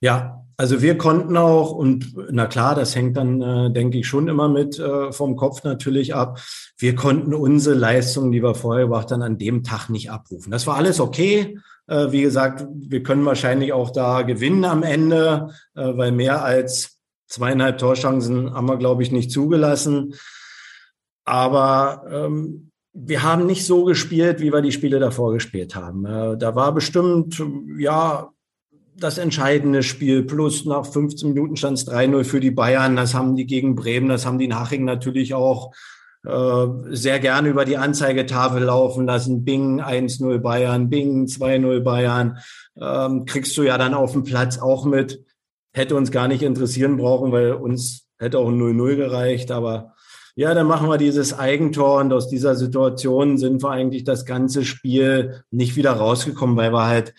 ja, 0.00 0.44
also 0.58 0.82
wir 0.82 0.98
konnten 0.98 1.36
auch, 1.38 1.72
und 1.72 2.14
na 2.30 2.46
klar, 2.46 2.74
das 2.74 2.94
hängt 2.94 3.16
dann, 3.16 3.40
äh, 3.40 3.72
denke 3.72 3.98
ich, 3.98 4.06
schon 4.06 4.28
immer 4.28 4.48
mit 4.48 4.78
äh, 4.78 5.10
vom 5.10 5.36
Kopf 5.36 5.64
natürlich 5.64 6.14
ab. 6.14 6.38
Wir 6.76 6.94
konnten 6.94 7.32
unsere 7.32 7.74
Leistungen, 7.74 8.30
die 8.30 8.42
wir 8.42 8.54
vorher 8.54 8.84
gemacht 8.84 9.10
haben, 9.10 9.22
an 9.22 9.38
dem 9.38 9.64
Tag 9.64 9.88
nicht 9.88 10.10
abrufen. 10.10 10.50
Das 10.50 10.66
war 10.66 10.76
alles 10.76 11.00
okay. 11.00 11.58
Äh, 11.86 12.10
wie 12.10 12.22
gesagt, 12.22 12.66
wir 12.72 13.02
können 13.02 13.24
wahrscheinlich 13.24 13.72
auch 13.72 13.90
da 13.90 14.22
gewinnen 14.22 14.64
am 14.64 14.82
Ende, 14.82 15.50
äh, 15.74 15.96
weil 15.96 16.12
mehr 16.12 16.44
als 16.44 16.98
zweieinhalb 17.28 17.78
Torchancen 17.78 18.54
haben 18.54 18.68
wir, 18.68 18.76
glaube 18.76 19.02
ich, 19.02 19.12
nicht 19.12 19.30
zugelassen. 19.30 20.14
Aber 21.24 22.04
ähm, 22.10 22.70
wir 22.92 23.22
haben 23.22 23.46
nicht 23.46 23.66
so 23.66 23.84
gespielt, 23.84 24.40
wie 24.40 24.52
wir 24.52 24.62
die 24.62 24.72
Spiele 24.72 24.98
davor 24.98 25.32
gespielt 25.32 25.74
haben. 25.74 26.06
Äh, 26.06 26.38
da 26.38 26.54
war 26.54 26.72
bestimmt, 26.72 27.42
ja, 27.78 28.30
das 28.98 29.18
entscheidende 29.18 29.82
Spiel. 29.82 30.22
Plus 30.22 30.64
nach 30.64 30.86
15 30.86 31.28
Minuten 31.28 31.56
stand 31.56 31.78
es 31.78 31.86
3-0 31.86 32.24
für 32.24 32.40
die 32.40 32.50
Bayern. 32.50 32.96
Das 32.96 33.14
haben 33.14 33.36
die 33.36 33.46
gegen 33.46 33.74
Bremen, 33.74 34.08
das 34.08 34.24
haben 34.24 34.38
die 34.38 34.48
Nachrichten 34.48 34.86
natürlich 34.86 35.34
auch 35.34 35.74
sehr 36.90 37.20
gerne 37.20 37.48
über 37.48 37.64
die 37.64 37.76
Anzeigetafel 37.76 38.62
laufen 38.62 39.06
lassen. 39.06 39.44
Bing 39.44 39.80
1-0 39.80 40.38
Bayern, 40.38 40.88
Bing 40.90 41.26
2-0 41.26 41.80
Bayern. 41.80 42.38
Ähm, 42.80 43.24
kriegst 43.26 43.56
du 43.56 43.62
ja 43.62 43.78
dann 43.78 43.94
auf 43.94 44.12
dem 44.12 44.24
Platz 44.24 44.58
auch 44.58 44.84
mit. 44.84 45.24
Hätte 45.72 45.94
uns 45.94 46.10
gar 46.10 46.26
nicht 46.26 46.42
interessieren 46.42 46.96
brauchen, 46.96 47.32
weil 47.32 47.52
uns 47.52 48.06
hätte 48.18 48.38
auch 48.38 48.48
ein 48.48 48.58
0-0 48.58 48.96
gereicht. 48.96 49.50
Aber 49.52 49.94
ja, 50.34 50.52
dann 50.52 50.66
machen 50.66 50.88
wir 50.88 50.98
dieses 50.98 51.38
Eigentor 51.38 52.00
und 52.00 52.12
aus 52.12 52.28
dieser 52.28 52.56
Situation 52.56 53.38
sind 53.38 53.62
wir 53.62 53.70
eigentlich 53.70 54.04
das 54.04 54.24
ganze 54.24 54.64
Spiel 54.64 55.42
nicht 55.50 55.76
wieder 55.76 55.92
rausgekommen, 55.92 56.56
weil 56.56 56.72
wir 56.72 56.86
halt 56.86 57.14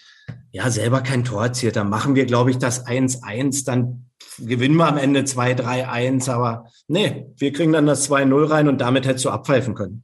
ja, 0.51 0.70
selber 0.70 1.01
kein 1.01 1.24
Tor 1.24 1.43
erzielt. 1.43 1.76
Dann 1.76 1.89
machen 1.89 2.16
wir, 2.16 2.26
glaube 2.26 2.51
ich, 2.51 2.58
das 2.58 2.86
1-1, 2.86 3.66
dann 3.66 4.07
gewinnen 4.40 4.76
wir 4.76 4.88
am 4.88 4.98
Ende 4.98 5.22
2-3-1, 5.22 6.30
aber 6.30 6.68
nee, 6.88 7.28
wir 7.38 7.52
kriegen 7.54 7.74
dann 7.74 7.86
das 7.86 8.10
2-0 8.10 8.50
rein 8.50 8.68
und 8.68 8.80
damit 8.80 9.06
hättest 9.06 9.26
du 9.26 9.30
abpfeifen 9.30 9.76
können. 9.76 10.04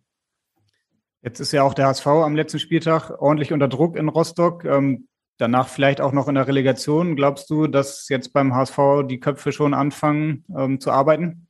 Jetzt 1.21 1.39
ist 1.39 1.53
ja 1.53 1.63
auch 1.63 1.73
der 1.73 1.87
HSV 1.87 2.05
am 2.07 2.35
letzten 2.35 2.59
Spieltag 2.59 3.21
ordentlich 3.21 3.53
unter 3.53 3.69
Druck 3.69 3.95
in 3.95 4.09
Rostock. 4.09 4.65
Ähm, 4.65 5.07
danach 5.37 5.69
vielleicht 5.69 6.01
auch 6.01 6.11
noch 6.11 6.27
in 6.27 6.35
der 6.35 6.47
Relegation. 6.47 7.15
Glaubst 7.15 7.49
du, 7.49 7.67
dass 7.67 8.09
jetzt 8.09 8.33
beim 8.33 8.53
HSV 8.53 8.77
die 9.07 9.19
Köpfe 9.19 9.51
schon 9.53 9.73
anfangen 9.73 10.43
ähm, 10.55 10.79
zu 10.81 10.91
arbeiten? 10.91 11.47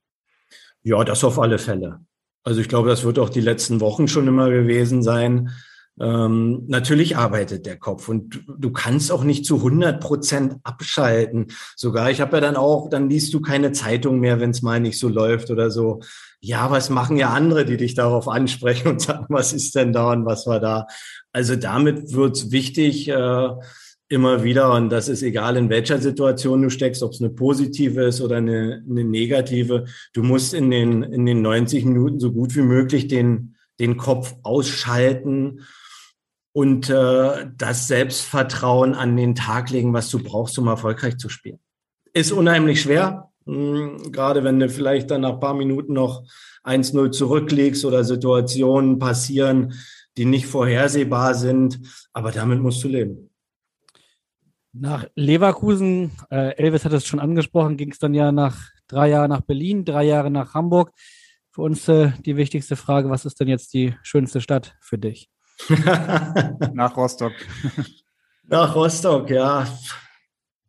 Ja, 0.83 1.03
das 1.03 1.23
auf 1.23 1.39
alle 1.39 1.57
Fälle. 1.57 2.01
Also 2.43 2.61
ich 2.61 2.67
glaube, 2.67 2.89
das 2.89 3.03
wird 3.03 3.17
auch 3.17 3.29
die 3.29 3.41
letzten 3.41 3.79
Wochen 3.79 4.07
schon 4.07 4.27
immer 4.27 4.49
gewesen 4.49 5.01
sein. 5.01 5.49
Ähm, 5.99 6.63
natürlich 6.67 7.17
arbeitet 7.17 7.67
der 7.67 7.77
Kopf 7.77 8.09
und 8.09 8.33
du, 8.33 8.39
du, 8.57 8.71
kannst 8.71 9.11
auch 9.11 9.23
nicht 9.23 9.45
zu 9.45 9.57
100 9.57 10.01
Prozent 10.01 10.55
abschalten. 10.63 11.47
Sogar, 11.75 12.09
ich 12.09 12.19
habe 12.19 12.37
ja 12.37 12.41
dann 12.41 12.55
auch, 12.55 12.89
dann 12.89 13.09
liest 13.09 13.31
du 13.33 13.41
keine 13.41 13.73
Zeitung 13.73 14.19
mehr, 14.19 14.39
wenn 14.39 14.49
es 14.49 14.63
mal 14.63 14.79
nicht 14.79 14.97
so 14.97 15.07
läuft 15.07 15.51
oder 15.51 15.69
so. 15.69 15.99
Ja, 16.39 16.71
was 16.71 16.89
machen 16.89 17.17
ja 17.17 17.29
andere, 17.29 17.63
die 17.63 17.77
dich 17.77 17.93
darauf 17.93 18.27
ansprechen 18.27 18.87
und 18.87 19.01
sagen, 19.01 19.27
was 19.29 19.53
ist 19.53 19.75
denn 19.75 19.93
da 19.93 20.11
und 20.11 20.25
was 20.25 20.47
war 20.47 20.59
da? 20.59 20.87
Also 21.31 21.55
damit 21.55 22.11
wird's 22.13 22.51
wichtig, 22.51 23.07
äh, 23.09 23.49
immer 24.09 24.43
wieder, 24.43 24.73
und 24.73 24.89
das 24.89 25.09
ist 25.09 25.21
egal, 25.21 25.57
in 25.57 25.69
welcher 25.69 25.99
Situation 25.99 26.61
du 26.63 26.69
steckst, 26.69 27.03
ob 27.03 27.11
es 27.11 27.21
eine 27.21 27.29
positive 27.29 28.03
ist 28.03 28.21
oder 28.21 28.37
eine, 28.37 28.83
eine 28.87 29.03
negative, 29.03 29.85
du 30.13 30.23
musst 30.23 30.53
in 30.53 30.71
den, 30.71 31.03
in 31.03 31.25
den 31.25 31.41
90 31.41 31.85
Minuten 31.85 32.19
so 32.19 32.31
gut 32.31 32.55
wie 32.55 32.61
möglich 32.61 33.07
den, 33.07 33.55
den 33.79 33.97
Kopf 33.97 34.35
ausschalten 34.43 35.61
und 36.53 36.89
äh, 36.89 37.47
das 37.57 37.87
Selbstvertrauen 37.87 38.93
an 38.93 39.17
den 39.17 39.35
Tag 39.35 39.71
legen, 39.71 39.93
was 39.93 40.09
du 40.09 40.19
brauchst, 40.19 40.57
um 40.59 40.67
erfolgreich 40.67 41.17
zu 41.17 41.27
spielen. 41.27 41.59
Ist 42.13 42.31
unheimlich 42.31 42.81
schwer, 42.81 43.31
hm, 43.45 44.11
gerade 44.11 44.43
wenn 44.43 44.59
du 44.59 44.69
vielleicht 44.69 45.11
dann 45.11 45.21
nach 45.21 45.39
paar 45.39 45.55
Minuten 45.55 45.93
noch 45.93 46.23
1-0 46.63 47.11
zurücklegst 47.11 47.83
oder 47.85 48.03
Situationen 48.03 48.99
passieren, 48.99 49.73
die 50.15 50.25
nicht 50.25 50.45
vorhersehbar 50.45 51.33
sind, 51.33 51.79
aber 52.13 52.31
damit 52.31 52.61
musst 52.61 52.83
du 52.83 52.87
leben. 52.87 53.31
Nach 54.75 55.05
Leverkusen, 55.15 56.11
äh, 56.31 56.55
Elvis 56.55 56.85
hat 56.85 56.93
es 56.93 57.05
schon 57.05 57.19
angesprochen, 57.19 57.77
ging 57.77 57.91
es 57.91 57.99
dann 57.99 58.13
ja 58.13 58.31
nach 58.31 58.69
drei 58.87 59.09
Jahren 59.09 59.29
nach 59.29 59.41
Berlin, 59.41 59.85
drei 59.85 60.03
Jahre 60.03 60.31
nach 60.31 60.53
Hamburg. 60.53 60.91
Für 61.51 61.61
uns 61.61 61.87
äh, 61.87 62.11
die 62.25 62.37
wichtigste 62.37 62.75
Frage, 62.75 63.09
was 63.09 63.25
ist 63.25 63.39
denn 63.39 63.47
jetzt 63.47 63.73
die 63.73 63.95
schönste 64.01 64.41
Stadt 64.41 64.75
für 64.81 64.97
dich? 64.97 65.29
Nach 66.73 66.95
Rostock. 66.95 67.33
Nach 68.47 68.75
Rostock, 68.75 69.29
ja. 69.29 69.67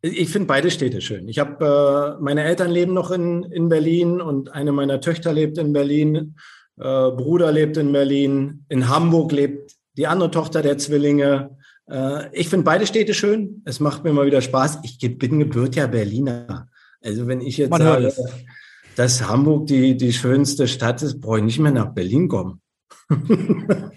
Ich 0.01 0.29
finde 0.29 0.47
beide 0.47 0.69
Städte 0.69 1.01
schön. 1.01 1.27
Ich 1.27 1.39
habe 1.39 2.17
äh, 2.19 2.23
meine 2.23 2.43
Eltern 2.43 2.69
leben 2.69 2.93
noch 2.93 3.11
in, 3.11 3.43
in 3.43 3.69
Berlin 3.69 4.21
und 4.21 4.53
eine 4.53 4.71
meiner 4.71 5.01
Töchter 5.01 5.33
lebt 5.33 5.57
in 5.57 5.73
Berlin. 5.73 6.35
Äh, 6.77 6.81
Bruder 6.81 7.51
lebt 7.51 7.77
in 7.77 7.91
Berlin. 7.91 8.65
In 8.69 8.87
Hamburg 8.87 9.31
lebt 9.31 9.73
die 9.97 10.07
andere 10.07 10.29
Tochter 10.29 10.61
der 10.61 10.77
Zwillinge. 10.77 11.57
Äh, 11.89 12.29
ich 12.33 12.49
finde 12.49 12.65
beide 12.65 12.85
Städte 12.85 13.13
schön. 13.13 13.63
Es 13.65 13.79
macht 13.79 14.03
mir 14.03 14.13
mal 14.13 14.27
wieder 14.27 14.41
Spaß. 14.41 14.79
Ich 14.83 14.99
bin 15.17 15.39
gebürtiger 15.39 15.87
Berliner. 15.87 16.67
Also 17.01 17.27
wenn 17.27 17.41
ich 17.41 17.57
jetzt 17.57 17.71
Man 17.71 17.81
sage, 17.81 18.13
dass 18.95 19.27
Hamburg 19.27 19.67
die, 19.67 19.97
die 19.97 20.13
schönste 20.13 20.67
Stadt 20.67 21.01
ist, 21.01 21.19
brauche 21.19 21.39
ich 21.39 21.43
nicht 21.45 21.59
mehr 21.59 21.71
nach 21.71 21.93
Berlin 21.93 22.27
kommen. 22.27 22.61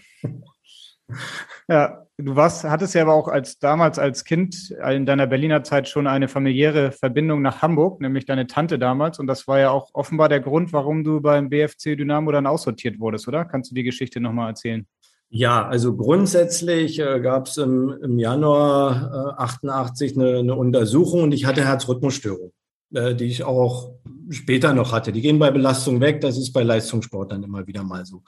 Ja, 1.68 2.06
du 2.16 2.36
warst, 2.36 2.64
hattest 2.64 2.94
ja 2.94 3.02
aber 3.02 3.14
auch 3.14 3.28
als 3.28 3.58
damals 3.58 3.98
als 3.98 4.24
Kind 4.24 4.70
in 4.70 5.06
deiner 5.06 5.26
Berliner 5.26 5.62
Zeit 5.62 5.88
schon 5.88 6.06
eine 6.06 6.28
familiäre 6.28 6.92
Verbindung 6.92 7.42
nach 7.42 7.62
Hamburg, 7.62 8.00
nämlich 8.00 8.26
deine 8.26 8.46
Tante 8.46 8.78
damals. 8.78 9.18
Und 9.18 9.26
das 9.26 9.46
war 9.48 9.58
ja 9.58 9.70
auch 9.70 9.90
offenbar 9.92 10.28
der 10.28 10.40
Grund, 10.40 10.72
warum 10.72 11.04
du 11.04 11.20
beim 11.20 11.48
BFC 11.48 11.96
Dynamo 11.96 12.32
dann 12.32 12.46
aussortiert 12.46 12.98
wurdest, 13.00 13.28
oder? 13.28 13.44
Kannst 13.44 13.70
du 13.70 13.74
die 13.74 13.84
Geschichte 13.84 14.20
nochmal 14.20 14.50
erzählen? 14.50 14.86
Ja, 15.30 15.66
also 15.66 15.94
grundsätzlich 15.94 16.98
äh, 17.00 17.20
gab 17.20 17.48
es 17.48 17.58
im, 17.58 17.94
im, 18.02 18.18
Januar 18.18 19.36
äh, 19.38 19.42
88 19.42 20.16
eine, 20.16 20.38
eine, 20.38 20.54
Untersuchung 20.54 21.24
und 21.24 21.32
ich 21.32 21.44
hatte 21.44 21.66
Herzrhythmusstörung, 21.66 22.52
äh, 22.94 23.14
die 23.14 23.26
ich 23.26 23.44
auch 23.44 23.92
später 24.30 24.72
noch 24.72 24.92
hatte. 24.92 25.12
Die 25.12 25.20
gehen 25.20 25.38
bei 25.38 25.50
Belastung 25.50 26.00
weg, 26.00 26.22
das 26.22 26.38
ist 26.38 26.54
bei 26.54 26.62
Leistungssport 26.62 27.30
dann 27.30 27.42
immer 27.42 27.66
wieder 27.66 27.84
mal 27.84 28.06
so. 28.06 28.22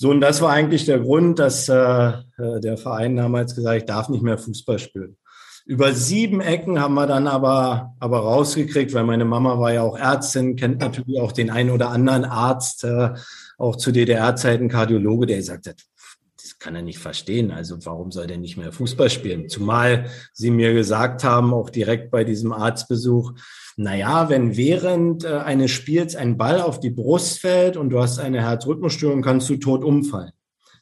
So, 0.00 0.08
und 0.08 0.22
das 0.22 0.40
war 0.40 0.48
eigentlich 0.50 0.86
der 0.86 0.98
Grund, 0.98 1.38
dass 1.38 1.68
äh, 1.68 1.74
äh, 1.74 2.58
der 2.62 2.78
Verein 2.78 3.16
damals 3.16 3.54
gesagt, 3.54 3.76
ich 3.76 3.84
darf 3.84 4.08
nicht 4.08 4.22
mehr 4.22 4.38
Fußball 4.38 4.78
spielen. 4.78 5.18
Über 5.66 5.92
sieben 5.92 6.40
Ecken 6.40 6.80
haben 6.80 6.94
wir 6.94 7.06
dann 7.06 7.26
aber, 7.26 7.94
aber 8.00 8.20
rausgekriegt, 8.20 8.94
weil 8.94 9.04
meine 9.04 9.26
Mama 9.26 9.58
war 9.58 9.74
ja 9.74 9.82
auch 9.82 9.98
Ärztin, 9.98 10.56
kennt 10.56 10.80
natürlich 10.80 11.20
auch 11.20 11.32
den 11.32 11.50
einen 11.50 11.68
oder 11.68 11.90
anderen 11.90 12.24
Arzt, 12.24 12.84
äh, 12.84 13.10
auch 13.58 13.76
zu 13.76 13.92
DDR-Zeiten 13.92 14.70
Kardiologe, 14.70 15.26
der 15.26 15.36
gesagt 15.36 15.66
hat, 15.66 15.82
das 16.40 16.58
kann 16.58 16.74
er 16.74 16.80
nicht 16.80 16.98
verstehen. 16.98 17.50
Also 17.50 17.76
warum 17.84 18.10
soll 18.10 18.26
der 18.26 18.38
nicht 18.38 18.56
mehr 18.56 18.72
Fußball 18.72 19.10
spielen? 19.10 19.50
Zumal 19.50 20.06
sie 20.32 20.50
mir 20.50 20.72
gesagt 20.72 21.24
haben, 21.24 21.52
auch 21.52 21.68
direkt 21.68 22.10
bei 22.10 22.24
diesem 22.24 22.54
Arztbesuch, 22.54 23.34
naja, 23.76 24.28
wenn 24.28 24.56
während 24.56 25.24
äh, 25.24 25.28
eines 25.28 25.70
Spiels 25.70 26.16
ein 26.16 26.36
Ball 26.36 26.60
auf 26.60 26.80
die 26.80 26.90
Brust 26.90 27.40
fällt 27.40 27.76
und 27.76 27.90
du 27.90 28.00
hast 28.00 28.18
eine 28.18 28.42
Herzrhythmusstörung, 28.42 29.22
kannst 29.22 29.48
du 29.48 29.56
tot 29.56 29.84
umfallen. 29.84 30.32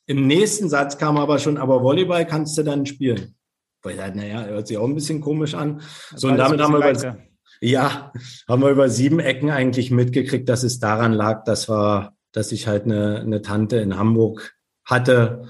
Im 0.07 0.27
nächsten 0.27 0.69
Satz 0.69 0.99
kam 0.99 1.19
aber 1.19 1.39
schon, 1.39 1.59
aber 1.59 1.83
Volleyball 1.83 2.27
kannst 2.27 2.57
du 2.57 2.63
dann 2.63 2.87
spielen. 2.87 3.35
Weil 3.83 3.97
naja, 4.15 4.45
hört 4.47 4.67
sich 4.67 4.79
auch 4.79 4.87
ein 4.87 4.95
bisschen 4.95 5.21
komisch 5.21 5.55
an. 5.55 5.83
So, 6.15 6.29
und 6.29 6.39
damit 6.39 6.61
haben 6.61 6.73
wir 6.73 6.91
über, 6.91 7.19
ja, 7.61 8.13
haben 8.49 8.63
wir 8.63 8.71
über 8.71 8.89
sieben 8.89 9.21
Ecken 9.21 9.51
eigentlich 9.51 9.91
mitgekriegt, 9.91 10.49
dass 10.49 10.63
es 10.63 10.79
daran 10.79 11.13
lag, 11.13 11.45
dass 11.45 11.69
wir, 11.69 12.13
dass 12.33 12.53
ich 12.53 12.67
halt 12.67 12.85
eine, 12.85 13.21
eine 13.21 13.43
Tante 13.43 13.77
in 13.77 13.99
Hamburg 13.99 14.55
hatte 14.85 15.45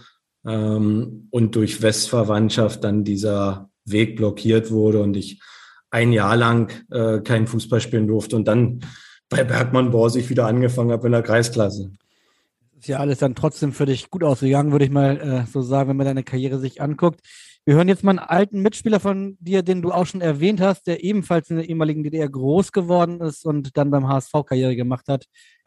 ähm, 0.45 1.29
und 1.31 1.55
durch 1.55 1.81
Westverwandtschaft 1.81 2.83
dann 2.85 3.05
dieser 3.05 3.71
Weg 3.85 4.17
blockiert 4.17 4.71
wurde 4.71 5.03
und 5.03 5.17
ich 5.17 5.41
ein 5.91 6.13
Jahr 6.13 6.37
lang 6.37 6.73
äh, 6.91 7.21
kein 7.21 7.47
Fußball 7.47 7.81
spielen 7.81 8.07
durfte 8.07 8.37
und 8.37 8.47
dann 8.47 8.81
bei 9.29 9.45
Bergmann 9.45 9.91
Borsig 9.91 10.29
wieder 10.31 10.47
angefangen 10.47 10.93
habe 10.93 11.07
in 11.07 11.13
der 11.13 11.23
Kreisklasse. 11.23 11.91
Ist 12.79 12.89
ja 12.89 12.99
alles 12.99 13.19
dann 13.19 13.35
trotzdem 13.35 13.73
für 13.73 13.87
dich 13.87 14.09
gut 14.11 14.23
ausgegangen, 14.23 14.73
würde 14.73 14.85
ich 14.85 14.91
mal 14.91 15.17
äh, 15.21 15.51
so 15.51 15.63
sagen, 15.63 15.91
wenn 15.91 15.97
man 15.97 16.07
deine 16.07 16.23
Karriere 16.23 16.59
sich 16.59 16.81
anguckt. 16.81 17.21
Wir 17.65 17.75
hören 17.75 17.89
jetzt 17.89 18.03
mal 18.05 18.13
einen 18.13 18.21
alten 18.21 18.63
Mitspieler 18.63 18.99
von 18.99 19.37
dir, 19.41 19.63
den 19.63 19.83
du 19.83 19.91
auch 19.91 20.07
schon 20.07 20.23
erwähnt 20.23 20.61
hast, 20.61 20.87
der 20.87 21.05
ebenfalls 21.05 21.51
in 21.51 21.57
der 21.57 21.69
ehemaligen 21.69 22.03
DDR 22.03 22.29
groß 22.29 22.73
geworden 22.73 23.21
ist 23.21 23.45
und 23.45 23.77
dann 23.77 23.91
beim 23.91 24.09
HSV 24.09 24.33
Karriere 24.47 24.75
gemacht 24.75 25.09
hat. 25.09 25.27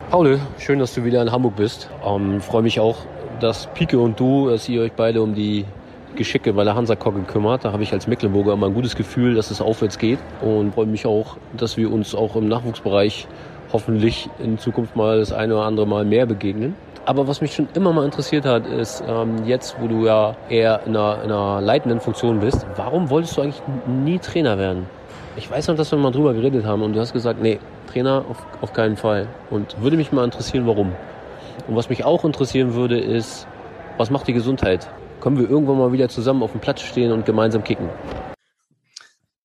Paul, 0.10 0.40
schön, 0.58 0.80
dass 0.80 0.96
du 0.96 1.04
wieder 1.04 1.22
in 1.22 1.32
Hamburg 1.32 1.58
bist. 1.58 1.92
Ähm, 2.04 2.42
Freue 2.42 2.64
mich 2.64 2.80
auch, 2.80 3.06
dass 3.40 3.72
Pike 3.74 4.00
und 4.00 4.20
du, 4.20 4.50
dass 4.50 4.68
ihr 4.68 4.82
euch 4.82 4.94
beide 4.94 5.22
um 5.22 5.36
die 5.36 5.66
Geschicke 6.16 6.54
bei 6.54 6.64
der 6.64 6.76
Hansa 6.76 6.96
Kogge 6.96 7.22
kümmert. 7.22 7.66
Da 7.66 7.72
habe 7.72 7.84
ich 7.84 7.94
als 7.94 8.08
Mecklenburger 8.08 8.54
immer 8.54 8.68
ein 8.68 8.74
gutes 8.74 8.96
Gefühl, 8.96 9.36
dass 9.36 9.52
es 9.52 9.62
aufwärts 9.62 9.98
geht 9.98 10.20
und 10.42 10.74
freue 10.74 10.86
mich 10.86 11.06
auch, 11.06 11.38
dass 11.56 11.78
wir 11.78 11.92
uns 11.92 12.16
auch 12.16 12.36
im 12.36 12.48
Nachwuchsbereich 12.48 13.28
hoffentlich 13.74 14.30
in 14.44 14.58
Zukunft 14.58 14.96
mal 14.96 15.20
das 15.20 15.32
eine 15.32 15.56
oder 15.56 15.66
andere 15.66 15.88
Mal 15.88 16.06
mehr 16.06 16.26
begegnen. 16.26 16.76
Aber 17.06 17.28
was 17.28 17.42
mich 17.42 17.56
schon 17.56 17.68
immer 17.74 17.94
mal 17.94 18.06
interessiert 18.06 18.46
hat, 18.46 18.68
ist 18.68 19.04
ähm, 19.08 19.46
jetzt, 19.46 19.76
wo 19.80 19.88
du 19.88 20.06
ja 20.06 20.36
eher 20.50 20.82
in 20.86 20.96
einer, 20.96 21.24
in 21.24 21.32
einer 21.32 21.60
leitenden 21.60 22.00
Funktion 22.00 22.40
bist, 22.40 22.66
warum 22.76 23.10
wolltest 23.10 23.38
du 23.38 23.42
eigentlich 23.42 23.62
nie 23.88 24.20
Trainer 24.20 24.58
werden? 24.60 24.86
Ich 25.36 25.50
weiß 25.50 25.70
noch, 25.70 25.76
dass 25.76 25.92
wir 25.92 25.98
mal 25.98 26.12
drüber 26.12 26.34
geredet 26.34 26.66
haben 26.66 26.84
und 26.84 26.94
du 26.94 27.00
hast 27.00 27.14
gesagt, 27.14 27.42
nee, 27.42 27.60
Trainer 27.92 28.24
auf, 28.30 28.46
auf 28.62 28.74
keinen 28.74 28.98
Fall. 28.98 29.28
Und 29.50 29.82
würde 29.82 29.98
mich 29.98 30.12
mal 30.12 30.26
interessieren, 30.26 30.68
warum. 30.68 30.92
Und 31.68 31.76
was 31.76 31.90
mich 31.90 32.06
auch 32.06 32.24
interessieren 32.24 32.76
würde, 32.76 33.00
ist, 33.00 33.48
was 33.98 34.10
macht 34.10 34.28
die 34.28 34.34
Gesundheit? 34.34 34.88
Können 35.22 35.38
wir 35.38 35.50
irgendwann 35.50 35.78
mal 35.78 35.94
wieder 35.94 36.10
zusammen 36.10 36.42
auf 36.42 36.52
dem 36.52 36.62
Platz 36.62 36.82
stehen 36.82 37.12
und 37.12 37.26
gemeinsam 37.26 37.64
kicken? 37.64 37.90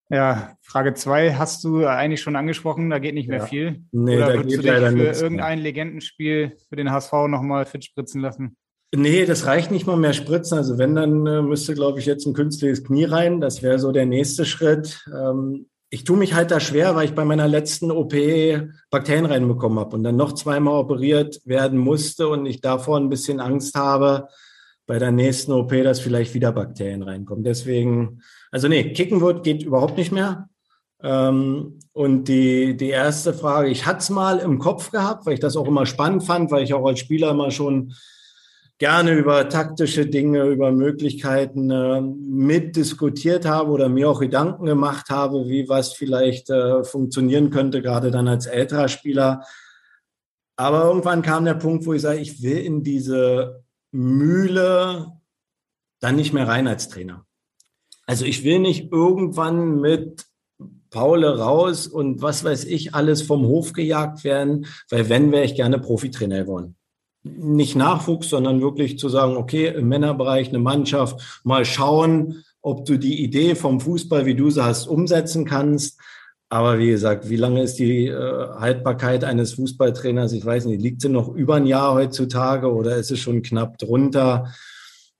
Ja, 0.09 0.57
Frage 0.62 0.95
zwei 0.95 1.35
hast 1.35 1.64
du 1.64 1.85
eigentlich 1.85 2.22
schon 2.22 2.37
angesprochen, 2.37 2.91
da 2.91 2.99
geht 2.99 3.14
nicht 3.14 3.29
mehr 3.29 3.41
ja. 3.41 3.47
viel. 3.47 3.85
Nee, 3.93 4.16
Oder 4.16 4.27
da 4.27 4.33
geht 4.37 4.45
du 4.45 4.49
dich 4.49 4.62
leider 4.62 4.91
für 4.91 5.22
irgendein 5.22 5.59
Legendenspiel 5.59 6.57
für 6.68 6.77
den 6.77 6.91
HSV 6.91 7.12
nochmal 7.29 7.66
fit 7.66 7.85
spritzen 7.85 8.22
lassen? 8.22 8.57
Nee, 8.95 9.27
das 9.27 9.47
reicht 9.47 9.70
nicht 9.70 9.87
mal 9.87 9.97
mehr 9.97 10.12
spritzen. 10.12 10.57
Also 10.57 10.79
wenn, 10.79 10.95
dann 10.95 11.27
äh, 11.27 11.43
müsste, 11.43 11.74
glaube 11.74 11.99
ich, 11.99 12.07
jetzt 12.07 12.24
ein 12.24 12.35
künstliches 12.35 12.85
Knie 12.85 13.05
rein. 13.05 13.41
Das 13.41 13.62
wäre 13.62 13.79
so 13.79 13.93
der 13.93 14.07
nächste 14.07 14.45
Schritt. 14.45 15.05
Ähm, 15.12 15.66
ich 15.91 16.05
tue 16.05 16.16
mich 16.16 16.35
halt 16.35 16.51
da 16.51 16.61
schwer, 16.61 16.95
weil 16.95 17.05
ich 17.05 17.14
bei 17.14 17.24
meiner 17.24 17.49
letzten 17.49 17.91
OP 17.91 18.14
Bakterien 18.91 19.27
reinbekommen 19.27 19.79
habe 19.79 19.97
und 19.97 20.05
dann 20.05 20.16
noch 20.16 20.33
zweimal 20.33 20.74
operiert 20.74 21.41
werden 21.45 21.79
musste 21.79 22.29
und 22.29 22.47
ich 22.47 22.61
davor 22.61 22.99
ein 22.99 23.09
bisschen 23.09 23.41
Angst 23.41 23.74
habe, 23.74 24.29
bei 24.87 24.99
der 24.99 25.11
nächsten 25.11 25.53
OP, 25.53 25.70
dass 25.70 26.01
vielleicht 26.01 26.34
wieder 26.34 26.53
Bakterien 26.53 27.03
reinkommen. 27.03 27.45
Deswegen, 27.45 28.22
also 28.51 28.68
nee, 28.68 28.93
kicken 28.93 29.20
wird 29.20 29.45
geht 29.45 29.62
überhaupt 29.62 29.97
nicht 29.99 30.12
mehr. 30.12 30.49
Ähm, 31.03 31.80
und 31.93 32.28
die, 32.28 32.76
die 32.76 32.91
erste 32.91 33.32
Frage, 33.34 33.68
ich 33.68 33.87
hatte 33.87 33.99
es 33.99 34.11
mal 34.11 34.39
im 34.39 34.59
Kopf 34.59 34.91
gehabt, 34.91 35.26
weil 35.26 35.34
ich 35.34 35.41
das 35.41 35.57
auch 35.57 35.66
immer 35.66 35.87
spannend 35.87 36.24
fand, 36.24 36.51
weil 36.51 36.62
ich 36.62 36.74
auch 36.74 36.87
als 36.87 37.01
Spieler 37.01 37.30
immer 37.30 37.51
schon 37.51 37.95
gerne 38.78 39.12
über 39.12 39.49
taktische 39.49 40.07
Dinge, 40.07 40.45
über 40.45 40.70
Möglichkeiten 40.70 41.70
äh, 41.70 42.01
mitdiskutiert 42.01 43.47
habe 43.47 43.70
oder 43.70 43.89
mir 43.89 44.11
auch 44.11 44.20
Gedanken 44.20 44.66
gemacht 44.66 45.09
habe, 45.09 45.49
wie 45.49 45.68
was 45.68 45.95
vielleicht 45.95 46.51
äh, 46.51 46.84
funktionieren 46.84 47.51
könnte, 47.51 47.80
gerade 47.82 48.11
dann 48.11 48.28
als 48.28 48.47
älterer 48.47 48.89
Spieler. 48.89 49.45
Aber 50.57 50.84
irgendwann 50.84 51.22
kam 51.22 51.45
der 51.45 51.55
Punkt, 51.55 51.87
wo 51.87 51.95
ich 51.95 52.03
sage, 52.03 52.20
ich 52.20 52.43
will 52.43 52.59
in 52.59 52.82
diese 52.82 53.64
Mühle 53.93 55.12
dann 56.01 56.16
nicht 56.16 56.32
mehr 56.32 56.47
rein 56.47 56.68
als 56.68 56.89
Trainer. 56.89 57.24
Also 58.07 58.24
ich 58.24 58.45
will 58.45 58.61
nicht 58.61 58.93
irgendwann 58.93 59.80
mit 59.80 60.26
Paule 60.91 61.39
raus 61.39 61.87
und 61.87 62.22
was 62.22 62.45
weiß 62.45 62.64
ich 62.64 62.95
alles 62.95 63.22
vom 63.22 63.47
Hof 63.47 63.72
gejagt 63.72 64.24
werden, 64.24 64.66
weil 64.89 65.09
wenn 65.09 65.32
wäre 65.32 65.45
ich 65.45 65.55
gerne 65.55 65.78
Profitrainer 65.78 66.43
geworden. 66.43 66.76
Nicht 67.22 67.74
Nachwuchs, 67.74 68.28
sondern 68.28 68.61
wirklich 68.61 68.99
zu 68.99 69.09
sagen, 69.09 69.37
okay, 69.37 69.66
im 69.66 69.89
Männerbereich 69.89 70.49
eine 70.49 70.61
Mannschaft, 70.61 71.41
mal 71.43 71.64
schauen, 71.64 72.45
ob 72.62 72.84
du 72.84 72.99
die 72.99 73.22
Idee 73.22 73.57
vom 73.57 73.80
Fußball, 73.80 74.26
wie 74.26 74.34
du 74.34 74.51
sie 74.51 74.64
hast, 74.64 74.87
umsetzen 74.87 75.45
kannst. 75.45 76.01
Aber 76.49 76.78
wie 76.78 76.90
gesagt, 76.90 77.28
wie 77.28 77.36
lange 77.36 77.62
ist 77.62 77.78
die 77.78 78.07
äh, 78.07 78.14
Haltbarkeit 78.14 79.24
eines 79.24 79.55
Fußballtrainers? 79.55 80.32
Ich 80.32 80.44
weiß 80.44 80.66
nicht, 80.66 80.80
liegt 80.80 81.01
sie 81.01 81.09
noch 81.09 81.28
über 81.28 81.57
ein 81.57 81.66
Jahr 81.66 81.94
heutzutage 81.94 82.72
oder 82.72 82.97
ist 82.97 83.11
es 83.11 83.18
schon 83.18 83.42
knapp 83.42 83.78
drunter? 83.78 84.53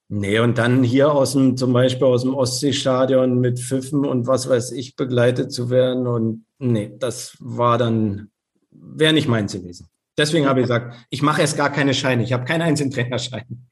Nee, 0.09 0.39
und 0.39 0.57
dann 0.57 0.85
hier 0.85 1.13
aus 1.13 1.33
dem, 1.33 1.57
zum 1.57 1.73
Beispiel 1.73 2.07
aus 2.07 2.23
dem 2.23 2.35
Ostseestadion 2.35 3.41
mit 3.41 3.59
Pfiffen 3.59 4.05
und 4.05 4.29
was 4.29 4.49
weiß 4.49 4.71
ich 4.71 4.95
begleitet 4.95 5.51
zu 5.51 5.69
werden. 5.69 6.07
Und 6.07 6.47
nee, 6.61 6.93
das 6.97 7.37
war 7.41 7.77
dann, 7.77 8.31
wäre 8.71 9.13
nicht 9.13 9.27
meins 9.27 9.53
gewesen. 9.53 9.89
Deswegen 10.17 10.47
habe 10.47 10.61
ich 10.61 10.67
gesagt, 10.67 10.97
ich 11.11 11.23
mache 11.23 11.41
erst 11.41 11.57
gar 11.57 11.71
keine 11.71 11.93
Scheine. 11.93 12.23
Ich 12.23 12.33
habe 12.33 12.45
keinen 12.45 12.63
einzigen 12.63 12.93
Trainerschein 12.93 13.67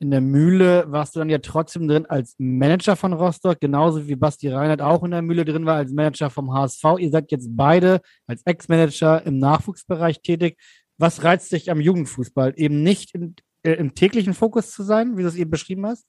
in 0.00 0.10
der 0.10 0.22
Mühle 0.22 0.86
warst 0.88 1.14
du 1.14 1.18
dann 1.18 1.28
ja 1.28 1.38
trotzdem 1.38 1.86
drin 1.86 2.06
als 2.06 2.34
Manager 2.38 2.96
von 2.96 3.12
Rostock, 3.12 3.60
genauso 3.60 4.08
wie 4.08 4.16
Basti 4.16 4.48
Reinhardt 4.48 4.80
auch 4.80 5.04
in 5.04 5.10
der 5.10 5.20
Mühle 5.20 5.44
drin 5.44 5.66
war 5.66 5.76
als 5.76 5.92
Manager 5.92 6.30
vom 6.30 6.54
HSV. 6.54 6.84
Ihr 6.98 7.10
seid 7.10 7.30
jetzt 7.30 7.50
beide 7.50 8.00
als 8.26 8.40
Ex-Manager 8.46 9.22
im 9.26 9.38
Nachwuchsbereich 9.38 10.22
tätig. 10.22 10.56
Was 10.96 11.22
reizt 11.22 11.52
dich 11.52 11.70
am 11.70 11.82
Jugendfußball? 11.82 12.54
Eben 12.56 12.82
nicht 12.82 13.14
in, 13.14 13.34
äh, 13.62 13.72
im 13.72 13.94
täglichen 13.94 14.32
Fokus 14.32 14.70
zu 14.70 14.84
sein, 14.84 15.18
wie 15.18 15.22
du 15.22 15.28
es 15.28 15.36
eben 15.36 15.50
beschrieben 15.50 15.84
hast? 15.84 16.06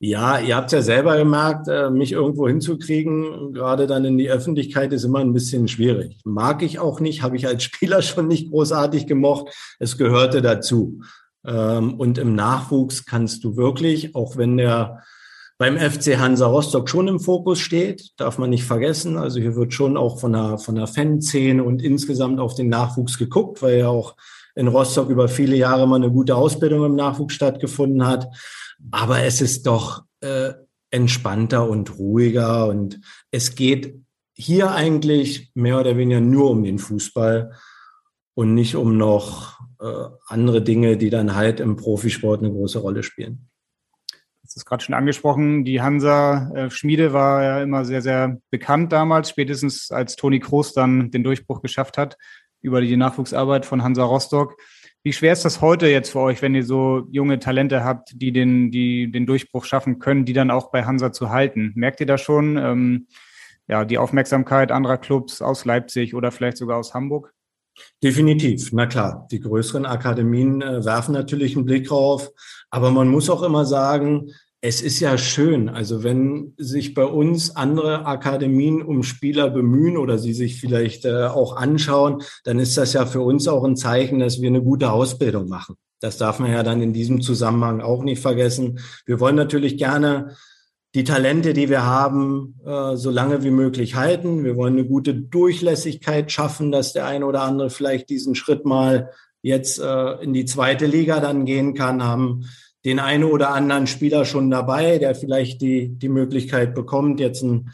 Ja, 0.00 0.40
ihr 0.40 0.56
habt 0.56 0.72
ja 0.72 0.82
selber 0.82 1.16
gemerkt, 1.16 1.68
äh, 1.68 1.88
mich 1.90 2.10
irgendwo 2.10 2.48
hinzukriegen, 2.48 3.52
gerade 3.52 3.86
dann 3.86 4.04
in 4.04 4.18
die 4.18 4.30
Öffentlichkeit, 4.30 4.92
ist 4.92 5.04
immer 5.04 5.20
ein 5.20 5.32
bisschen 5.32 5.68
schwierig. 5.68 6.18
Mag 6.24 6.62
ich 6.62 6.80
auch 6.80 6.98
nicht, 6.98 7.22
habe 7.22 7.36
ich 7.36 7.46
als 7.46 7.62
Spieler 7.62 8.02
schon 8.02 8.26
nicht 8.26 8.50
großartig 8.50 9.06
gemocht. 9.06 9.54
Es 9.78 9.96
gehörte 9.96 10.42
dazu. 10.42 11.02
Ähm, 11.46 11.94
und 11.94 12.18
im 12.18 12.34
Nachwuchs 12.34 13.04
kannst 13.04 13.44
du 13.44 13.56
wirklich, 13.56 14.14
auch 14.14 14.36
wenn 14.36 14.56
der 14.56 15.02
beim 15.58 15.78
FC 15.78 16.18
Hansa 16.18 16.46
Rostock 16.46 16.88
schon 16.88 17.06
im 17.06 17.20
Fokus 17.20 17.60
steht, 17.60 18.10
darf 18.16 18.36
man 18.36 18.50
nicht 18.50 18.64
vergessen. 18.64 19.16
Also 19.16 19.38
hier 19.38 19.54
wird 19.54 19.72
schon 19.72 19.96
auch 19.96 20.18
von 20.18 20.32
der, 20.32 20.58
von 20.58 20.74
der 20.74 20.88
Fanszene 20.88 21.62
und 21.62 21.82
insgesamt 21.82 22.40
auf 22.40 22.54
den 22.54 22.68
Nachwuchs 22.68 23.16
geguckt, 23.16 23.62
weil 23.62 23.78
ja 23.78 23.88
auch 23.88 24.16
in 24.56 24.66
Rostock 24.66 25.08
über 25.08 25.28
viele 25.28 25.54
Jahre 25.54 25.86
mal 25.86 25.96
eine 25.96 26.10
gute 26.10 26.34
Ausbildung 26.34 26.84
im 26.84 26.96
Nachwuchs 26.96 27.34
stattgefunden 27.34 28.04
hat. 28.04 28.26
Aber 28.90 29.20
es 29.22 29.40
ist 29.40 29.66
doch 29.66 30.02
äh, 30.20 30.52
entspannter 30.90 31.68
und 31.68 31.98
ruhiger 31.98 32.66
und 32.66 33.00
es 33.30 33.54
geht 33.54 34.00
hier 34.34 34.72
eigentlich 34.72 35.52
mehr 35.54 35.78
oder 35.78 35.96
weniger 35.96 36.20
nur 36.20 36.50
um 36.50 36.64
den 36.64 36.78
Fußball 36.78 37.52
und 38.34 38.54
nicht 38.54 38.74
um 38.74 38.96
noch 38.96 39.60
andere 40.26 40.62
Dinge, 40.62 40.96
die 40.96 41.10
dann 41.10 41.34
halt 41.34 41.60
im 41.60 41.76
Profisport 41.76 42.40
eine 42.40 42.50
große 42.50 42.78
Rolle 42.78 43.02
spielen. 43.02 43.48
Das 44.42 44.56
ist 44.56 44.64
gerade 44.66 44.84
schon 44.84 44.94
angesprochen. 44.94 45.64
Die 45.64 45.80
Hansa-Schmiede 45.80 47.06
äh, 47.06 47.12
war 47.12 47.42
ja 47.42 47.62
immer 47.62 47.84
sehr, 47.84 48.02
sehr 48.02 48.38
bekannt 48.50 48.92
damals, 48.92 49.30
spätestens 49.30 49.90
als 49.90 50.16
Toni 50.16 50.40
Kroos 50.40 50.74
dann 50.74 51.10
den 51.10 51.24
Durchbruch 51.24 51.62
geschafft 51.62 51.96
hat 51.96 52.18
über 52.60 52.80
die 52.80 52.96
Nachwuchsarbeit 52.96 53.66
von 53.66 53.82
Hansa 53.82 54.04
Rostock. 54.04 54.56
Wie 55.04 55.12
schwer 55.12 55.32
ist 55.32 55.44
das 55.44 55.60
heute 55.60 55.88
jetzt 55.88 56.10
für 56.10 56.20
euch, 56.20 56.42
wenn 56.42 56.54
ihr 56.54 56.64
so 56.64 57.08
junge 57.10 57.38
Talente 57.38 57.82
habt, 57.82 58.12
die 58.14 58.30
den, 58.30 58.70
die 58.70 59.10
den 59.10 59.26
Durchbruch 59.26 59.64
schaffen 59.64 59.98
können, 59.98 60.24
die 60.24 60.32
dann 60.32 60.50
auch 60.50 60.70
bei 60.70 60.84
Hansa 60.84 61.12
zu 61.12 61.30
halten? 61.30 61.72
Merkt 61.74 62.00
ihr 62.00 62.06
da 62.06 62.18
schon 62.18 62.56
ähm, 62.56 63.08
ja, 63.66 63.84
die 63.84 63.98
Aufmerksamkeit 63.98 64.70
anderer 64.70 64.98
Clubs 64.98 65.42
aus 65.42 65.64
Leipzig 65.64 66.14
oder 66.14 66.30
vielleicht 66.30 66.56
sogar 66.56 66.78
aus 66.78 66.94
Hamburg? 66.94 67.32
Definitiv, 68.02 68.72
na 68.72 68.86
klar. 68.86 69.26
Die 69.30 69.40
größeren 69.40 69.86
Akademien 69.86 70.60
äh, 70.62 70.84
werfen 70.84 71.12
natürlich 71.12 71.56
einen 71.56 71.64
Blick 71.64 71.88
drauf, 71.88 72.30
aber 72.70 72.90
man 72.90 73.08
muss 73.08 73.30
auch 73.30 73.42
immer 73.42 73.64
sagen, 73.64 74.32
es 74.64 74.80
ist 74.80 75.00
ja 75.00 75.18
schön, 75.18 75.68
also 75.68 76.04
wenn 76.04 76.54
sich 76.56 76.94
bei 76.94 77.04
uns 77.04 77.56
andere 77.56 78.06
Akademien 78.06 78.80
um 78.80 79.02
Spieler 79.02 79.50
bemühen 79.50 79.96
oder 79.96 80.18
sie 80.18 80.34
sich 80.34 80.60
vielleicht 80.60 81.04
äh, 81.04 81.24
auch 81.26 81.56
anschauen, 81.56 82.22
dann 82.44 82.60
ist 82.60 82.76
das 82.78 82.92
ja 82.92 83.04
für 83.04 83.22
uns 83.22 83.48
auch 83.48 83.64
ein 83.64 83.76
Zeichen, 83.76 84.20
dass 84.20 84.40
wir 84.40 84.48
eine 84.48 84.62
gute 84.62 84.92
Ausbildung 84.92 85.48
machen. 85.48 85.74
Das 85.98 86.16
darf 86.16 86.38
man 86.38 86.52
ja 86.52 86.62
dann 86.62 86.80
in 86.80 86.92
diesem 86.92 87.22
Zusammenhang 87.22 87.80
auch 87.80 88.04
nicht 88.04 88.22
vergessen. 88.22 88.78
Wir 89.04 89.18
wollen 89.18 89.36
natürlich 89.36 89.78
gerne 89.78 90.36
die 90.94 91.04
Talente, 91.04 91.54
die 91.54 91.70
wir 91.70 91.84
haben, 91.84 92.60
äh, 92.66 92.96
so 92.96 93.10
lange 93.10 93.42
wie 93.42 93.50
möglich 93.50 93.94
halten. 93.94 94.44
Wir 94.44 94.56
wollen 94.56 94.74
eine 94.74 94.86
gute 94.86 95.14
Durchlässigkeit 95.14 96.30
schaffen, 96.30 96.70
dass 96.70 96.92
der 96.92 97.06
eine 97.06 97.26
oder 97.26 97.42
andere 97.42 97.70
vielleicht 97.70 98.10
diesen 98.10 98.34
Schritt 98.34 98.66
mal 98.66 99.10
jetzt 99.40 99.80
äh, 99.80 100.12
in 100.22 100.32
die 100.32 100.44
zweite 100.44 100.86
Liga 100.86 101.20
dann 101.20 101.46
gehen 101.46 101.74
kann, 101.74 102.04
haben 102.04 102.44
den 102.84 102.98
einen 102.98 103.24
oder 103.24 103.50
anderen 103.50 103.86
Spieler 103.86 104.24
schon 104.24 104.50
dabei, 104.50 104.98
der 104.98 105.14
vielleicht 105.14 105.62
die, 105.62 105.88
die 105.88 106.08
Möglichkeit 106.08 106.74
bekommt. 106.74 107.20
Jetzt 107.20 107.42
ein 107.42 107.70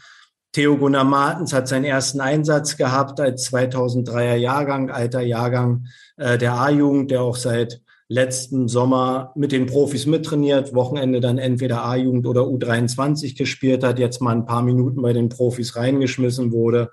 Theo 0.51 0.77
Gunnar 0.77 1.03
Martens 1.03 1.53
hat 1.53 1.67
seinen 1.67 1.85
ersten 1.85 2.21
Einsatz 2.21 2.77
gehabt 2.77 3.19
als 3.19 3.51
2003er 3.51 4.35
Jahrgang, 4.35 4.89
alter 4.89 5.21
Jahrgang 5.21 5.85
äh, 6.17 6.37
der 6.37 6.53
A-Jugend, 6.53 7.11
der 7.11 7.21
auch 7.21 7.35
seit 7.35 7.81
letzten 8.09 8.67
Sommer 8.67 9.31
mit 9.35 9.51
den 9.51 9.67
Profis 9.67 10.07
mittrainiert, 10.07 10.73
Wochenende 10.73 11.19
dann 11.21 11.37
entweder 11.37 11.85
A-Jugend 11.85 12.25
oder 12.25 12.41
U23 12.41 13.37
gespielt 13.37 13.83
hat, 13.83 13.99
jetzt 13.99 14.19
mal 14.19 14.35
ein 14.35 14.47
paar 14.47 14.63
Minuten 14.63 15.01
bei 15.01 15.13
den 15.13 15.29
Profis 15.29 15.75
reingeschmissen 15.75 16.51
wurde. 16.51 16.89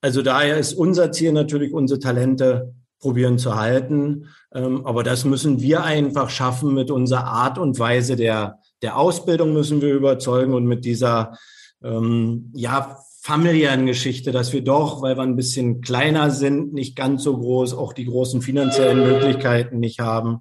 Also 0.00 0.22
daher 0.22 0.58
ist 0.58 0.74
unser 0.74 1.12
Ziel 1.12 1.32
natürlich, 1.32 1.72
unsere 1.72 2.00
Talente 2.00 2.74
probieren 2.98 3.38
zu 3.38 3.54
halten. 3.54 4.26
Ähm, 4.52 4.84
aber 4.84 5.04
das 5.04 5.24
müssen 5.24 5.60
wir 5.60 5.84
einfach 5.84 6.30
schaffen 6.30 6.74
mit 6.74 6.90
unserer 6.90 7.24
Art 7.24 7.58
und 7.58 7.78
Weise 7.78 8.16
der, 8.16 8.58
der 8.82 8.98
Ausbildung 8.98 9.52
müssen 9.52 9.80
wir 9.80 9.94
überzeugen 9.94 10.54
und 10.54 10.66
mit 10.66 10.84
dieser, 10.84 11.38
ähm, 11.82 12.50
ja, 12.54 12.98
familiären 13.22 13.84
Geschichte, 13.84 14.32
dass 14.32 14.52
wir 14.54 14.64
doch, 14.64 15.02
weil 15.02 15.16
wir 15.16 15.22
ein 15.22 15.36
bisschen 15.36 15.82
kleiner 15.82 16.30
sind, 16.30 16.72
nicht 16.72 16.96
ganz 16.96 17.22
so 17.22 17.36
groß, 17.36 17.74
auch 17.74 17.92
die 17.92 18.06
großen 18.06 18.40
finanziellen 18.40 18.98
Möglichkeiten 18.98 19.78
nicht 19.78 20.00
haben, 20.00 20.40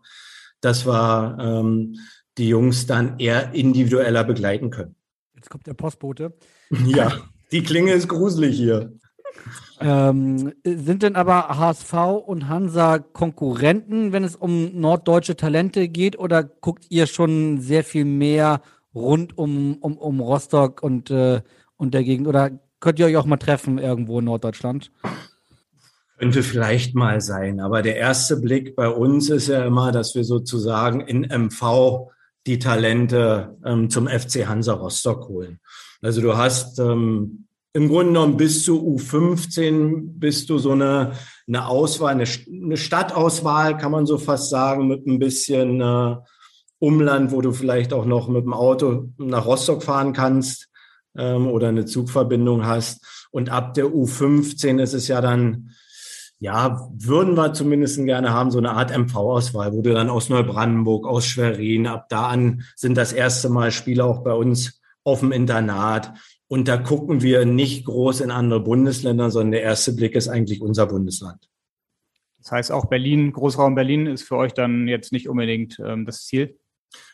dass 0.61 0.88
wir 0.88 1.38
ähm, 1.41 1.99
die 2.38 2.47
Jungs 2.47 2.88
dann 2.88 3.19
eher 3.19 3.53
individueller 3.53 4.23
begleiten 4.23 4.69
können. 4.69 4.95
Jetzt 5.36 5.49
kommt 5.49 5.67
der 5.67 5.73
Postbote. 5.73 6.34
Ja, 6.86 7.11
die 7.51 7.63
Klinge 7.63 7.93
ist 7.93 8.07
gruselig 8.07 8.55
hier. 8.55 8.93
Ähm, 9.82 10.53
sind 10.63 11.01
denn 11.03 11.15
aber 11.15 11.57
HSV 11.57 11.93
und 12.25 12.47
Hansa 12.47 12.99
Konkurrenten, 12.99 14.13
wenn 14.13 14.23
es 14.23 14.36
um 14.36 14.80
norddeutsche 14.80 15.36
Talente 15.36 15.89
geht, 15.89 16.19
oder 16.19 16.43
guckt 16.43 16.86
ihr 16.89 17.07
schon 17.07 17.59
sehr 17.59 17.84
viel 17.84 18.05
mehr 18.05 18.61
rund 18.93 19.38
um, 19.38 19.77
um, 19.82 19.97
um 19.97 20.19
Rostock 20.19 20.84
und, 20.84 21.09
äh, 21.09 21.41
und 21.75 21.93
der 21.93 22.03
Gegend? 22.03 22.27
Oder 22.27 22.51
könnt 22.80 22.99
ihr 22.99 23.05
euch 23.05 23.17
auch 23.17 23.25
mal 23.25 23.38
treffen 23.38 23.77
irgendwo 23.77 24.19
in 24.19 24.25
Norddeutschland? 24.25 24.91
Könnte 26.17 26.43
vielleicht 26.43 26.95
mal 26.95 27.21
sein, 27.21 27.59
aber 27.59 27.82
der 27.82 27.95
erste 27.95 28.38
Blick 28.38 28.75
bei 28.75 28.89
uns 28.89 29.30
ist 29.30 29.47
ja 29.47 29.63
immer, 29.63 29.91
dass 29.91 30.15
wir 30.15 30.25
sozusagen 30.25 31.01
in 31.01 31.21
MV 31.21 32.09
die 32.45 32.59
Talente 32.59 33.57
ähm, 33.65 33.89
zum 33.89 34.07
FC 34.07 34.47
Hansa 34.47 34.73
Rostock 34.73 35.27
holen. 35.30 35.59
Also 36.01 36.21
du 36.21 36.36
hast 36.36 36.80
ähm, 36.80 37.45
im 37.73 37.88
Grunde 37.88 38.13
genommen 38.13 38.38
bis 38.38 38.63
zu 38.63 38.82
U15 38.82 40.01
bist 40.19 40.49
du 40.49 40.57
so 40.57 40.71
eine, 40.71 41.13
eine 41.47 41.67
Auswahl, 41.67 42.13
eine, 42.13 42.25
eine 42.51 42.77
Stadtauswahl, 42.77 43.77
kann 43.77 43.91
man 43.91 44.05
so 44.05 44.17
fast 44.17 44.49
sagen, 44.49 44.88
mit 44.88 45.05
ein 45.05 45.19
bisschen 45.19 45.80
äh, 45.80 46.15
Umland, 46.80 47.32
wo 47.32 47.41
du 47.41 47.51
vielleicht 47.51 47.93
auch 47.93 48.05
noch 48.05 48.27
mit 48.27 48.43
dem 48.43 48.53
Auto 48.53 49.09
nach 49.17 49.45
Rostock 49.45 49.84
fahren 49.84 50.13
kannst 50.13 50.68
ähm, 51.18 51.47
oder 51.47 51.70
eine 51.70 51.86
Zugverbindung 51.86 52.66
hast. 52.66 53.28
Und 53.32 53.49
ab 53.49 53.74
der 53.74 53.86
U15 53.86 54.82
ist 54.82 54.93
es 54.93 55.07
ja 55.07 55.22
dann, 55.22 55.72
ja, 56.39 56.89
würden 56.93 57.36
wir 57.36 57.53
zumindest 57.53 58.03
gerne 58.05 58.32
haben, 58.34 58.51
so 58.51 58.57
eine 58.57 58.72
Art 58.72 58.95
MV-Auswahl, 58.97 59.74
wo 59.74 59.82
du 59.82 59.93
dann 59.93 60.10
aus 60.10 60.30
Neubrandenburg, 60.30 61.05
aus 61.05 61.26
Schwerin, 61.26 61.88
ab 61.88 62.07
da 62.10 62.28
an 62.28 62.64
sind 62.76 62.97
das 62.97 63.14
erste 63.14 63.49
Mal 63.49 63.72
Spiele 63.72 64.05
auch 64.05 64.24
bei 64.24 64.34
uns 64.34 64.82
auf 65.03 65.20
dem 65.20 65.32
Internat. 65.32 66.14
Und 66.47 66.68
da 66.68 66.78
gucken 66.78 67.22
wir 67.22 67.45
nicht 67.45 67.86
groß 67.86 68.22
in 68.22 68.32
andere 68.32 68.62
Bundesländer, 68.62 69.30
sondern 69.30 69.51
der 69.51 69.64
erste 69.64 69.93
Blick 69.93 70.16
ist 70.16 70.30
eigentlich 70.30 70.62
unser 70.62 70.88
Bundesland. 70.88 71.47
Das 72.39 72.51
heißt, 72.51 72.72
auch 72.72 72.86
Berlin, 72.86 73.34
Großraum 73.34 73.76
Berlin 73.76 74.07
ist 74.07 74.24
für 74.24 74.38
euch 74.38 74.53
dann 74.53 74.88
jetzt 74.88 75.12
nicht 75.12 75.30
unbedingt 75.30 75.78
ähm, 75.86 76.05
das 76.05 76.26
Ziel? 76.26 76.57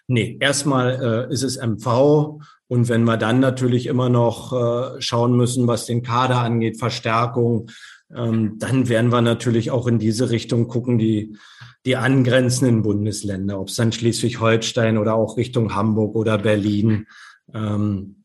Nee, 0.07 0.37
erstmal 0.39 1.27
äh, 1.29 1.33
ist 1.33 1.43
es 1.43 1.57
MV 1.57 2.39
und 2.67 2.89
wenn 2.89 3.03
wir 3.03 3.17
dann 3.17 3.39
natürlich 3.39 3.85
immer 3.85 4.09
noch 4.09 4.53
äh, 4.53 5.01
schauen 5.01 5.37
müssen, 5.37 5.67
was 5.67 5.85
den 5.85 6.01
Kader 6.01 6.39
angeht, 6.39 6.79
Verstärkung, 6.79 7.69
ähm, 8.13 8.57
dann 8.57 8.89
werden 8.89 9.11
wir 9.11 9.21
natürlich 9.21 9.71
auch 9.71 9.87
in 9.87 9.99
diese 9.99 10.29
Richtung 10.29 10.67
gucken, 10.67 10.97
die, 10.97 11.37
die 11.85 11.95
angrenzenden 11.95 12.81
Bundesländer, 12.81 13.59
ob 13.59 13.69
es 13.69 13.75
dann 13.75 13.91
Schleswig-Holstein 13.91 14.97
oder 14.97 15.15
auch 15.15 15.37
Richtung 15.37 15.75
Hamburg 15.75 16.15
oder 16.15 16.37
Berlin. 16.37 17.07
Ähm, 17.53 18.23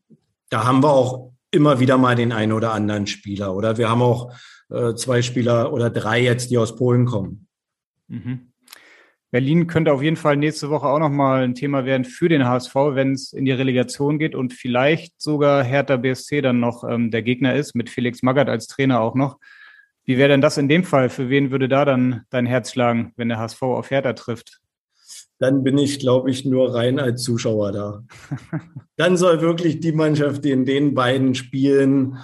da 0.49 0.65
haben 0.65 0.83
wir 0.83 0.91
auch 0.91 1.31
immer 1.51 1.79
wieder 1.79 1.97
mal 1.97 2.15
den 2.15 2.31
einen 2.31 2.53
oder 2.53 2.73
anderen 2.73 3.07
Spieler. 3.07 3.55
Oder 3.55 3.77
wir 3.77 3.89
haben 3.89 4.01
auch 4.01 4.33
äh, 4.69 4.95
zwei 4.95 5.21
Spieler 5.21 5.71
oder 5.73 5.89
drei 5.89 6.21
jetzt, 6.21 6.49
die 6.49 6.57
aus 6.57 6.75
Polen 6.75 7.05
kommen. 7.05 7.47
Mhm. 8.07 8.50
Berlin 9.31 9.67
könnte 9.67 9.93
auf 9.93 10.03
jeden 10.03 10.17
Fall 10.17 10.35
nächste 10.35 10.69
Woche 10.69 10.87
auch 10.87 10.99
nochmal 10.99 11.43
ein 11.43 11.55
Thema 11.55 11.85
werden 11.85 12.03
für 12.03 12.27
den 12.29 12.45
HSV, 12.45 12.75
wenn 12.75 13.13
es 13.13 13.31
in 13.31 13.45
die 13.45 13.51
Relegation 13.51 14.19
geht 14.19 14.35
und 14.35 14.53
vielleicht 14.53 15.21
sogar 15.21 15.63
Hertha 15.63 15.97
BSC 15.97 16.41
dann 16.41 16.59
noch 16.59 16.83
ähm, 16.83 17.11
der 17.11 17.23
Gegner 17.23 17.55
ist, 17.55 17.73
mit 17.73 17.89
Felix 17.89 18.21
Magath 18.23 18.49
als 18.49 18.67
Trainer 18.67 18.99
auch 18.99 19.15
noch. 19.15 19.39
Wie 20.03 20.17
wäre 20.17 20.29
denn 20.29 20.41
das 20.41 20.57
in 20.57 20.67
dem 20.67 20.83
Fall? 20.83 21.09
Für 21.09 21.29
wen 21.29 21.51
würde 21.51 21.69
da 21.69 21.85
dann 21.85 22.23
dein 22.29 22.45
Herz 22.45 22.71
schlagen, 22.71 23.13
wenn 23.15 23.29
der 23.29 23.39
HSV 23.39 23.61
auf 23.63 23.89
Hertha 23.89 24.13
trifft? 24.13 24.61
dann 25.41 25.63
bin 25.63 25.79
ich, 25.79 25.97
glaube 25.97 26.29
ich, 26.29 26.45
nur 26.45 26.75
rein 26.75 26.99
als 26.99 27.23
Zuschauer 27.23 27.71
da. 27.71 28.03
dann 28.95 29.17
soll 29.17 29.41
wirklich 29.41 29.79
die 29.79 29.91
Mannschaft, 29.91 30.45
die 30.45 30.51
in 30.51 30.65
den 30.65 30.93
beiden 30.93 31.33
Spielen 31.33 32.19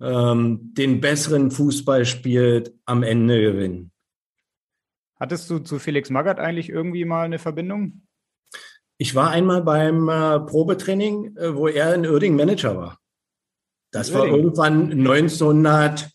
ähm, 0.00 0.72
den 0.74 1.00
besseren 1.00 1.50
Fußball 1.50 2.04
spielt, 2.04 2.72
am 2.84 3.02
Ende 3.02 3.40
gewinnen. 3.40 3.90
Hattest 5.18 5.48
du 5.50 5.58
zu 5.58 5.78
Felix 5.78 6.10
Magath 6.10 6.38
eigentlich 6.38 6.68
irgendwie 6.68 7.04
mal 7.04 7.24
eine 7.24 7.38
Verbindung? 7.38 8.02
Ich 8.98 9.14
war 9.14 9.30
einmal 9.30 9.62
beim 9.62 10.08
äh, 10.08 10.40
Probetraining, 10.40 11.36
äh, 11.36 11.54
wo 11.54 11.68
er 11.68 11.94
in 11.94 12.06
Uerdingen 12.06 12.36
Manager 12.36 12.76
war. 12.76 12.98
Das 13.90 14.12
war 14.12 14.26
irgendwann 14.26 14.92
1900. 14.92 16.10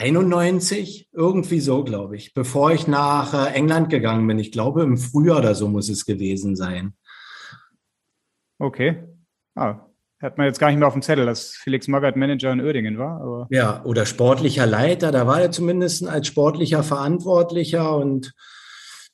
91, 0.00 1.08
irgendwie 1.10 1.58
so, 1.58 1.82
glaube 1.82 2.14
ich, 2.14 2.32
bevor 2.32 2.70
ich 2.70 2.86
nach 2.86 3.34
äh, 3.34 3.52
England 3.52 3.90
gegangen 3.90 4.28
bin. 4.28 4.38
Ich 4.38 4.52
glaube, 4.52 4.84
im 4.84 4.96
Frühjahr 4.96 5.38
oder 5.38 5.56
so 5.56 5.66
muss 5.66 5.88
es 5.88 6.06
gewesen 6.06 6.54
sein. 6.54 6.94
Okay. 8.60 9.02
Ah, 9.56 9.87
hat 10.20 10.36
man 10.36 10.46
jetzt 10.46 10.58
gar 10.58 10.68
nicht 10.68 10.78
mehr 10.78 10.88
auf 10.88 10.94
dem 10.94 11.02
Zettel, 11.02 11.26
dass 11.26 11.50
Felix 11.50 11.86
Magath 11.86 12.16
Manager 12.16 12.52
in 12.52 12.60
Uerdingen 12.60 12.98
war. 12.98 13.20
Aber 13.20 13.46
ja, 13.50 13.82
oder 13.84 14.04
sportlicher 14.04 14.66
Leiter, 14.66 15.12
da 15.12 15.26
war 15.26 15.40
er 15.40 15.50
zumindest 15.50 16.06
als 16.06 16.26
sportlicher 16.26 16.82
Verantwortlicher 16.82 17.96
und 17.96 18.32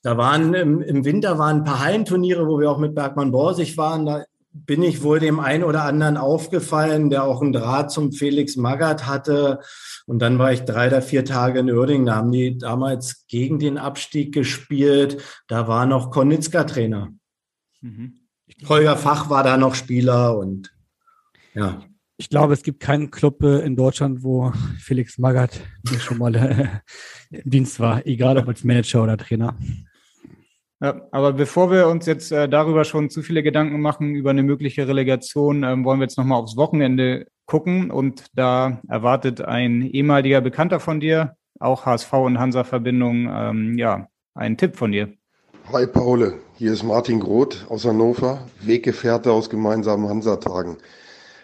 da 0.03 0.17
waren 0.19 0.53
im, 0.55 0.81
im 0.83 1.05
Winter 1.05 1.39
waren 1.39 1.59
ein 1.59 1.65
paar 1.65 1.83
Hallenturniere, 1.83 2.47
wo 2.47 2.59
wir 2.61 2.71
auch 2.71 2.79
mit 2.79 2.95
Bergmann 2.95 3.33
Borsig 3.33 3.77
waren. 3.79 4.05
Da 4.05 4.25
bin 4.53 4.83
ich 4.83 5.03
wohl 5.03 5.19
dem 5.19 5.41
einen 5.41 5.65
oder 5.65 5.85
anderen 5.85 6.17
aufgefallen, 6.17 7.11
der 7.11 7.25
auch 7.25 7.43
einen 7.43 7.53
Draht 7.53 7.91
zum 7.91 8.13
Felix 8.13 8.57
Magath 8.57 9.07
hatte. 9.07 9.61
Und 10.07 10.21
dann 10.21 10.39
war 10.39 10.53
ich 10.53 10.61
drei 10.61 10.87
oder 10.87 11.03
vier 11.03 11.25
Tage 11.25 11.59
in 11.59 11.71
Uerdingen. 11.71 12.07
Da 12.07 12.17
haben 12.17 12.31
die 12.31 12.57
damals 12.57 13.27
gegen 13.27 13.59
den 13.59 13.79
Abstieg 13.79 14.33
gespielt. 14.33 15.23
Da 15.49 15.69
war 15.69 15.87
noch 15.87 16.11
Kornitzka 16.11 16.65
Trainer. 16.65 17.09
Mhm. 17.81 18.21
Holger 18.69 18.97
Fach 18.97 19.31
war 19.31 19.43
da 19.43 19.57
noch 19.57 19.75
Spieler 19.75 20.39
und 20.39 20.71
ja. 21.55 21.83
Ich 22.17 22.29
glaube, 22.29 22.53
es 22.53 22.63
gibt 22.63 22.79
keinen 22.79 23.11
Club 23.11 23.43
äh, 23.43 23.61
in 23.61 23.75
Deutschland, 23.75 24.23
wo 24.23 24.53
Felix 24.79 25.19
Magath 25.19 25.61
schon 25.99 26.19
mal 26.19 26.35
äh, 26.37 26.69
im 27.31 27.51
Dienst 27.51 27.81
war, 27.81 28.07
egal 28.07 28.39
ob 28.39 28.47
als 28.47 28.63
Manager 28.63 29.03
oder 29.03 29.17
Trainer. 29.17 29.57
Ja, 30.81 31.01
aber 31.13 31.33
bevor 31.33 31.71
wir 31.71 31.89
uns 31.89 32.07
jetzt 32.07 32.31
äh, 32.31 32.49
darüber 32.49 32.85
schon 32.85 33.09
zu 33.09 33.23
viele 33.23 33.43
Gedanken 33.43 33.81
machen, 33.81 34.15
über 34.15 34.31
eine 34.31 34.43
mögliche 34.43 34.87
Relegation, 34.87 35.63
ähm, 35.63 35.85
wollen 35.85 35.99
wir 35.99 36.05
jetzt 36.05 36.19
nochmal 36.19 36.41
aufs 36.41 36.57
Wochenende 36.57 37.27
gucken. 37.47 37.91
Und 37.91 38.27
da 38.35 38.81
erwartet 38.89 39.41
ein 39.41 39.83
ehemaliger 39.83 40.41
Bekannter 40.41 40.81
von 40.81 41.01
dir, 41.01 41.37
auch 41.59 41.87
HSV 41.87 42.13
und 42.13 42.39
Hansa-Verbindung, 42.39 43.29
ähm, 43.33 43.79
ja, 43.79 44.09
einen 44.35 44.57
Tipp 44.57 44.77
von 44.77 44.93
dir. 44.93 45.13
Hi 45.73 45.87
Paule, 45.87 46.35
hier 46.57 46.73
ist 46.73 46.83
Martin 46.83 47.21
Groth 47.21 47.67
aus 47.71 47.87
Hannover, 47.87 48.47
Weggefährte 48.61 49.33
aus 49.33 49.49
gemeinsamen 49.49 50.09
Hansa-Tagen. 50.09 50.77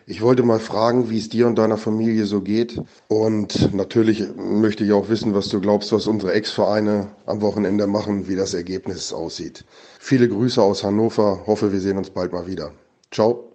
Ich 0.06 0.22
wollte 0.22 0.42
mal 0.42 0.58
fragen, 0.58 1.10
wie 1.10 1.18
es 1.18 1.28
dir 1.28 1.46
und 1.46 1.56
deiner 1.56 1.76
Familie 1.76 2.26
so 2.26 2.40
geht. 2.40 2.80
Und 3.08 3.72
natürlich 3.74 4.24
möchte 4.36 4.84
ich 4.84 4.92
auch 4.92 5.08
wissen, 5.08 5.34
was 5.34 5.48
du 5.48 5.60
glaubst, 5.60 5.92
was 5.92 6.06
unsere 6.06 6.32
Ex-Vereine 6.32 7.08
am 7.26 7.40
Wochenende 7.42 7.86
machen, 7.86 8.26
wie 8.28 8.36
das 8.36 8.54
Ergebnis 8.54 9.12
aussieht. 9.12 9.64
Viele 9.98 10.28
Grüße 10.28 10.60
aus 10.60 10.82
Hannover. 10.82 11.44
Hoffe, 11.46 11.72
wir 11.72 11.80
sehen 11.80 11.98
uns 11.98 12.10
bald 12.10 12.32
mal 12.32 12.46
wieder. 12.46 12.72
Ciao. 13.10 13.52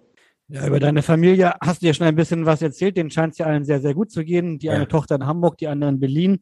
Ja, 0.48 0.66
über 0.66 0.78
deine 0.78 1.02
Familie 1.02 1.54
hast 1.60 1.82
du 1.82 1.86
ja 1.86 1.94
schon 1.94 2.06
ein 2.06 2.14
bisschen 2.14 2.46
was 2.46 2.62
erzählt. 2.62 2.96
Den 2.96 3.10
scheint 3.10 3.32
es 3.32 3.38
ja 3.38 3.46
allen 3.46 3.64
sehr, 3.64 3.80
sehr 3.80 3.94
gut 3.94 4.10
zu 4.10 4.24
gehen. 4.24 4.58
Die 4.58 4.66
ja. 4.66 4.74
eine 4.74 4.86
Tochter 4.86 5.16
in 5.16 5.26
Hamburg, 5.26 5.58
die 5.58 5.66
andere 5.66 5.90
in 5.90 5.98
Berlin. 5.98 6.38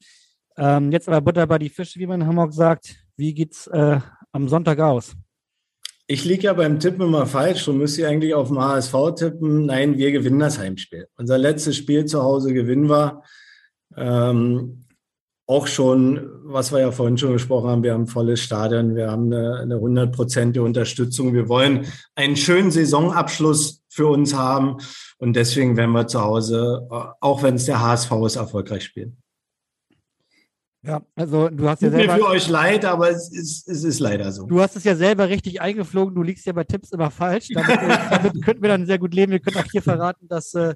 Ähm, 0.57 0.93
jetzt 0.93 1.09
aber 1.09 1.21
Butter 1.23 1.47
bei 1.47 1.59
die 1.59 1.71
Fische, 1.71 1.99
wie 1.99 2.07
man 2.07 2.21
in 2.21 2.27
Hamburg 2.27 2.53
sagt. 2.53 2.97
Wie 3.17 3.33
geht's 3.33 3.67
äh, 3.69 3.99
am 4.33 4.49
Sonntag 4.49 4.79
aus? 4.79 5.17
Ich 6.07 6.25
liege 6.25 6.45
ja 6.45 6.53
beim 6.53 6.81
Tippen 6.81 7.01
immer 7.03 7.27
falsch. 7.27 7.65
Du 7.65 7.73
müsst 7.73 7.97
ihr 7.97 8.09
eigentlich 8.09 8.35
auf 8.35 8.49
dem 8.49 8.61
HSV 8.61 8.95
tippen. 9.17 9.67
Nein, 9.67 9.97
wir 9.97 10.13
gewinnen 10.13 10.39
das 10.39 10.59
Heimspiel. 10.59 11.09
Unser 11.17 11.39
letztes 11.39 11.77
Spiel 11.77 12.05
zu 12.05 12.23
Hause 12.23 12.53
gewinnen 12.53 12.91
wir. 12.91 13.23
Ähm, 13.97 14.85
auch 15.47 15.67
schon, 15.67 16.29
was 16.45 16.73
wir 16.73 16.81
ja 16.81 16.91
vorhin 16.91 17.19
schon 17.19 17.33
gesprochen 17.33 17.69
haben, 17.69 17.83
wir 17.83 17.93
haben 17.93 18.05
ein 18.05 18.07
volles 18.07 18.41
Stadion, 18.41 18.97
wir 18.97 19.11
haben 19.11 19.33
eine 19.33 19.79
hundertprozentige 19.79 20.65
Unterstützung. 20.65 21.35
Wir 21.35 21.49
wollen 21.49 21.87
einen 22.15 22.37
schönen 22.37 22.71
Saisonabschluss 22.71 23.83
für 23.89 24.07
uns 24.07 24.35
haben 24.35 24.79
und 25.19 25.37
deswegen 25.37 25.77
werden 25.77 25.93
wir 25.93 26.07
zu 26.07 26.21
Hause, 26.23 26.87
auch 27.21 27.43
wenn 27.43 27.57
es 27.57 27.67
der 27.67 27.81
HSV 27.81 28.11
ist, 28.27 28.37
erfolgreich 28.37 28.85
spielen. 28.85 29.23
Ja, 30.87 31.03
also 31.17 31.49
du 31.49 31.69
hast 31.69 31.81
Tut 31.81 31.93
ja 31.93 31.99
selber. 31.99 32.15
mir 32.15 32.19
für 32.21 32.29
euch 32.29 32.49
leid, 32.49 32.85
aber 32.85 33.11
es 33.11 33.33
ist, 33.33 33.69
es 33.69 33.85
ist 33.85 34.01
leider 34.01 34.31
so. 34.31 34.47
Du 34.47 34.61
hast 34.61 34.77
es 34.77 34.85
ja 34.85 34.95
selber 34.95 35.31
richtig 35.31 35.63
eingeflogen. 35.63 36.15
Du 36.15 36.23
liegst 36.23 36.45
ja 36.45 36.53
bei 36.53 36.65
Tipps 36.65 36.93
immer 36.93 37.11
falsch. 37.11 37.49
Damit, 37.55 37.71
damit 38.11 38.45
könnten 38.45 38.63
wir 38.63 38.69
dann 38.69 38.85
sehr 38.85 38.99
gut 38.99 39.15
leben. 39.15 39.33
Wir 39.33 39.41
können 39.41 39.57
auch 39.57 39.71
hier 39.71 39.81
verraten, 39.81 40.29
dass 40.29 40.53
äh, 40.53 40.75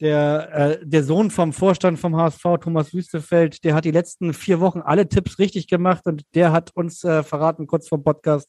der, 0.00 0.48
äh, 0.52 0.86
der 0.86 1.02
Sohn 1.02 1.30
vom 1.30 1.52
Vorstand 1.52 1.98
vom 1.98 2.16
HSV, 2.16 2.44
Thomas 2.60 2.94
Wüstefeld, 2.94 3.64
der 3.64 3.74
hat 3.74 3.84
die 3.84 3.90
letzten 3.90 4.32
vier 4.34 4.60
Wochen 4.60 4.80
alle 4.80 5.08
Tipps 5.08 5.38
richtig 5.40 5.66
gemacht 5.66 6.06
und 6.06 6.22
der 6.34 6.52
hat 6.52 6.70
uns 6.76 7.02
äh, 7.02 7.24
verraten, 7.24 7.66
kurz 7.66 7.88
vor 7.88 8.02
Podcast, 8.02 8.48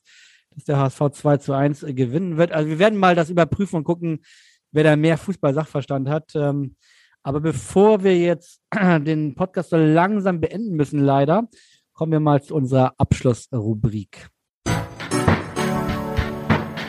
dass 0.51 0.65
der 0.65 0.77
HSV 0.77 1.01
2 1.13 1.37
zu 1.37 1.53
1 1.53 1.81
äh, 1.83 1.93
gewinnen 1.93 2.37
wird. 2.37 2.51
Also 2.51 2.69
wir 2.69 2.79
werden 2.79 2.99
mal 2.99 3.15
das 3.15 3.31
überprüfen 3.31 3.77
und 3.77 3.85
gucken, 3.85 4.23
wer 4.71 4.83
da 4.83 4.95
mehr 4.95 5.17
Fußball-Sachverstand 5.17 6.09
hat. 6.09 6.31
Ähm, 6.35 6.75
aber 7.23 7.39
bevor 7.39 8.03
wir 8.03 8.17
jetzt 8.17 8.61
den 8.73 9.35
Podcast 9.35 9.69
so 9.69 9.77
langsam 9.77 10.39
beenden 10.39 10.75
müssen, 10.75 10.99
leider, 10.99 11.47
kommen 11.93 12.11
wir 12.11 12.19
mal 12.19 12.41
zu 12.41 12.55
unserer 12.55 12.93
Abschlussrubrik. 12.97 14.27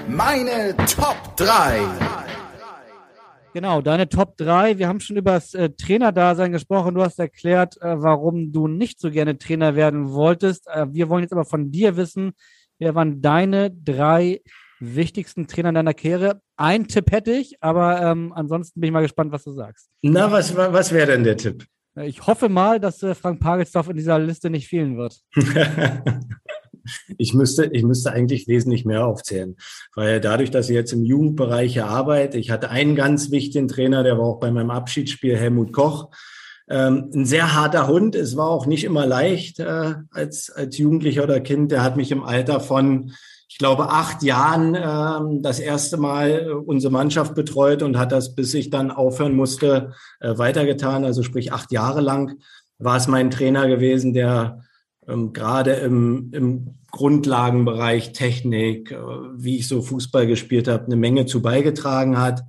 Meine 0.09 0.77
Top 0.87 1.37
3. 1.37 1.81
Genau, 3.55 3.83
deine 3.83 4.09
Top 4.09 4.39
3. 4.39 4.79
Wir 4.79 4.89
haben 4.89 5.01
schon 5.01 5.17
über 5.17 5.33
das 5.33 5.53
äh, 5.53 5.71
Trainerdasein 5.71 6.53
gesprochen. 6.53 6.95
Du 6.95 7.03
hast 7.03 7.19
erklärt, 7.19 7.77
äh, 7.83 8.01
warum 8.01 8.53
du 8.53 8.67
nicht 8.67 8.99
so 8.99 9.11
gerne 9.11 9.37
Trainer 9.37 9.77
werden 9.77 10.13
wolltest. 10.13 10.67
Äh, 10.69 10.87
wir 10.91 11.11
wollen 11.11 11.23
jetzt 11.23 11.33
aber 11.33 11.45
von 11.45 11.71
dir 11.71 11.97
wissen, 11.97 12.33
wer 12.79 12.95
waren 12.95 13.21
deine 13.21 13.71
drei 13.71 14.41
wichtigsten 14.83 15.47
Trainer 15.47 15.71
in 15.71 15.77
deiner 15.77 15.95
Karriere? 15.95 16.41
Ein 16.57 16.89
Tipp 16.89 17.11
hätte 17.11 17.33
ich, 17.33 17.63
aber 17.63 18.03
ähm, 18.03 18.33
ansonsten 18.35 18.81
bin 18.81 18.89
ich 18.89 18.93
mal 18.93 19.03
gespannt, 19.03 19.33
was 19.33 19.45
du 19.45 19.53
sagst. 19.53 19.89
Na, 20.03 20.31
was, 20.31 20.57
was 20.57 20.93
wäre 20.93 21.13
denn 21.13 21.25
der 21.25 21.37
Tipp? 21.37 21.65
Ich 21.97 22.27
hoffe 22.27 22.49
mal, 22.49 22.81
dass 22.81 23.03
äh, 23.03 23.15
Frank 23.15 23.41
Pagelsdorf 23.41 23.89
in 23.89 23.97
dieser 23.97 24.19
Liste 24.19 24.51
nicht 24.51 24.69
fehlen 24.69 24.97
wird. 24.97 25.21
ich 27.19 27.35
müsste, 27.35 27.67
ich 27.67 27.83
müsste 27.83 28.13
eigentlich 28.13 28.49
wesentlich 28.49 28.85
mehr 28.85 29.07
aufzählen, 29.07 29.57
weil 29.95 30.21
dadurch, 30.21 30.51
dass 30.51 30.69
ich 30.69 30.75
jetzt 30.75 30.93
im 30.93 31.05
Jugendbereich 31.05 31.83
arbeite, 31.83 32.39
ich 32.39 32.51
hatte 32.51 32.71
einen 32.71 32.97
ganz 32.97 33.31
wichtigen 33.31 33.69
Trainer, 33.69 34.03
der 34.03 34.19
war 34.19 34.25
auch 34.25 34.41
bei 34.41 34.51
meinem 34.51 34.71
Abschiedsspiel 34.71 35.37
Helmut 35.37 35.73
Koch. 35.73 36.11
Ähm, 36.69 37.11
ein 37.13 37.27
sehr 37.27 37.55
harter 37.55 37.89
Hund. 37.89 38.15
Es 38.15 38.37
war 38.37 38.49
auch 38.49 38.67
nicht 38.67 38.85
immer 38.85 39.05
leicht 39.05 39.61
äh, 39.61 39.95
als, 40.11 40.49
als 40.51 40.79
Jugendlicher 40.79 41.25
oder 41.25 41.41
Kind. 41.41 41.73
Der 41.73 41.83
hat 41.83 41.97
mich 41.97 42.11
im 42.11 42.23
Alter 42.23 42.61
von 42.61 43.13
ich 43.53 43.59
glaube, 43.59 43.91
acht 43.91 44.23
Jahren 44.23 44.75
äh, 44.75 45.43
das 45.43 45.61
erste 45.61 45.99
Mal 45.99 46.31
äh, 46.31 46.53
unsere 46.53 46.91
Mannschaft 46.91 47.35
betreut 47.35 47.83
und 47.83 47.99
hat 47.99 48.11
das, 48.11 48.35
bis 48.35 48.55
ich 48.55 48.71
dann 48.71 48.91
aufhören 48.91 49.35
musste, 49.35 49.93
äh, 50.21 50.39
weitergetan. 50.39 51.05
Also 51.05 51.23
sprich 51.23 51.53
acht 51.53 51.71
Jahre 51.71 52.01
lang 52.01 52.39
war 52.79 52.97
es 52.97 53.09
mein 53.09 53.31
Trainer 53.31 53.69
gewesen, 53.69 54.15
der 54.15 54.63
ähm, 55.07 55.35
gerade 55.35 55.73
im, 55.73 56.31
im 56.33 56.75
Grundlagenbereich 56.93 58.13
Technik, 58.15 58.91
äh, 58.91 58.97
wie 59.37 59.59
ich 59.59 59.69
so 59.69 59.83
Fußball 59.83 60.27
gespielt 60.27 60.67
habe, 60.67 60.87
eine 60.87 60.97
Menge 60.97 61.27
zu 61.27 61.43
beigetragen 61.43 62.19
hat. 62.19 62.43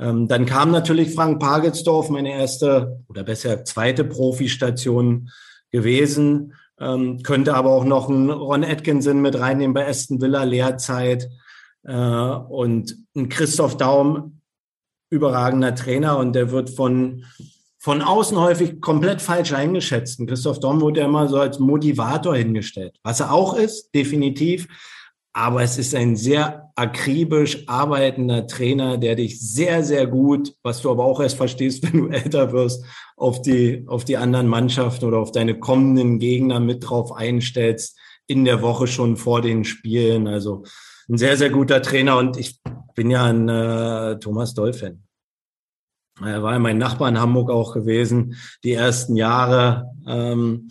Ähm, 0.00 0.26
dann 0.26 0.46
kam 0.46 0.72
natürlich 0.72 1.14
Frank 1.14 1.38
Pagelsdorf, 1.38 2.10
meine 2.10 2.32
erste 2.32 3.04
oder 3.08 3.22
besser 3.22 3.64
zweite 3.64 4.02
Profistation 4.02 5.30
gewesen. 5.70 6.54
Ähm, 6.80 7.22
könnte 7.22 7.54
aber 7.54 7.70
auch 7.70 7.84
noch 7.84 8.08
einen 8.08 8.30
Ron 8.30 8.64
Atkinson 8.64 9.20
mit 9.20 9.38
reinnehmen 9.38 9.74
bei 9.74 9.86
Aston 9.86 10.20
Villa 10.20 10.44
Lehrzeit 10.44 11.28
äh, 11.84 11.92
und 11.92 12.96
ein 13.14 13.28
Christoph 13.28 13.76
Daum, 13.76 14.40
überragender 15.10 15.74
Trainer 15.74 16.18
und 16.18 16.34
der 16.34 16.50
wird 16.50 16.70
von 16.70 17.24
von 17.82 18.02
außen 18.02 18.38
häufig 18.38 18.80
komplett 18.82 19.22
falsch 19.22 19.54
eingeschätzt. 19.54 20.20
Und 20.20 20.26
Christoph 20.26 20.60
Daum 20.60 20.82
wurde 20.82 21.00
ja 21.00 21.06
immer 21.06 21.28
so 21.28 21.38
als 21.38 21.58
Motivator 21.58 22.36
hingestellt, 22.36 22.98
was 23.02 23.20
er 23.20 23.32
auch 23.32 23.54
ist, 23.54 23.94
definitiv. 23.94 24.68
Aber 25.32 25.62
es 25.62 25.78
ist 25.78 25.94
ein 25.94 26.16
sehr 26.16 26.70
akribisch 26.74 27.68
arbeitender 27.68 28.46
Trainer, 28.46 28.98
der 28.98 29.14
dich 29.14 29.40
sehr, 29.40 29.84
sehr 29.84 30.06
gut, 30.06 30.54
was 30.62 30.82
du 30.82 30.90
aber 30.90 31.04
auch 31.04 31.20
erst 31.20 31.36
verstehst, 31.36 31.82
wenn 31.92 32.00
du 32.00 32.08
älter 32.08 32.52
wirst, 32.52 32.84
auf 33.16 33.42
die, 33.42 33.84
auf 33.86 34.04
die 34.04 34.16
anderen 34.16 34.48
Mannschaften 34.48 35.04
oder 35.04 35.18
auf 35.18 35.32
deine 35.32 35.58
kommenden 35.58 36.18
Gegner 36.18 36.58
mit 36.58 36.88
drauf 36.88 37.12
einstellst, 37.12 37.98
in 38.26 38.44
der 38.44 38.62
Woche 38.62 38.86
schon 38.86 39.16
vor 39.16 39.42
den 39.42 39.64
Spielen. 39.64 40.26
Also 40.26 40.64
ein 41.08 41.18
sehr, 41.18 41.36
sehr 41.36 41.50
guter 41.50 41.82
Trainer 41.82 42.16
und 42.16 42.36
ich 42.36 42.60
bin 42.94 43.10
ja 43.10 43.24
ein 43.24 43.48
äh, 43.48 44.18
Thomas 44.18 44.54
Doll-Fan. 44.54 45.02
Er 46.22 46.42
war 46.42 46.52
ja 46.52 46.58
mein 46.58 46.78
Nachbar 46.78 47.08
in 47.08 47.18
Hamburg 47.18 47.50
auch 47.50 47.72
gewesen, 47.72 48.36
die 48.62 48.72
ersten 48.72 49.16
Jahre. 49.16 49.90
Ähm, 50.06 50.68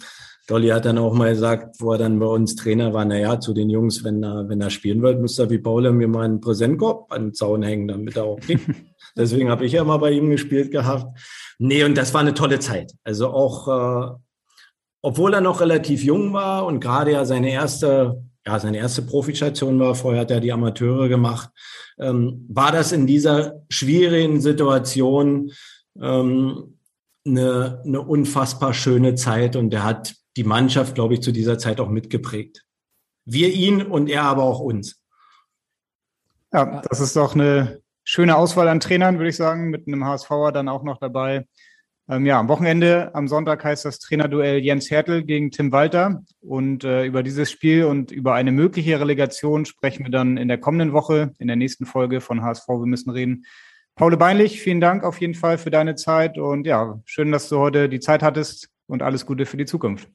Dolly 0.50 0.70
hat 0.70 0.86
dann 0.86 0.98
auch 0.98 1.14
mal 1.14 1.30
gesagt, 1.30 1.76
wo 1.80 1.92
er 1.92 2.00
dann 2.00 2.18
bei 2.18 2.26
uns 2.26 2.56
Trainer 2.56 2.92
war, 2.92 3.06
naja, 3.06 3.40
zu 3.40 3.54
den 3.54 3.70
Jungs, 3.70 4.04
wenn 4.04 4.24
er, 4.24 4.50
wenn 4.50 4.60
er 4.60 4.72
spielen 4.72 5.04
wird, 5.04 5.22
muss 5.22 5.38
er 5.38 5.52
wie 5.52 5.60
Paul 5.60 5.92
mir 5.92 6.08
mal 6.08 6.26
einen 6.26 6.42
Präsentkorb 6.42 7.12
an 7.14 7.28
den 7.28 7.34
Zaun 7.36 7.62
hängen, 7.62 7.88
damit 7.88 8.18
er 8.18 8.24
auch 8.24 8.40
kriegt. 8.40 8.68
Deswegen 9.16 9.50
habe 9.50 9.66
ich 9.66 9.74
ja 9.74 9.84
mal 9.84 9.98
bei 9.98 10.12
ihm 10.12 10.32
gespielt 10.32 10.72
gehabt. 10.72 11.20
Nee, 11.60 11.84
und 11.84 11.96
das 11.96 12.16
war 12.16 12.22
eine 12.22 12.34
tolle 12.34 12.58
Zeit. 12.58 12.94
Also 13.04 13.28
auch, 13.28 13.68
äh, 13.68 14.16
obwohl 15.04 15.36
er 15.36 15.42
noch 15.42 15.62
relativ 15.62 16.04
jung 16.04 16.34
war 16.34 16.66
und 16.66 16.80
gerade 16.80 17.12
ja 17.12 17.26
seine 17.26 17.52
erste, 17.52 18.24
ja, 18.46 18.60
seine 18.60 18.80
erste 18.80 19.04
Profistation 19.04 19.80
war, 19.80 19.94
vorher 19.94 20.22
hat 20.22 20.32
er 20.32 20.40
die 20.40 20.52
Amateure 20.52 21.10
gemacht, 21.10 21.50
ähm, 22.00 22.48
war 22.50 22.72
das 22.72 22.92
in 22.92 23.06
dieser 23.06 23.62
schwierigen 23.70 24.42
Situation 24.42 25.52
ähm, 26.02 26.80
eine, 27.24 27.84
eine 27.86 28.02
unfassbar 28.02 28.74
schöne 28.74 29.14
Zeit 29.14 29.56
und 29.56 29.72
er 29.76 29.84
hat 29.84 30.16
die 30.40 30.46
Mannschaft, 30.46 30.96
glaube 30.96 31.16
ich, 31.16 31.22
zu 31.22 31.34
dieser 31.34 31.58
Zeit 31.58 31.82
auch 31.82 31.90
mitgeprägt. 31.90 32.64
Wir 33.26 33.54
ihn 33.54 33.82
und 33.82 34.10
er 34.10 34.24
aber 34.24 34.44
auch 34.44 34.62
uns. 34.62 35.04
Ja, 36.54 36.82
das 36.90 37.02
ist 37.02 37.18
doch 37.18 37.36
eine 37.36 37.82
schöne 38.06 38.38
Auswahl 38.38 38.70
an 38.70 38.80
Trainern, 38.80 39.18
würde 39.18 39.30
ich 39.30 39.36
sagen, 39.36 39.70
mit 39.70 39.86
einem 39.86 40.06
HSVer 40.06 40.54
dann 40.54 40.70
auch 40.70 40.84
noch 40.84 40.98
dabei. 40.98 41.46
Ähm, 42.08 42.26
ja, 42.26 42.40
am 42.40 42.48
Wochenende, 42.48 43.14
am 43.14 43.28
Sonntag 43.28 43.66
heißt 43.66 43.84
das 43.84 44.00
Trainerduell 44.00 44.60
Jens 44.60 44.90
Hertel 44.90 45.24
gegen 45.24 45.52
Tim 45.52 45.74
Walter. 45.74 46.24
Und 46.40 46.86
äh, 46.86 47.04
über 47.04 47.22
dieses 47.22 47.52
Spiel 47.52 47.84
und 47.84 48.10
über 48.12 48.34
eine 48.34 48.54
mögliche 48.54 48.98
Relegation 48.98 49.66
sprechen 49.66 50.06
wir 50.06 50.12
dann 50.12 50.38
in 50.38 50.48
der 50.48 50.58
kommenden 50.58 50.94
Woche, 50.94 51.34
in 51.38 51.48
der 51.48 51.58
nächsten 51.58 51.86
Folge 51.86 52.22
von 52.22 52.44
HSV. 52.44 52.66
Wir 52.70 52.86
müssen 52.86 53.10
reden. 53.10 53.46
Paul 53.96 54.16
Beinlich, 54.16 54.62
vielen 54.62 54.80
Dank 54.80 55.04
auf 55.04 55.20
jeden 55.20 55.34
Fall 55.34 55.58
für 55.58 55.70
deine 55.70 55.96
Zeit. 55.96 56.38
Und 56.38 56.66
ja, 56.66 57.02
schön, 57.04 57.34
dass 57.34 57.50
du 57.50 57.60
heute 57.60 57.90
die 57.90 58.00
Zeit 58.00 58.24
hattest 58.24 58.70
und 58.88 59.04
alles 59.04 59.26
Gute 59.26 59.46
für 59.46 59.58
die 59.58 59.66
Zukunft. 59.66 60.10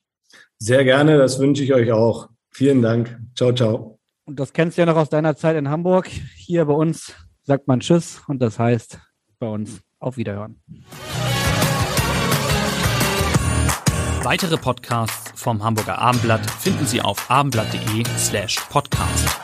Sehr 0.58 0.84
gerne, 0.84 1.18
das 1.18 1.38
wünsche 1.38 1.62
ich 1.62 1.74
euch 1.74 1.92
auch. 1.92 2.28
Vielen 2.50 2.82
Dank. 2.82 3.18
Ciao, 3.36 3.52
ciao. 3.52 3.98
Und 4.26 4.40
das 4.40 4.52
kennst 4.52 4.78
du 4.78 4.82
ja 4.82 4.86
noch 4.86 4.96
aus 4.96 5.10
deiner 5.10 5.36
Zeit 5.36 5.56
in 5.56 5.68
Hamburg. 5.68 6.08
Hier 6.36 6.64
bei 6.64 6.72
uns 6.72 7.12
sagt 7.42 7.68
man 7.68 7.80
Tschüss 7.80 8.22
und 8.26 8.40
das 8.40 8.58
heißt 8.58 8.98
bei 9.38 9.48
uns 9.48 9.80
auf 9.98 10.16
Wiederhören. 10.16 10.62
Weitere 14.22 14.56
Podcasts 14.56 15.38
vom 15.38 15.62
Hamburger 15.62 15.98
Abendblatt 15.98 16.50
finden 16.50 16.86
Sie 16.86 17.02
auf 17.02 17.30
abendblatt.de 17.30 18.04
slash 18.16 18.58
podcast. 18.70 19.43